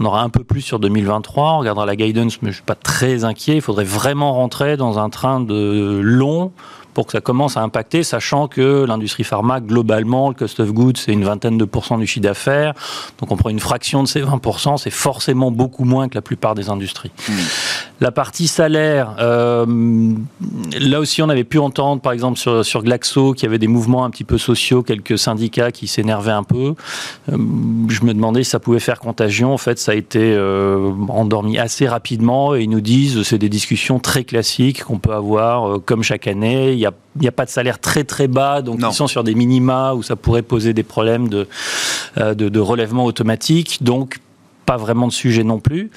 On 0.01 0.07
aura 0.07 0.22
un 0.22 0.30
peu 0.30 0.44
plus 0.44 0.62
sur 0.62 0.78
2023, 0.78 1.53
on 1.53 1.59
regardera 1.59 1.84
la 1.84 1.96
guidance, 1.96 2.40
mais 2.40 2.46
je 2.46 2.53
ne 2.53 2.55
suis 2.55 2.62
pas 2.62 2.74
très 2.74 3.24
inquiet. 3.24 3.57
Il 3.57 3.61
faudrait 3.61 3.84
vraiment 3.84 4.32
rentrer 4.32 4.78
dans 4.78 4.99
un 4.99 5.11
train 5.11 5.40
de 5.40 6.01
long 6.03 6.38
pour 6.95 7.07
que 7.07 7.12
ça 7.12 7.20
commence 7.20 7.57
à 7.57 7.62
impacter, 7.62 8.03
sachant 8.03 8.49
que 8.49 8.84
l'industrie 8.84 9.24
pharma, 9.24 9.61
globalement, 9.61 10.28
le 10.28 10.34
cost 10.34 10.59
of 10.61 10.72
goods, 10.72 10.95
c'est 10.97 11.12
une 11.12 11.24
vingtaine 11.24 11.57
de 11.57 11.64
pourcents 11.64 11.99
du 11.99 12.07
chiffre 12.07 12.24
d'affaires. 12.24 12.74
Donc 13.18 13.30
on 13.30 13.36
prend 13.36 13.51
une 13.51 13.61
fraction 13.61 14.03
de 14.03 14.09
ces 14.09 14.22
20%, 14.22 14.78
c'est 14.78 14.91
forcément 14.91 15.51
beaucoup 15.51 15.84
moins 15.84 16.09
que 16.09 16.16
la 16.16 16.22
plupart 16.22 16.55
des 16.55 16.70
industries. 16.70 17.12
Mmh. 17.28 17.32
La 18.01 18.12
partie 18.12 18.46
salaire, 18.46 19.16
euh, 19.18 20.14
là 20.78 21.01
aussi 21.01 21.20
on 21.20 21.28
avait 21.28 21.42
pu 21.42 21.59
entendre, 21.59 22.01
par 22.01 22.12
exemple, 22.12 22.38
sur, 22.38 22.64
sur 22.64 22.84
Glaxo, 22.84 23.32
qu'il 23.32 23.42
y 23.44 23.46
avait 23.46 23.59
des 23.59 23.66
mouvements 23.66 24.05
un 24.05 24.11
petit 24.11 24.22
peu 24.22 24.38
sociaux, 24.38 24.84
quelques 24.84 25.18
syndicats 25.18 25.72
qui 25.72 25.88
s'énervaient 25.88 26.30
un 26.30 26.44
peu. 26.44 26.74
Euh, 27.28 27.36
je 27.88 28.05
me 28.05 28.14
demandais 28.14 28.44
si 28.44 28.51
ça 28.51 28.61
pouvait 28.61 28.78
faire 28.78 29.01
contagion. 29.01 29.53
En 29.53 29.59
fait, 29.59 29.80
ça 29.80 29.92
a 29.92 29.94
été 29.96 30.20
euh, 30.20 30.92
endormi 31.09 31.59
assez 31.59 31.88
rapidement 31.88 32.55
et 32.55 32.62
ils 32.62 32.70
nous 32.70 32.80
disent 32.80 33.22
c'est 33.24 33.38
des 33.38 33.49
discussions 33.49 33.99
très 33.99 34.22
classiques 34.22 34.84
qu'on 34.84 34.99
peut 35.01 35.14
avoir 35.14 35.80
comme 35.84 36.05
chaque 36.05 36.28
année. 36.28 36.74
Il 36.74 36.86
a 36.86 36.92
n'y 37.20 37.26
a 37.26 37.32
pas 37.32 37.46
de 37.46 37.51
salaire 37.51 37.80
très 37.80 38.05
très 38.05 38.28
bas, 38.28 38.62
donc 38.62 38.78
ils 38.80 38.92
sont 38.92 39.09
sur 39.09 39.24
des 39.24 39.34
minima 39.34 39.94
où 39.94 40.05
ça 40.05 40.14
pourrait 40.14 40.42
poser 40.42 40.72
des 40.72 40.84
problèmes 40.84 41.28
de, 41.28 41.49
de, 42.16 42.61
relèvement 42.61 43.05
automatique. 43.05 43.78
Donc 43.82 44.20
pas 44.69 44.77
vraiment 44.77 45.07
de 45.07 45.12
sujet 45.12 45.45
non 45.45 45.61
plus. 45.61 45.91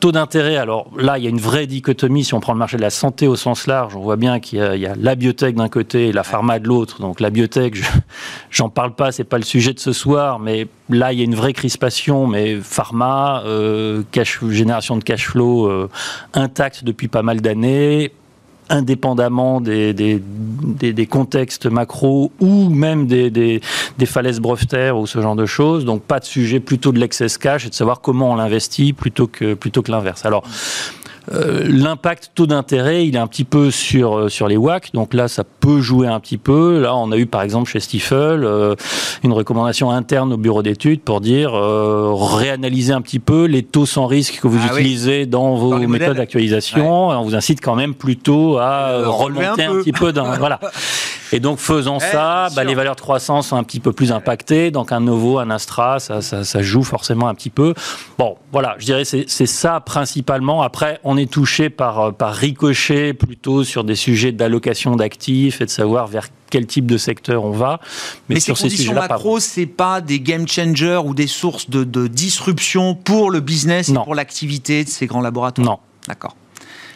Taux 0.00 0.10
d'intérêt, 0.10 0.56
alors 0.56 0.90
là, 0.96 1.18
il 1.18 1.24
y 1.24 1.26
a 1.26 1.30
une 1.30 1.40
vraie 1.40 1.66
dichotomie. 1.66 2.24
Si 2.24 2.32
on 2.32 2.40
prend 2.40 2.54
le 2.54 2.58
marché 2.58 2.78
de 2.78 2.82
la 2.82 2.88
santé 2.88 3.28
au 3.28 3.36
sens 3.36 3.66
large, 3.66 3.94
on 3.96 4.00
voit 4.00 4.16
bien 4.16 4.40
qu'il 4.40 4.60
y, 4.60 4.86
a 4.86 4.94
la 4.98 5.14
biotech 5.14 5.54
d'un 5.54 5.68
côté 5.68 6.08
et 6.08 6.12
la 6.12 6.22
pharma 6.22 6.58
de 6.58 6.66
l'autre. 6.66 7.02
Donc 7.02 7.20
la 7.20 7.28
biotech, 7.28 7.76
j'en 8.50 8.70
parle 8.70 8.94
pas, 8.94 9.12
c'est 9.12 9.24
pas 9.24 9.36
le 9.36 9.44
sujet 9.44 9.74
de 9.74 9.78
ce 9.78 9.92
soir, 9.92 10.38
mais 10.38 10.68
là, 10.88 11.12
il 11.12 11.18
y 11.18 11.20
a 11.20 11.24
une 11.26 11.34
vraie 11.34 11.52
crispation. 11.52 12.26
Mais 12.26 12.56
pharma, 12.62 13.42
euh, 13.44 14.02
génération 14.48 14.96
de 14.96 15.04
cash 15.04 15.28
flow 15.28 15.66
euh, 15.66 15.90
intacte 16.32 16.82
depuis 16.82 17.08
pas 17.08 17.22
mal 17.22 17.42
d'années 17.42 18.10
indépendamment 18.68 19.60
des, 19.60 19.92
des, 19.92 21.06
contextes 21.06 21.66
macro 21.66 22.32
ou 22.40 22.68
même 22.68 23.06
des, 23.06 23.60
falaises 24.06 24.40
brevetères 24.40 24.96
ou 24.96 25.06
ce 25.06 25.20
genre 25.20 25.36
de 25.36 25.46
choses. 25.46 25.84
Donc 25.84 26.02
pas 26.02 26.20
de 26.20 26.24
sujet, 26.24 26.60
plutôt 26.60 26.92
de 26.92 26.98
l'excess 26.98 27.38
cash 27.38 27.66
et 27.66 27.70
de 27.70 27.74
savoir 27.74 28.00
comment 28.00 28.32
on 28.32 28.36
l'investit 28.36 28.92
plutôt 28.92 29.26
que, 29.26 29.54
plutôt 29.54 29.82
que 29.82 29.90
l'inverse. 29.90 30.24
Alors, 30.24 30.44
euh, 31.32 31.64
l'impact 31.66 32.32
taux 32.34 32.46
d'intérêt, 32.46 33.06
il 33.06 33.16
est 33.16 33.18
un 33.18 33.26
petit 33.26 33.44
peu 33.44 33.70
sur, 33.70 34.18
euh, 34.18 34.28
sur 34.28 34.46
les 34.46 34.56
WAC, 34.56 34.92
donc 34.92 35.14
là, 35.14 35.28
ça 35.28 35.42
peut 35.44 35.80
jouer 35.80 36.06
un 36.06 36.20
petit 36.20 36.36
peu. 36.36 36.80
Là, 36.80 36.94
on 36.94 37.10
a 37.12 37.16
eu 37.16 37.26
par 37.26 37.42
exemple 37.42 37.70
chez 37.70 37.80
Stifel 37.80 38.44
euh, 38.44 38.74
une 39.22 39.32
recommandation 39.32 39.90
interne 39.90 40.32
au 40.32 40.36
bureau 40.36 40.62
d'études 40.62 41.00
pour 41.00 41.20
dire 41.20 41.52
réanalyser 41.52 42.92
un 42.92 43.00
petit 43.00 43.18
peu 43.18 43.44
les 43.44 43.62
taux 43.62 43.86
sans 43.86 44.06
risque 44.06 44.40
que 44.40 44.48
vous 44.48 44.60
ah 44.62 44.74
utilisez 44.74 45.26
dans 45.26 45.54
vos 45.54 45.78
méthodes 45.78 46.16
d'actualisation. 46.16 47.08
On 47.08 47.22
vous 47.22 47.34
incite 47.34 47.60
quand 47.60 47.74
même 47.74 47.94
plutôt 47.94 48.58
à 48.58 49.06
remonter 49.06 49.64
un, 49.64 49.76
petit 49.76 49.92
peu 49.92 50.12
dans. 50.12 50.36
voilà. 50.38 50.60
Et 51.32 51.40
donc, 51.40 51.58
faisant 51.58 51.98
ça, 51.98 52.48
bah, 52.54 52.64
les 52.64 52.74
valeurs 52.74 52.94
de 52.94 53.00
croissance 53.00 53.48
sont 53.48 53.56
un 53.56 53.64
petit 53.64 53.80
peu 53.80 53.92
plus 53.92 54.12
impactées. 54.12 54.70
Donc, 54.70 54.92
un 54.92 55.00
Novo, 55.00 55.38
un 55.38 55.50
Astra, 55.50 55.98
ça, 55.98 56.20
ça, 56.20 56.44
ça 56.44 56.62
joue 56.62 56.84
forcément 56.84 57.28
un 57.28 57.34
petit 57.34 57.50
peu. 57.50 57.74
Bon, 58.18 58.36
voilà, 58.52 58.76
je 58.78 58.84
dirais 58.84 59.04
c'est 59.04 59.46
ça 59.46 59.80
principalement. 59.80 60.62
Après, 60.62 61.00
on 61.02 61.13
est 61.16 61.30
touché 61.30 61.70
par, 61.70 62.14
par 62.14 62.34
ricochet 62.34 63.14
plutôt 63.14 63.64
sur 63.64 63.84
des 63.84 63.94
sujets 63.94 64.32
d'allocation 64.32 64.96
d'actifs 64.96 65.60
et 65.60 65.64
de 65.64 65.70
savoir 65.70 66.06
vers 66.06 66.28
quel 66.50 66.66
type 66.66 66.86
de 66.86 66.98
secteur 66.98 67.44
on 67.44 67.50
va. 67.50 67.80
Mais, 68.28 68.40
sur 68.40 68.56
ces, 68.56 68.64
conditions 68.64 68.94
macro, 68.94 69.40
c'est 69.40 69.66
pas 69.66 70.00
des 70.00 70.20
game 70.20 70.46
changers 70.46 71.00
ou 71.04 71.14
des 71.14 71.26
sources 71.26 71.68
de, 71.68 71.84
de 71.84 72.06
disruption 72.06 72.94
pour 72.94 73.30
le 73.30 73.40
business 73.40 73.88
et 73.88 73.94
pour 73.94 74.14
l'activité 74.14 74.84
de 74.84 74.88
ces 74.88 75.06
grands 75.06 75.20
laboratoires? 75.20 75.66
Non. 75.66 75.78
D'accord 76.06 76.36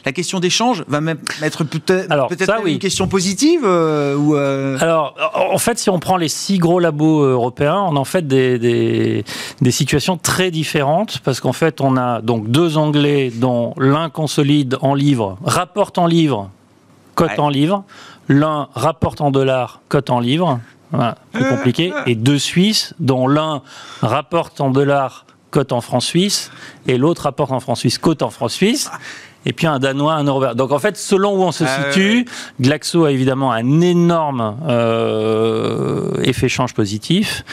la 0.04 0.12
question 0.12 0.40
d'échange 0.40 0.84
va 0.88 1.00
même 1.00 1.18
être 1.42 1.64
peut-être 1.64 2.62
peut 2.62 2.70
une 2.70 2.78
question 2.78 3.08
positive 3.08 3.62
euh, 3.64 4.16
ou 4.16 4.36
euh, 4.36 4.78
Alors, 4.80 5.14
en 5.34 5.58
fait, 5.58 5.78
si 5.78 5.90
on 5.90 5.98
prend 5.98 6.16
les 6.16 6.28
six 6.28 6.58
gros 6.58 6.78
labos 6.78 7.24
euh, 7.24 7.32
européens, 7.32 7.76
on 7.88 7.96
a 7.96 7.98
en 7.98 8.04
fait 8.04 8.26
des, 8.26 8.58
des, 8.58 9.70
situations 9.70 10.16
très 10.16 10.50
différentes 10.50 11.18
parce 11.20 11.40
qu'en 11.40 11.52
fait, 11.52 11.80
on 11.80 11.96
a 11.96 12.20
donc 12.20 12.50
deux 12.50 12.76
Anglais 12.78 13.30
dont 13.34 13.74
l'un 13.78 14.10
consolide 14.10 14.76
en 14.80 14.94
livres, 14.94 15.38
rapporte 15.44 15.98
en 15.98 16.06
livres, 16.06 16.50
cote 17.14 17.38
en 17.38 17.48
livres, 17.48 17.84
l'un 18.28 18.68
rapporte 18.74 19.20
en 19.20 19.30
dollars, 19.30 19.80
cote 19.88 20.10
en 20.10 20.20
livres. 20.20 20.60
Voilà, 20.90 21.16
plus 21.32 21.44
compliqué. 21.44 21.92
Et 22.06 22.14
deux 22.14 22.38
Suisses, 22.38 22.94
dont 22.98 23.28
l'un 23.28 23.60
rapporte 24.00 24.62
en 24.62 24.70
dollars, 24.70 25.26
cote 25.50 25.72
en 25.72 25.80
francs 25.80 26.02
suisses, 26.02 26.50
et 26.86 26.96
l'autre 26.96 27.22
rapporte 27.22 27.52
en 27.52 27.60
francs 27.60 27.76
suisses, 27.76 27.98
cote 27.98 28.22
en 28.22 28.30
francs 28.30 28.50
suisses 28.50 28.90
et 29.46 29.52
puis 29.52 29.66
un 29.66 29.78
Danois, 29.78 30.14
un 30.14 30.24
Européen. 30.24 30.54
Donc 30.54 30.72
en 30.72 30.78
fait, 30.78 30.96
selon 30.96 31.36
où 31.36 31.42
on 31.42 31.52
se 31.52 31.64
ah, 31.64 31.92
situe, 31.92 32.26
Glaxo 32.60 33.04
a 33.04 33.12
évidemment 33.12 33.52
un 33.52 33.80
énorme 33.80 34.58
euh, 34.68 36.12
effet 36.22 36.48
change 36.48 36.74
positif. 36.74 37.44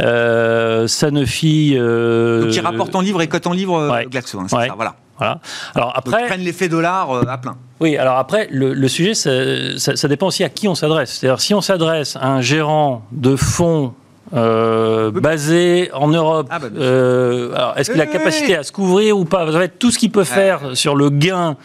Euh, 0.00 0.86
Sanofi. 0.86 1.74
Euh, 1.76 2.44
Donc 2.44 2.54
il 2.54 2.60
rapporte 2.60 2.94
en 2.94 3.00
livre 3.00 3.22
et 3.22 3.28
cote 3.28 3.46
en 3.46 3.52
livre 3.52 3.78
euh, 3.78 4.02
Glaxo, 4.04 4.38
hein, 4.40 4.46
c'est 4.48 4.56
ça, 4.56 4.74
voilà. 4.74 4.94
Voilà. 5.16 5.40
Alors 5.74 5.92
après, 5.96 6.20
Donc, 6.20 6.26
prennent 6.28 6.42
l'effet 6.42 6.68
dollar 6.68 7.28
à 7.28 7.38
plein. 7.38 7.56
Oui, 7.80 7.96
alors 7.96 8.18
après, 8.18 8.46
le, 8.52 8.72
le 8.72 8.88
sujet, 8.88 9.14
ça, 9.14 9.30
ça, 9.76 9.96
ça, 9.96 10.06
dépend 10.06 10.28
aussi 10.28 10.44
à 10.44 10.48
qui 10.48 10.68
on 10.68 10.76
s'adresse. 10.76 11.18
C'est-à-dire, 11.18 11.40
si 11.40 11.54
on 11.54 11.60
s'adresse 11.60 12.14
à 12.14 12.28
un 12.28 12.40
gérant 12.40 13.02
de 13.10 13.34
fonds 13.34 13.94
euh, 14.34 15.10
basé 15.10 15.90
en 15.94 16.08
Europe. 16.08 16.48
Ah, 16.50 16.58
bah, 16.58 16.68
euh, 16.76 17.74
est-ce 17.76 17.90
qu'il 17.90 18.00
a 18.00 18.04
la 18.04 18.10
capacité 18.10 18.56
à 18.56 18.62
se 18.62 18.72
couvrir 18.72 19.18
ou 19.18 19.24
pas? 19.24 19.46
Tout 19.78 19.90
ce 19.90 19.98
qu'il 19.98 20.10
peut 20.10 20.24
faire 20.24 20.76
sur 20.76 20.94
le 20.94 21.10
gain. 21.10 21.56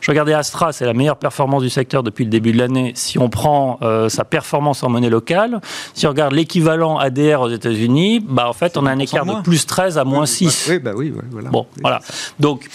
Je 0.00 0.10
regardais 0.10 0.34
Astra, 0.34 0.72
c'est 0.72 0.84
la 0.84 0.92
meilleure 0.92 1.16
performance 1.16 1.62
du 1.62 1.70
secteur 1.70 2.02
depuis 2.02 2.24
le 2.24 2.30
début 2.30 2.52
de 2.52 2.58
l'année. 2.58 2.92
Si 2.94 3.18
on 3.18 3.28
prend 3.28 3.78
euh, 3.82 4.08
sa 4.08 4.24
performance 4.24 4.82
en 4.82 4.90
monnaie 4.90 5.10
locale, 5.10 5.60
si 5.94 6.06
on 6.06 6.10
regarde 6.10 6.32
l'équivalent 6.32 6.98
ADR 6.98 7.42
aux 7.42 7.50
États-Unis, 7.50 8.24
bah 8.26 8.48
en 8.48 8.52
fait, 8.52 8.76
on 8.76 8.86
a 8.86 8.90
un 8.90 8.98
écart 8.98 9.24
de 9.24 9.40
plus 9.42 9.66
13 9.66 9.98
à 9.98 10.04
moins 10.04 10.26
6. 10.26 10.68
Oui, 10.70 10.78
bah 10.78 10.92
oui, 10.94 11.12
voilà. 11.30 11.50
Bon, 11.50 11.66
voilà. 11.80 12.00
Donc, 12.38 12.68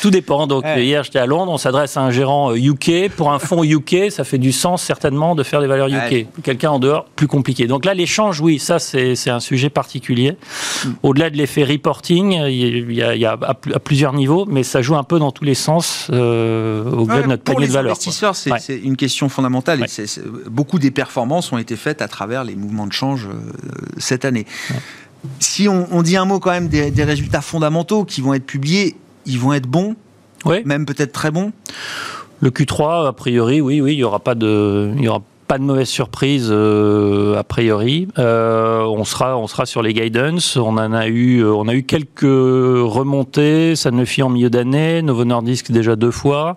tout 0.00 0.10
dépend. 0.10 0.46
Donc, 0.46 0.64
hier, 0.76 1.02
j'étais 1.02 1.18
à 1.18 1.26
Londres, 1.26 1.52
on 1.52 1.58
s'adresse 1.58 1.96
à 1.96 2.02
un 2.02 2.10
gérant 2.10 2.54
UK. 2.54 3.10
Pour 3.16 3.32
un 3.32 3.38
fonds 3.38 3.64
UK, 3.64 4.10
ça 4.10 4.24
fait 4.24 4.38
du 4.38 4.52
sens 4.52 4.82
certainement 4.82 5.34
de 5.34 5.42
faire 5.42 5.60
des 5.60 5.66
valeurs 5.66 5.88
UK. 5.88 6.26
Quelqu'un 6.42 6.70
en 6.70 6.78
dehors, 6.78 7.06
plus 7.16 7.28
compliqué. 7.28 7.66
Donc 7.66 7.84
là, 7.84 7.94
l'échange, 7.94 8.40
oui, 8.40 8.58
ça, 8.66 8.78
c'est 8.80 9.30
un 9.30 9.40
sujet 9.40 9.70
particulier. 9.70 10.36
Au-delà 11.02 11.30
de 11.30 11.36
l'effet 11.36 11.62
reporting, 11.62 12.32
il 12.32 12.92
y, 12.92 13.02
a, 13.02 13.38
à, 13.40 13.54
plusieurs 13.54 14.12
niveaux, 14.12 14.44
mais 14.46 14.64
ça 14.64 14.82
joue 14.82 14.96
un 14.96 15.04
peu 15.04 15.18
dans 15.18 15.30
tous 15.30 15.44
les 15.44 15.54
sens 15.54 16.08
euh, 16.12 16.84
au-delà 16.90 17.22
de 17.22 17.28
notre 17.28 17.44
panier 17.44 17.68
de 17.68 17.72
valeur. 17.72 17.94
Pour 17.94 18.02
les 18.02 18.08
investisseurs, 18.08 18.34
c'est 18.34 18.76
une 18.76 18.96
question 18.96 19.28
fondamentale. 19.28 19.84
beaucoup 20.50 20.78
des 20.78 20.90
performances 20.90 21.52
ont 21.52 21.58
été 21.58 21.76
faites 21.76 22.02
à 22.02 22.08
travers 22.08 22.42
les 22.42 22.56
mouvements 22.56 22.86
de 22.86 22.92
change 22.92 23.26
euh, 23.26 23.52
cette 23.98 24.24
année. 24.24 24.46
Si 25.38 25.68
on, 25.68 26.02
dit 26.02 26.16
un 26.16 26.24
mot 26.24 26.40
quand 26.40 26.50
même 26.50 26.68
des, 26.68 27.04
résultats 27.04 27.40
fondamentaux 27.40 28.04
qui 28.04 28.20
vont 28.20 28.34
être 28.34 28.46
publiés, 28.46 28.96
ils 29.26 29.38
vont 29.38 29.52
être 29.52 29.66
bons, 29.66 29.94
même 30.64 30.86
peut-être 30.86 31.12
très 31.12 31.30
bons? 31.30 31.52
Le 32.40 32.50
Q3, 32.50 33.08
a 33.08 33.12
priori, 33.12 33.60
oui, 33.60 33.80
oui, 33.80 33.94
il 33.94 33.98
y 33.98 34.04
aura 34.04 34.18
pas 34.18 34.34
de, 34.34 34.92
il 34.96 35.04
y 35.04 35.08
aura 35.08 35.22
pas 35.46 35.58
de 35.58 35.62
mauvaise 35.62 35.88
surprise 35.88 36.48
euh, 36.50 37.38
a 37.38 37.44
priori. 37.44 38.08
Euh, 38.18 38.82
on 38.82 39.04
sera 39.04 39.38
on 39.38 39.46
sera 39.46 39.66
sur 39.66 39.82
les 39.82 39.94
guidance. 39.94 40.56
On 40.56 40.76
en 40.76 40.92
a 40.92 41.06
eu 41.06 41.42
euh, 41.42 41.52
on 41.54 41.68
a 41.68 41.74
eu 41.74 41.84
quelques 41.84 42.22
remontées. 42.22 43.76
Ça 43.76 43.90
ne 43.90 44.04
fit 44.04 44.22
en 44.22 44.28
milieu 44.28 44.50
d'année. 44.50 45.02
Novo 45.02 45.24
Nordisk 45.24 45.70
déjà 45.70 45.96
deux 45.96 46.10
fois. 46.10 46.56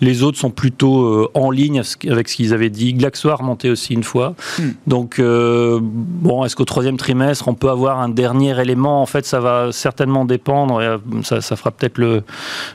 Les 0.00 0.22
autres 0.22 0.38
sont 0.38 0.50
plutôt 0.50 1.02
euh, 1.02 1.30
en 1.34 1.50
ligne 1.50 1.82
avec 2.08 2.28
ce 2.28 2.36
qu'ils 2.36 2.52
avaient 2.52 2.70
dit. 2.70 2.92
Glaxo 2.92 3.30
a 3.30 3.34
remonté 3.34 3.70
aussi 3.70 3.94
une 3.94 4.04
fois. 4.04 4.34
Hmm. 4.58 4.70
Donc, 4.86 5.18
euh, 5.18 5.78
bon, 5.82 6.44
est-ce 6.44 6.54
qu'au 6.54 6.64
troisième 6.64 6.96
trimestre, 6.96 7.48
on 7.48 7.54
peut 7.54 7.70
avoir 7.70 8.00
un 8.00 8.08
dernier 8.08 8.60
élément? 8.60 9.00
En 9.00 9.06
fait, 9.06 9.24
ça 9.24 9.40
va 9.40 9.72
certainement 9.72 10.24
dépendre, 10.24 10.82
et 10.82 10.86
euh, 10.86 10.98
ça, 11.22 11.40
ça 11.40 11.56
fera 11.56 11.70
peut-être 11.70 11.98
le, 11.98 12.22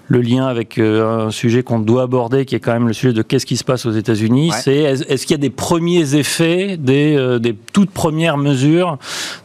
le, 0.08 0.22
lien 0.22 0.46
avec 0.46 0.78
un 0.78 1.32
sujet 1.32 1.64
qu'on 1.64 1.80
doit 1.80 2.04
aborder, 2.04 2.46
qui 2.46 2.56
est 2.56 2.60
quand 2.60 2.74
même 2.74 2.88
le 2.88 2.94
sujet 2.94 3.14
de 3.14 3.22
qu'est-ce 3.22 3.46
qui 3.46 3.58
se 3.58 3.64
passe 3.64 3.86
aux 3.86 3.92
États-Unis. 3.92 4.52
C'est 4.62 4.76
est-ce 4.76 5.26
qu'il 5.26 5.34
y 5.34 5.40
a 5.40 5.42
des 5.42 5.50
premiers 5.50 6.16
effets 6.16 6.78
des, 6.78 7.40
des, 7.40 7.56
toutes 7.74 7.92
premières 7.92 8.38
mesures 8.38 8.98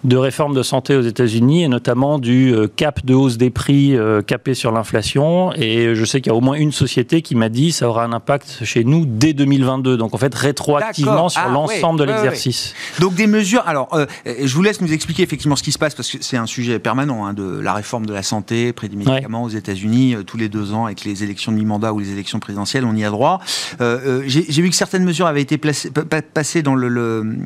de 0.05 0.17
réforme 0.17 0.55
de 0.55 0.63
santé 0.63 0.97
aux 0.97 1.03
États-Unis, 1.03 1.65
et 1.65 1.69
notamment 1.69 2.19
du 2.19 2.55
cap 2.77 3.05
de 3.05 3.15
hausse 3.15 3.39
des 3.39 3.51
prix 3.51 3.97
capé 4.27 4.55
sur 4.55 4.71
l'inflation? 4.71 5.53
Et 5.55 5.95
je 5.95 6.05
sais 6.05 6.21
qu'il 6.21 6.31
y 6.31 6.35
a 6.35 6.37
au 6.37 6.43
moins 6.43 6.57
une 6.57 6.73
société 6.73 7.23
qui 7.23 7.35
m'a 7.35 7.49
dit 7.49 7.66
ça 7.73 7.89
aura 7.89 8.05
un 8.05 8.13
impact 8.13 8.65
chez 8.65 8.85
nous 8.85 9.05
dès 9.07 9.33
2022. 9.33 9.97
Donc 9.97 10.15
en 10.15 10.19
fait, 10.19 10.35
rétroactivement 10.35 11.29
sur 11.29 11.43
ah, 11.45 11.51
l'ensemble 11.51 11.99
de 12.01 12.05
l'exercice. 12.05 12.75
Donc 13.01 13.15
des 13.15 13.27
mesures. 13.27 13.63
Alors, 13.67 13.89
euh, 13.95 14.07
je 14.27 14.55
vous 14.55 14.63
laisse 14.63 14.81
nous 14.81 14.93
expliquer 14.93 15.23
effectivement 15.23 15.57
ce 15.57 15.63
qui 15.63 15.73
se 15.73 15.79
passe 15.79 15.95
parce 15.95 16.11
que 16.11 16.19
c'est 16.21 16.37
un 16.37 16.47
sujet 16.47 16.79
permanent 16.79 17.27
hein, 17.27 17.35
de 17.35 17.59
la 17.61 17.75
réforme 17.75 18.07
de 18.07 18.13
la 18.13 18.23
santé, 18.23 18.73
près 18.73 18.89
des 18.89 18.97
médicaments 18.97 19.45
aux 19.45 19.49
États-Unis 19.49 20.15
euh, 20.15 20.23
tous 20.23 20.37
les 20.37 20.49
deux 20.49 20.73
ans 20.73 20.87
avec 20.87 21.05
les 21.05 21.23
élections 21.23 21.53
de 21.53 21.57
mi-mandat 21.57 21.93
ou 21.93 21.99
les 21.99 22.11
élections 22.11 22.41
présidentielles, 22.41 22.85
on 22.85 22.95
y 22.95 23.05
a 23.05 23.11
droit. 23.11 23.41
Euh, 23.81 24.23
j'ai 24.27 24.63
vu 24.63 24.71
que 24.71 24.77
certaines 24.77 25.05
mesures 25.05 25.27
avaient 25.27 25.43
été 25.43 25.59
placées, 25.59 25.91
passées 26.33 26.63
dans 26.63 26.75
le 26.75 27.37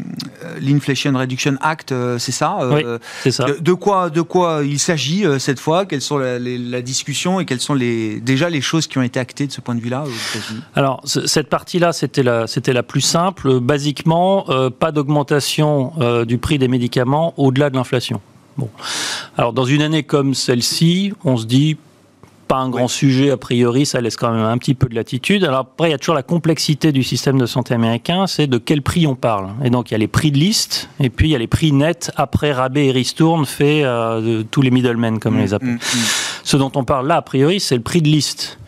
l'Inflation 0.60 1.12
Reduction 1.16 1.56
Act, 1.60 1.94
c'est 2.18 2.32
ça 2.32 2.58
Oui, 2.70 2.84
c'est 3.22 3.30
ça. 3.30 3.46
De, 3.60 3.72
quoi, 3.72 4.10
de 4.10 4.20
quoi 4.20 4.60
il 4.64 4.78
s'agit 4.78 5.24
cette 5.38 5.60
fois? 5.60 5.86
Quelles 5.86 6.00
sont 6.00 6.18
la, 6.18 6.38
la, 6.38 6.82
discussion 6.82 7.40
et 7.40 7.44
quelles 7.44 7.60
sont 7.60 7.74
les, 7.74 8.20
déjà 8.20 8.50
les 8.50 8.60
choses 8.60 8.86
qui 8.86 8.98
ont 8.98 9.02
été 9.02 9.20
actées 9.20 9.46
de 9.46 9.52
ce 9.52 9.60
point 9.60 9.74
de 9.74 9.80
vue-là 9.80 10.04
alors, 10.74 11.00
cette 11.04 11.48
partie-là, 11.48 11.92
c'était 11.92 12.22
la, 12.22 12.46
c'était 12.46 12.72
la 12.72 12.82
plus 12.82 13.00
simple. 13.00 13.60
Basiquement, 13.60 14.44
euh, 14.48 14.70
pas 14.70 14.92
d'augmentation 14.92 15.92
euh, 16.00 16.24
du 16.24 16.38
prix 16.38 16.58
des 16.58 16.68
médicaments 16.68 17.34
au-delà 17.36 17.70
de 17.70 17.76
l'inflation. 17.76 18.20
Bon. 18.56 18.68
Alors, 19.36 19.52
dans 19.52 19.64
une 19.64 19.82
année 19.82 20.02
comme 20.02 20.34
celle-ci, 20.34 21.12
on 21.24 21.36
se 21.36 21.46
dit 21.46 21.76
pas 22.50 22.56
un 22.56 22.68
grand 22.68 22.88
sujet 22.88 23.30
a 23.30 23.36
priori, 23.36 23.86
ça 23.86 24.00
laisse 24.00 24.16
quand 24.16 24.32
même 24.32 24.42
un 24.42 24.58
petit 24.58 24.74
peu 24.74 24.88
de 24.88 24.94
latitude. 24.96 25.44
Alors 25.44 25.60
après, 25.60 25.88
il 25.88 25.92
y 25.92 25.94
a 25.94 25.98
toujours 25.98 26.16
la 26.16 26.24
complexité 26.24 26.90
du 26.90 27.04
système 27.04 27.38
de 27.38 27.46
santé 27.46 27.74
américain, 27.74 28.26
c'est 28.26 28.48
de 28.48 28.58
quel 28.58 28.82
prix 28.82 29.06
on 29.06 29.14
parle. 29.14 29.50
Et 29.62 29.70
donc 29.70 29.90
il 29.90 29.92
y 29.92 29.94
a 29.94 29.98
les 29.98 30.08
prix 30.08 30.32
de 30.32 30.36
liste, 30.36 30.88
et 30.98 31.10
puis 31.10 31.28
il 31.28 31.30
y 31.30 31.36
a 31.36 31.38
les 31.38 31.46
prix 31.46 31.70
nets 31.70 32.10
après 32.16 32.52
rabais 32.52 32.86
et 32.86 32.90
ristourne 32.90 33.46
fait 33.46 33.84
euh, 33.84 34.20
de 34.20 34.42
tous 34.42 34.62
les 34.62 34.72
middlemen, 34.72 35.20
comme 35.20 35.36
on 35.36 35.38
les 35.38 35.52
mmh, 35.52 35.54
appelle. 35.54 35.68
Mmh, 35.68 35.74
mmh. 35.74 36.04
Ce 36.42 36.56
dont 36.56 36.72
on 36.74 36.82
parle 36.82 37.06
là, 37.06 37.18
a 37.18 37.22
priori, 37.22 37.60
c'est 37.60 37.76
le 37.76 37.82
prix 37.82 38.02
de 38.02 38.08
liste. 38.08 38.58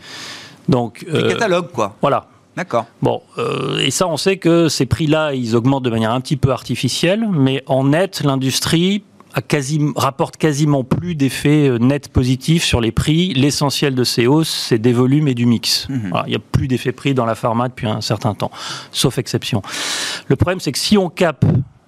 Donc, 0.69 1.05
euh, 1.11 1.29
catalogue, 1.29 1.71
quoi. 1.71 1.95
Voilà. 2.01 2.27
D'accord. 2.55 2.85
Bon, 3.01 3.21
euh, 3.39 3.79
et 3.79 3.89
ça, 3.89 4.07
on 4.07 4.17
sait 4.17 4.37
que 4.37 4.69
ces 4.69 4.85
prix-là, 4.85 5.33
ils 5.33 5.55
augmentent 5.55 5.83
de 5.83 5.89
manière 5.89 6.11
un 6.11 6.21
petit 6.21 6.37
peu 6.37 6.51
artificielle, 6.51 7.27
mais 7.31 7.63
en 7.65 7.85
net, 7.85 8.21
l'industrie 8.23 9.03
a 9.33 9.41
quasi, 9.41 9.81
rapporte 9.95 10.37
quasiment 10.37 10.83
plus 10.83 11.15
d'effets 11.15 11.67
euh, 11.67 11.79
net 11.79 12.09
positifs 12.09 12.63
sur 12.63 12.79
les 12.79 12.91
prix. 12.91 13.33
L'essentiel 13.33 13.95
de 13.95 14.03
ces 14.03 14.27
hausses, 14.27 14.49
c'est 14.69 14.77
des 14.77 14.93
volumes 14.93 15.27
et 15.27 15.33
du 15.33 15.47
mix. 15.47 15.87
Mhm. 15.89 16.11
il 16.27 16.29
n'y 16.29 16.35
a 16.35 16.39
plus 16.39 16.67
d'effet 16.67 16.91
prix 16.91 17.15
dans 17.15 17.25
la 17.25 17.33
pharma 17.33 17.69
depuis 17.69 17.87
un 17.87 18.01
certain 18.01 18.35
temps, 18.35 18.51
sauf 18.91 19.17
exception. 19.17 19.63
Le 20.27 20.35
problème, 20.35 20.59
c'est 20.59 20.71
que 20.71 20.77
si 20.77 20.97
on 20.97 21.09
capte 21.09 21.43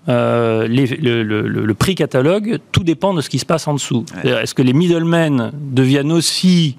euh, 0.07 0.67
le, 0.67 1.23
le, 1.23 1.73
prix 1.73 1.95
catalogue, 1.95 2.59
tout 2.71 2.84
dépend 2.84 3.13
de 3.13 3.21
ce 3.21 3.30
qui 3.30 3.39
se 3.39 3.45
passe 3.45 3.67
en 3.67 3.73
dessous. 3.73 4.05
Est-ce 4.23 4.53
que 4.53 4.61
les 4.61 4.73
middlemen 4.73 5.51
deviennent 5.53 6.11
aussi 6.11 6.78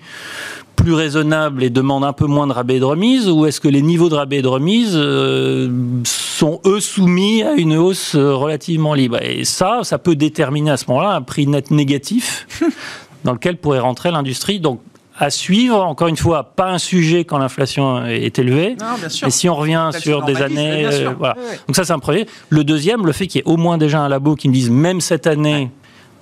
plus 0.87 0.95
raisonnable 0.95 1.65
et 1.65 1.71
demande 1.71 2.05
un 2.05 2.13
peu 2.13 2.27
moins 2.27 2.47
de 2.47 2.53
rabais 2.53 2.77
et 2.77 2.79
de 2.79 2.85
remise 2.85 3.29
ou 3.29 3.45
est-ce 3.45 3.61
que 3.61 3.67
les 3.67 3.83
niveaux 3.83 4.09
de 4.09 4.15
rabais 4.15 4.37
et 4.37 4.43
de 4.43 4.47
remise 4.47 4.93
euh, 4.95 5.69
sont 6.05 6.61
eux 6.65 6.79
soumis 6.79 7.43
à 7.43 7.55
une 7.55 7.77
hausse 7.77 8.15
euh, 8.15 8.37
relativement 8.37 8.95
libre? 8.95 9.21
Et 9.21 9.45
ça, 9.45 9.81
ça 9.83 9.99
peut 9.99 10.15
déterminer 10.15 10.71
à 10.71 10.77
ce 10.77 10.85
moment-là 10.87 11.17
un 11.17 11.23
prix 11.23 11.49
net 11.49 11.73
négatif 11.73 12.47
dans 13.25 13.33
lequel 13.33 13.57
pourrait 13.57 13.81
rentrer 13.81 14.13
l'industrie. 14.13 14.61
Donc 14.61 14.81
à 15.19 15.31
suivre. 15.31 15.83
Encore 15.83 16.07
une 16.07 16.17
fois, 16.17 16.53
pas 16.55 16.71
un 16.71 16.79
sujet 16.79 17.25
quand 17.25 17.39
l'inflation 17.39 18.07
est 18.07 18.39
élevée. 18.39 18.77
Non, 18.81 18.95
bien 18.97 19.09
sûr. 19.09 19.27
Mais 19.27 19.33
si 19.33 19.49
on 19.49 19.57
revient 19.57 19.91
sur 19.99 20.23
des 20.23 20.41
années, 20.41 20.87
euh, 20.87 21.11
voilà. 21.19 21.35
Donc 21.67 21.75
ça, 21.75 21.83
c'est 21.83 21.95
un 21.95 21.99
premier. 21.99 22.27
Le 22.49 22.63
deuxième, 22.63 23.05
le 23.07 23.13
fait 23.13 23.27
qu'il 23.27 23.41
y 23.41 23.43
ait 23.43 23.53
au 23.53 23.57
moins 23.57 23.77
déjà 23.77 24.03
un 24.03 24.09
labo 24.09 24.37
qui 24.37 24.49
me 24.49 24.55
dise 24.55 24.71
même 24.71 25.01
cette 25.01 25.27
année. 25.27 25.69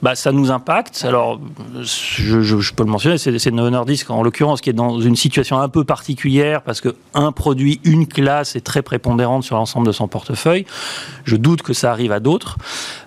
Bah, 0.04 0.14
ça 0.14 0.32
nous 0.32 0.50
impacte. 0.50 1.02
Alors, 1.08 1.40
je, 1.80 2.42
je- 2.42 2.58
je 2.60 2.74
peux 2.74 2.84
le 2.84 2.90
mentionner, 2.90 3.16
c'est 3.16 3.50
Novo 3.50 3.70
Nordisk 3.70 4.10
en 4.10 4.22
l'occurrence 4.22 4.60
qui 4.60 4.68
est 4.68 4.74
dans 4.74 5.00
une 5.00 5.16
situation 5.16 5.58
un 5.58 5.70
peu 5.70 5.82
particulière 5.84 6.60
parce 6.60 6.82
que 6.82 6.94
un 7.14 7.32
produit, 7.32 7.80
une 7.84 8.06
classe 8.06 8.54
est 8.54 8.60
très 8.60 8.82
prépondérante 8.82 9.44
sur 9.44 9.56
l'ensemble 9.56 9.86
de 9.86 9.92
son 9.92 10.06
portefeuille. 10.06 10.66
Je 11.24 11.36
doute 11.36 11.62
que 11.62 11.72
ça 11.72 11.90
arrive 11.90 12.12
à 12.12 12.20
d'autres. 12.20 12.58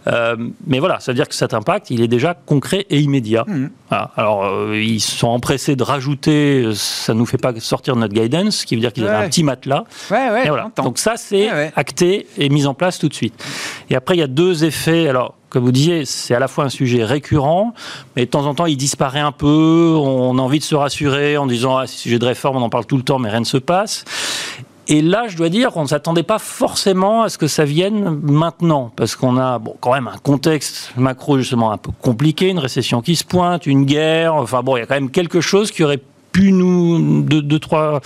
Euh, 0.07 0.35
mais 0.65 0.79
voilà, 0.79 0.99
ça 0.99 1.11
veut 1.11 1.15
dire 1.15 1.27
que 1.27 1.35
cet 1.35 1.53
impact, 1.53 1.91
il 1.91 2.01
est 2.01 2.07
déjà 2.07 2.33
concret 2.33 2.87
et 2.89 2.99
immédiat. 2.99 3.43
Mhm. 3.47 3.69
Voilà. 3.89 4.11
Alors, 4.17 4.45
euh, 4.45 4.81
ils 4.81 4.99
sont 4.99 5.27
empressés 5.27 5.75
de 5.75 5.83
rajouter, 5.83 6.67
ça 6.73 7.13
ne 7.13 7.19
nous 7.19 7.25
fait 7.27 7.37
pas 7.37 7.53
sortir 7.59 7.93
de 7.95 7.99
notre 7.99 8.13
guidance, 8.15 8.57
ce 8.57 8.65
qui 8.65 8.73
veut 8.73 8.81
dire 8.81 8.91
qu'ils 8.91 9.03
Ouais. 9.03 9.09
avaient 9.11 9.25
un 9.25 9.29
petit 9.29 9.43
matelas. 9.43 9.83
Ouais, 10.09 10.31
ouais, 10.31 10.45
Et 10.45 10.49
voilà. 10.49 10.71
Donc 10.77 10.97
ça, 10.97 11.13
c'est 11.15 11.47
acté 11.75 12.25
et 12.39 12.49
mis 12.49 12.65
en 12.65 12.73
place 12.73 12.97
tout 12.97 13.07
de 13.07 13.13
suite. 13.13 13.35
Et 13.91 13.95
après, 13.95 14.15
il 14.15 14.19
y 14.19 14.23
a 14.23 14.27
deux 14.27 14.63
effets. 14.63 15.07
Alors, 15.07 15.35
comme 15.49 15.63
vous 15.63 15.71
disiez, 15.71 16.05
c'est 16.05 16.35
à 16.35 16.39
la 16.39 16.47
fois 16.47 16.65
un 16.65 16.69
sujet 16.69 17.03
récurrent, 17.03 17.73
mais 18.15 18.25
de 18.25 18.29
temps 18.29 18.45
en 18.45 18.53
temps, 18.53 18.65
il 18.65 18.75
disparaît 18.75 19.21
un 19.21 19.31
peu. 19.31 19.95
On 19.97 20.37
a 20.37 20.41
envie 20.41 20.59
de 20.59 20.63
se 20.63 20.75
rassurer 20.75 21.37
en 21.37 21.47
disant, 21.47 21.77
ah, 21.77 21.87
c'est 21.87 21.97
sujet 21.97 22.19
de 22.19 22.25
réforme, 22.25 22.57
on 22.57 22.61
en 22.61 22.69
parle 22.69 22.85
tout 22.85 22.97
le 22.97 23.03
temps, 23.03 23.19
mais 23.19 23.29
rien 23.29 23.39
ne 23.39 23.45
se 23.45 23.57
passe. 23.57 24.03
Et 24.89 25.01
là, 25.01 25.25
je 25.27 25.35
dois 25.35 25.49
dire 25.49 25.71
qu'on 25.71 25.81
ne 25.81 25.87
s'attendait 25.87 26.23
pas 26.23 26.39
forcément 26.39 27.23
à 27.23 27.29
ce 27.29 27.37
que 27.37 27.47
ça 27.47 27.65
vienne 27.65 28.21
maintenant, 28.23 28.91
parce 28.95 29.17
qu'on 29.17 29.37
a 29.37 29.59
bon, 29.59 29.75
quand 29.81 29.91
même 29.93 30.07
un 30.07 30.17
contexte 30.17 30.91
macro 30.95 31.37
justement 31.37 31.71
un 31.71 31.77
peu 31.77 31.91
compliqué, 32.01 32.47
une 32.47 32.59
récession 32.59 33.01
qui 33.01 33.17
se 33.17 33.25
pointe, 33.25 33.65
une 33.65 33.83
guerre, 33.83 34.35
enfin 34.35 34.63
bon, 34.63 34.77
il 34.77 34.79
y 34.79 34.83
a 34.83 34.85
quand 34.85 34.95
même 34.95 35.11
quelque 35.11 35.41
chose 35.41 35.71
qui 35.71 35.83
aurait 35.83 36.01
pu 36.32 36.51
nous, 36.51 37.21
deux, 37.23 37.41
deux, 37.41 37.59
trois 37.59 38.01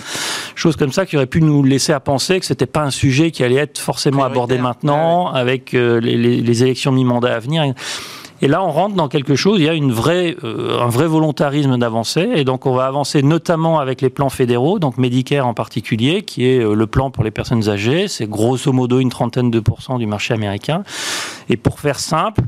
choses 0.54 0.76
comme 0.76 0.92
ça, 0.92 1.06
qui 1.06 1.16
auraient 1.16 1.26
pu 1.26 1.42
nous 1.42 1.62
laisser 1.62 1.92
à 1.92 2.00
penser 2.00 2.38
que 2.40 2.46
c'était 2.46 2.66
pas 2.66 2.82
un 2.82 2.90
sujet 2.90 3.30
qui 3.30 3.42
allait 3.44 3.56
être 3.56 3.78
forcément 3.78 4.24
abordé 4.24 4.56
maintenant, 4.58 5.28
avec 5.28 5.74
euh, 5.74 6.00
les, 6.00 6.16
les- 6.16 6.40
les 6.40 6.62
élections 6.62 6.92
mi-mandat 6.92 7.34
à 7.34 7.38
venir. 7.38 7.64
Et 8.44 8.48
là, 8.48 8.60
on 8.64 8.72
rentre 8.72 8.96
dans 8.96 9.06
quelque 9.06 9.36
chose, 9.36 9.60
il 9.60 9.66
y 9.66 9.68
a 9.68 9.72
une 9.74 9.92
vraie, 9.92 10.36
euh, 10.42 10.80
un 10.80 10.88
vrai 10.88 11.06
volontarisme 11.06 11.78
d'avancer. 11.78 12.28
Et 12.34 12.42
donc, 12.44 12.66
on 12.66 12.74
va 12.74 12.86
avancer 12.86 13.22
notamment 13.22 13.78
avec 13.78 14.00
les 14.00 14.10
plans 14.10 14.30
fédéraux, 14.30 14.80
donc 14.80 14.98
Medicare 14.98 15.46
en 15.46 15.54
particulier, 15.54 16.22
qui 16.22 16.46
est 16.46 16.58
euh, 16.58 16.74
le 16.74 16.86
plan 16.88 17.10
pour 17.10 17.22
les 17.22 17.30
personnes 17.30 17.68
âgées. 17.68 18.08
C'est 18.08 18.28
grosso 18.28 18.72
modo 18.72 18.98
une 18.98 19.10
trentaine 19.10 19.50
de 19.52 19.60
pourcents 19.60 19.96
du 19.98 20.06
marché 20.06 20.34
américain. 20.34 20.82
Et 21.48 21.56
pour 21.56 21.78
faire 21.78 22.00
simple, 22.00 22.42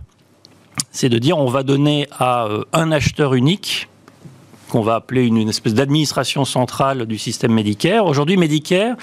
c'est 0.90 1.08
de 1.08 1.18
dire 1.18 1.38
on 1.38 1.48
va 1.48 1.62
donner 1.62 2.08
à 2.18 2.48
un 2.72 2.90
acheteur 2.90 3.34
unique 3.34 3.88
qu'on 4.74 4.82
va 4.82 4.96
appeler 4.96 5.24
une, 5.24 5.36
une 5.36 5.48
espèce 5.50 5.72
d'administration 5.72 6.44
centrale 6.44 7.06
du 7.06 7.16
système 7.16 7.52
Medicare. 7.52 8.06
Aujourd'hui, 8.06 8.36
Medicare, 8.36 8.96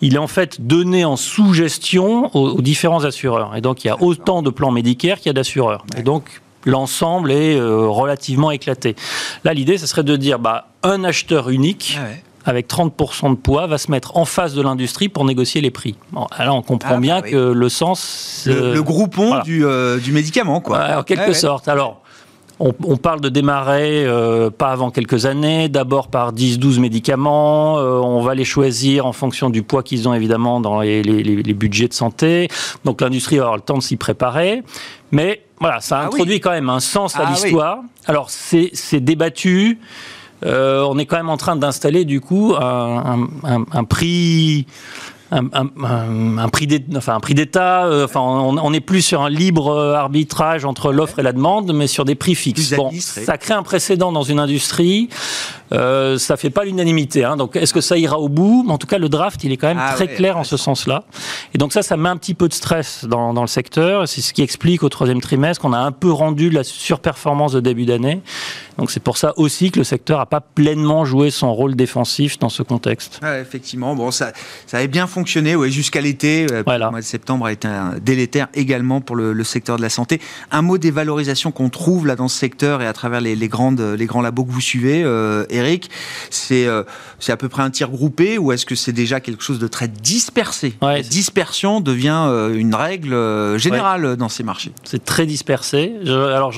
il 0.00 0.16
est 0.16 0.18
en 0.18 0.26
fait 0.26 0.60
donné 0.66 1.04
en 1.04 1.14
sous-gestion 1.14 2.34
aux, 2.36 2.48
aux 2.56 2.62
différents 2.62 3.04
assureurs. 3.04 3.54
Et 3.54 3.60
donc, 3.60 3.84
il 3.84 3.86
y 3.86 3.90
a 3.90 4.02
autant 4.02 4.42
de 4.42 4.50
plans 4.50 4.72
Medicare 4.72 5.18
qu'il 5.18 5.26
y 5.26 5.30
a 5.30 5.34
d'assureurs. 5.34 5.84
Et 5.96 6.02
donc, 6.02 6.40
l'ensemble 6.64 7.30
est 7.30 7.54
euh, 7.56 7.86
relativement 7.86 8.50
éclaté. 8.50 8.96
Là, 9.44 9.54
l'idée, 9.54 9.78
ce 9.78 9.86
serait 9.86 10.02
de 10.02 10.16
dire, 10.16 10.40
bah, 10.40 10.66
un 10.82 11.04
acheteur 11.04 11.48
unique, 11.48 11.96
Ah 12.00 12.02
ouais. 12.08 12.22
avec 12.44 12.68
30% 12.68 13.30
de 13.30 13.36
poids, 13.36 13.68
va 13.68 13.78
se 13.78 13.92
mettre 13.92 14.16
en 14.16 14.24
face 14.24 14.52
de 14.54 14.62
l'industrie 14.62 15.08
pour 15.08 15.24
négocier 15.24 15.60
les 15.60 15.70
prix. 15.70 15.94
Bon, 16.10 16.26
alors, 16.32 16.56
on 16.56 16.62
comprend 16.62 16.90
Ah, 16.90 16.94
bah 16.94 17.00
bien 17.00 17.20
oui. 17.22 17.30
que 17.30 17.36
le 17.52 17.68
sens... 17.68 18.42
Le, 18.46 18.52
euh, 18.52 18.74
le 18.74 18.82
groupon 18.82 19.28
voilà. 19.28 19.42
du, 19.44 19.64
euh, 19.64 19.98
du 19.98 20.10
médicament, 20.10 20.60
quoi. 20.60 20.78
Ouais, 20.78 20.94
en 20.94 21.02
quelque 21.04 21.20
Ouais, 21.20 21.28
ouais. 21.28 21.34
sorte. 21.34 21.68
Alors, 21.68 22.02
on, 22.60 22.72
on 22.84 22.96
parle 22.96 23.20
de 23.20 23.28
démarrer 23.28 24.04
euh, 24.04 24.50
pas 24.50 24.68
avant 24.70 24.90
quelques 24.90 25.26
années, 25.26 25.68
d'abord 25.68 26.08
par 26.08 26.32
10-12 26.32 26.80
médicaments. 26.80 27.78
euh, 27.78 27.98
on 28.00 28.20
va 28.22 28.34
les 28.34 28.44
choisir 28.44 29.06
en 29.06 29.12
fonction 29.12 29.50
du 29.50 29.62
poids 29.62 29.82
qu'ils 29.82 30.08
ont 30.08 30.14
évidemment 30.14 30.60
dans 30.60 30.80
les, 30.80 31.02
les- 31.02 31.22
les- 31.22 31.54
budgets 31.54 31.88
de 31.88 31.94
santé. 31.94 32.48
Donc 32.84 33.00
l'industrie 33.00 33.38
avoir 33.38 33.56
le 33.56 33.62
temps 33.62 33.78
de 33.78 33.82
s'y 33.82 33.96
préparer. 33.96 34.62
Mais 35.12 35.42
voilà, 35.60 35.80
ça 35.80 36.00
Ah 36.00 36.06
introduit 36.06 36.34
oui. 36.34 36.40
quand 36.40 36.50
même 36.50 36.68
un 36.68 36.80
sens 36.80 37.16
à 37.16 37.24
Ah 37.26 37.30
l'histoire. 37.30 37.78
Alors 38.06 38.30
c'est 38.30 38.70
c'est 38.72 39.00
débattu. 39.00 39.78
Euh, 40.46 40.84
on 40.88 40.98
est 40.98 41.06
quand 41.06 41.16
même 41.16 41.30
en 41.30 41.36
train 41.36 41.56
d'installer 41.56 42.04
du 42.04 42.20
coup 42.20 42.54
un, 42.56 42.62
un- 42.64 43.28
un- 43.56 43.64
un 43.72 43.84
prix. 43.84 44.66
Un, 45.30 45.44
un- 45.52 46.38
un- 46.38 46.48
prix 46.48 46.66
d'é- 46.66 46.82
enfin, 46.96 47.14
un 47.14 47.20
prix 47.20 47.34
d'État, 47.34 47.84
euh, 47.84 48.06
enfin, 48.06 48.20
on 48.20 48.70
n'est 48.70 48.80
plus 48.80 49.02
sur 49.02 49.20
un 49.22 49.28
libre 49.28 49.76
arbitrage 49.94 50.64
entre 50.64 50.90
l'offre 50.90 51.18
et 51.18 51.22
la 51.22 51.32
demande, 51.34 51.74
mais 51.74 51.86
sur 51.86 52.06
des 52.06 52.14
prix 52.14 52.34
fixes. 52.34 52.70
Bon, 52.78 52.90
ça 53.24 53.36
crée 53.36 53.52
un 53.54 53.62
précédent 53.62 54.10
dans 54.10 54.22
une 54.22 54.38
industrie. 54.40 55.10
Euh, 55.72 56.18
ça 56.18 56.36
fait 56.36 56.50
pas 56.50 56.64
l'unanimité. 56.64 57.24
hein. 57.24 57.36
Donc, 57.36 57.56
est-ce 57.56 57.74
que 57.74 57.80
ça 57.80 57.96
ira 57.98 58.18
au 58.18 58.28
bout? 58.28 58.64
En 58.68 58.78
tout 58.78 58.86
cas, 58.86 58.98
le 58.98 59.08
draft, 59.08 59.44
il 59.44 59.52
est 59.52 59.56
quand 59.56 59.68
même 59.68 59.78
Ah 59.80 59.94
très 59.94 60.06
ouais, 60.08 60.14
clair 60.14 60.36
en 60.38 60.44
ce 60.44 60.56
sens-là. 60.56 61.04
Et 61.54 61.58
donc 61.58 61.72
ça, 61.72 61.82
ça 61.82 61.96
met 61.96 62.08
un 62.08 62.16
petit 62.16 62.34
peu 62.34 62.48
de 62.48 62.54
stress 62.54 63.04
dans, 63.04 63.34
dans 63.34 63.42
le 63.42 63.48
secteur. 63.48 64.08
C'est 64.08 64.20
ce 64.20 64.32
qui 64.32 64.42
explique 64.42 64.82
au 64.82 64.88
troisième 64.88 65.20
trimestre 65.20 65.60
qu'on 65.62 65.72
a 65.72 65.78
un 65.78 65.92
peu 65.92 66.10
rendu 66.10 66.50
la 66.50 66.64
surperformance 66.64 67.52
de 67.52 67.60
début 67.60 67.84
d'année. 67.86 68.20
Donc 68.78 68.90
c'est 68.90 69.02
pour 69.02 69.18
ça 69.18 69.32
aussi 69.36 69.70
que 69.70 69.78
le 69.80 69.84
secteur 69.84 70.18
n'a 70.18 70.26
pas 70.26 70.40
pleinement 70.40 71.04
joué 71.04 71.30
son 71.30 71.52
rôle 71.52 71.74
défensif 71.74 72.38
dans 72.38 72.48
ce 72.48 72.62
contexte. 72.62 73.18
Ouais, 73.22 73.40
effectivement, 73.40 73.94
bon, 73.94 74.10
ça, 74.10 74.32
ça 74.66 74.78
avait 74.78 74.88
bien 74.88 75.06
fonctionné 75.06 75.56
ouais, 75.56 75.70
jusqu'à 75.70 76.00
l'été. 76.00 76.46
Euh, 76.50 76.62
Voilà. 76.64 76.86
Le 76.86 76.90
mois 76.92 77.00
de 77.00 77.04
septembre 77.04 77.46
a 77.46 77.52
été 77.52 77.66
un 77.68 77.94
délétère 78.00 78.48
également 78.54 79.00
pour 79.00 79.16
le, 79.16 79.32
le 79.32 79.44
secteur 79.44 79.76
de 79.76 79.82
la 79.82 79.88
santé. 79.90 80.20
Un 80.50 80.62
mot 80.62 80.78
des 80.78 80.90
valorisations 80.90 81.50
qu'on 81.50 81.68
trouve 81.70 82.06
là 82.06 82.14
dans 82.16 82.28
ce 82.28 82.38
secteur 82.38 82.80
et 82.82 82.86
à 82.86 82.92
travers 82.92 83.20
les, 83.20 83.34
les 83.36 83.48
grandes, 83.48 83.80
les 83.80 84.06
grands 84.06 84.22
labos 84.22 84.44
que 84.44 84.52
vous 84.52 84.60
suivez, 84.60 85.02
euh, 85.04 85.44
Eric, 85.58 85.90
c'est 86.30 86.66
euh, 86.66 86.82
c'est 87.18 87.32
à 87.32 87.36
peu 87.36 87.48
près 87.48 87.62
un 87.62 87.70
tir 87.70 87.90
groupé 87.90 88.38
ou 88.38 88.52
est-ce 88.52 88.64
que 88.66 88.74
c'est 88.74 88.92
déjà 88.92 89.20
quelque 89.20 89.42
chose 89.42 89.58
de 89.58 89.68
très 89.68 89.88
dispersé? 89.88 90.74
Ouais, 90.82 90.96
La 90.96 91.02
dispersion 91.02 91.80
devient 91.80 92.24
euh, 92.28 92.54
une 92.54 92.74
règle 92.74 93.12
euh, 93.14 93.58
générale 93.58 94.16
dans 94.16 94.28
ces 94.28 94.42
marchés. 94.42 94.72
C'est 94.84 95.04
très 95.04 95.26
dispersé. 95.26 95.94
Je- 96.04 96.12
alors 96.12 96.52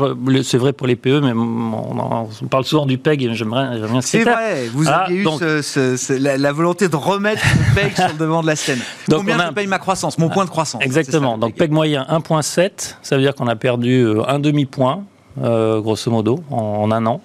c'est 0.44 0.58
vrai 0.58 0.72
pour 0.72 0.86
les 0.86 0.96
PE, 0.96 1.20
mais 1.20 1.32
on, 1.32 2.28
on 2.42 2.46
parle 2.46 2.64
souvent 2.64 2.86
du 2.86 2.98
PEG 2.98 3.22
et 3.24 3.34
j'aimerais 3.34 3.78
bien 3.78 4.00
C'est 4.00 4.22
vrai, 4.24 4.68
vous 4.72 4.84
Ah, 4.88 5.04
aviez 5.04 5.18
eu 5.18 5.24
donc- 5.24 5.40
ce- 5.40 5.62
ce- 5.62 5.96
ce- 5.96 6.12
la, 6.12 6.36
la 6.38 6.52
volonté 6.52 6.88
de 6.88 6.96
remettre 6.96 7.42
le 7.44 7.74
PEG 7.80 7.94
sur 7.96 8.08
le 8.08 8.14
devant 8.14 8.42
de 8.42 8.46
la 8.46 8.56
scène. 8.56 8.78
Donc, 9.08 9.20
Combien 9.20 9.38
a 9.40 9.48
je 9.48 9.52
paye 9.54 9.66
ma 9.66 9.78
croissance, 9.78 10.18
mon 10.18 10.28
point 10.28 10.44
de 10.44 10.50
croissance 10.50 10.82
Exactement. 10.84 11.32
ça, 11.34 11.38
Donc 11.40 11.54
PEG 11.56 11.70
moyen 11.72 12.06
1.7, 12.08 12.96
ça 13.02 13.16
veut 13.16 13.22
dire 13.22 13.34
qu'on 13.34 13.48
a 13.48 13.56
perdu 13.56 14.06
un 14.28 14.38
demi-point. 14.38 15.04
Euh, 15.42 15.80
grosso 15.80 16.10
modo, 16.10 16.42
en, 16.50 16.56
en 16.56 16.90
un 16.90 17.06
an. 17.06 17.20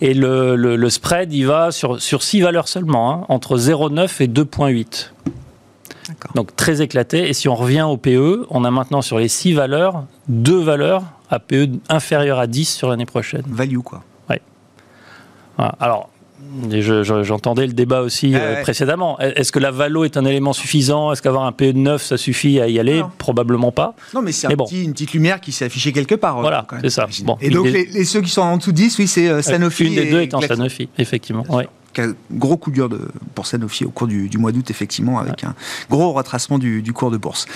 Et 0.00 0.14
le, 0.14 0.56
le- 0.56 0.76
le 0.76 0.90
spread, 0.90 1.32
il 1.32 1.46
va 1.46 1.70
sur, 1.72 2.00
sur 2.00 2.22
six 2.22 2.40
valeurs 2.40 2.68
seulement, 2.68 3.12
hein, 3.12 3.24
entre 3.28 3.56
0,9 3.56 4.22
et 4.22 4.26
2,8. 4.28 5.10
D'accord. 6.08 6.32
Donc 6.34 6.54
très 6.56 6.82
éclaté. 6.82 7.28
Et 7.28 7.32
si 7.32 7.48
on 7.48 7.54
revient 7.54 7.82
au 7.82 7.96
PE, 7.96 8.46
on 8.50 8.64
a 8.64 8.70
maintenant 8.70 9.00
sur 9.02 9.18
les 9.18 9.28
six 9.28 9.52
valeurs, 9.52 10.04
deux 10.28 10.60
valeurs 10.60 11.02
à 11.30 11.38
PE 11.38 11.68
inférieures 11.88 12.38
à 12.40 12.46
10 12.46 12.64
sur 12.74 12.88
l'année 12.90 13.06
prochaine. 13.06 13.42
Value, 13.46 13.78
quoi. 13.78 14.02
Voilà. 15.56 15.74
Alors, 15.80 16.09
et 16.72 16.82
je- 16.82 17.02
je- 17.02 17.22
j'entendais 17.22 17.66
le 17.66 17.72
débat 17.72 18.00
aussi 18.02 18.32
Ah 18.34 18.38
euh, 18.40 18.62
précédemment. 18.62 19.18
Est-ce 19.20 19.52
que 19.52 19.58
la 19.58 19.70
valo 19.70 20.04
est 20.04 20.16
un 20.16 20.24
élément 20.24 20.52
suffisant? 20.52 21.12
Est-ce 21.12 21.22
qu'avoir 21.22 21.44
un 21.44 21.52
PE 21.52 21.72
de 21.72 21.78
9, 21.78 22.02
ça 22.02 22.16
suffit 22.16 22.60
à 22.60 22.68
y 22.68 22.78
aller? 22.78 23.00
Non. 23.00 23.10
Probablement 23.18 23.72
pas. 23.72 23.94
Non, 24.14 24.22
mais 24.22 24.32
c'est 24.32 24.46
un 24.46 24.50
bon. 24.54 24.64
petit- 24.66 24.84
une 24.84 24.92
petite 24.92 25.12
lumière 25.12 25.40
qui 25.40 25.52
s'est 25.52 25.64
affichée 25.66 25.92
quelque 25.92 26.14
part. 26.14 26.38
euh, 26.38 26.42
Voilà, 26.42 26.66
c'est 26.82 26.90
ça. 26.90 27.06
Bon, 27.24 27.36
et 27.40 27.50
donc, 27.50 27.66
les, 27.66 27.84
les- 27.86 28.04
ceux 28.04 28.20
qui 28.20 28.30
sont 28.30 28.42
en 28.42 28.56
dessous 28.56 28.72
de 28.72 28.76
10, 28.76 28.98
oui, 28.98 29.06
c'est 29.06 29.28
euh, 29.28 29.42
Sanofi. 29.42 29.84
Une 29.86 29.94
des 29.94 30.02
et 30.02 30.10
deux 30.10 30.20
étant. 30.22 30.40
Sanofi, 30.40 30.88
effectivement. 30.98 31.42
Bien 31.48 31.56
ouais. 31.58 31.68
Gros 32.30 32.56
coup 32.56 32.70
dur 32.70 32.88
de, 32.88 33.08
pour 33.34 33.46
Sanofi 33.46 33.84
au 33.84 33.90
cours 33.90 34.06
du, 34.06 34.28
du 34.28 34.38
mois 34.38 34.52
d'août, 34.52 34.70
effectivement, 34.70 35.18
avec 35.18 35.44
un 35.44 35.54
gros 35.88 36.12
retracement 36.12 36.58
du, 36.58 36.82
du 36.82 36.92
cours 36.92 37.10
de 37.10 37.16
bourse. 37.16 37.46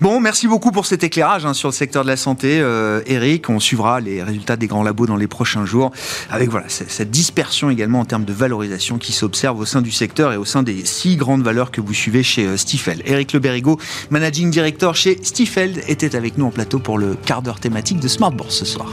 Bon, 0.00 0.20
merci 0.20 0.48
beaucoup 0.48 0.72
pour 0.72 0.86
cet 0.86 1.04
éclairage 1.04 1.46
hein, 1.46 1.54
sur 1.54 1.68
le 1.68 1.72
secteur 1.72 2.02
de 2.02 2.08
la 2.08 2.16
santé, 2.16 2.58
euh, 2.60 3.02
Eric. 3.06 3.48
On 3.48 3.60
suivra 3.60 4.00
les 4.00 4.22
résultats 4.22 4.56
des 4.56 4.66
grands 4.66 4.82
labos 4.82 5.06
dans 5.06 5.16
les 5.16 5.28
prochains 5.28 5.64
jours, 5.64 5.92
avec 6.30 6.50
voilà 6.50 6.68
cette 6.68 7.10
dispersion 7.10 7.70
également 7.70 8.00
en 8.00 8.04
termes 8.04 8.24
de 8.24 8.32
valorisation 8.32 8.98
qui 8.98 9.12
s'observe 9.12 9.60
au 9.60 9.66
sein 9.66 9.82
du 9.82 9.92
secteur 9.92 10.32
et 10.32 10.36
au 10.36 10.44
sein 10.44 10.62
des 10.62 10.84
six 10.84 11.16
grandes 11.16 11.42
valeurs 11.42 11.70
que 11.70 11.80
vous 11.80 11.94
suivez 11.94 12.22
chez 12.22 12.46
euh, 12.46 12.56
Stifel. 12.56 13.02
Eric 13.04 13.32
Le 13.32 13.38
Berrigo, 13.38 13.78
managing 14.10 14.50
director 14.50 14.94
chez 14.96 15.18
Stifel, 15.22 15.82
était 15.86 16.16
avec 16.16 16.36
nous 16.36 16.46
en 16.46 16.50
plateau 16.50 16.78
pour 16.78 16.98
le 16.98 17.14
quart 17.14 17.42
d'heure 17.42 17.60
thématique 17.60 18.00
de 18.00 18.08
Smart 18.08 18.32
Bourse 18.32 18.56
ce 18.56 18.64
soir. 18.64 18.92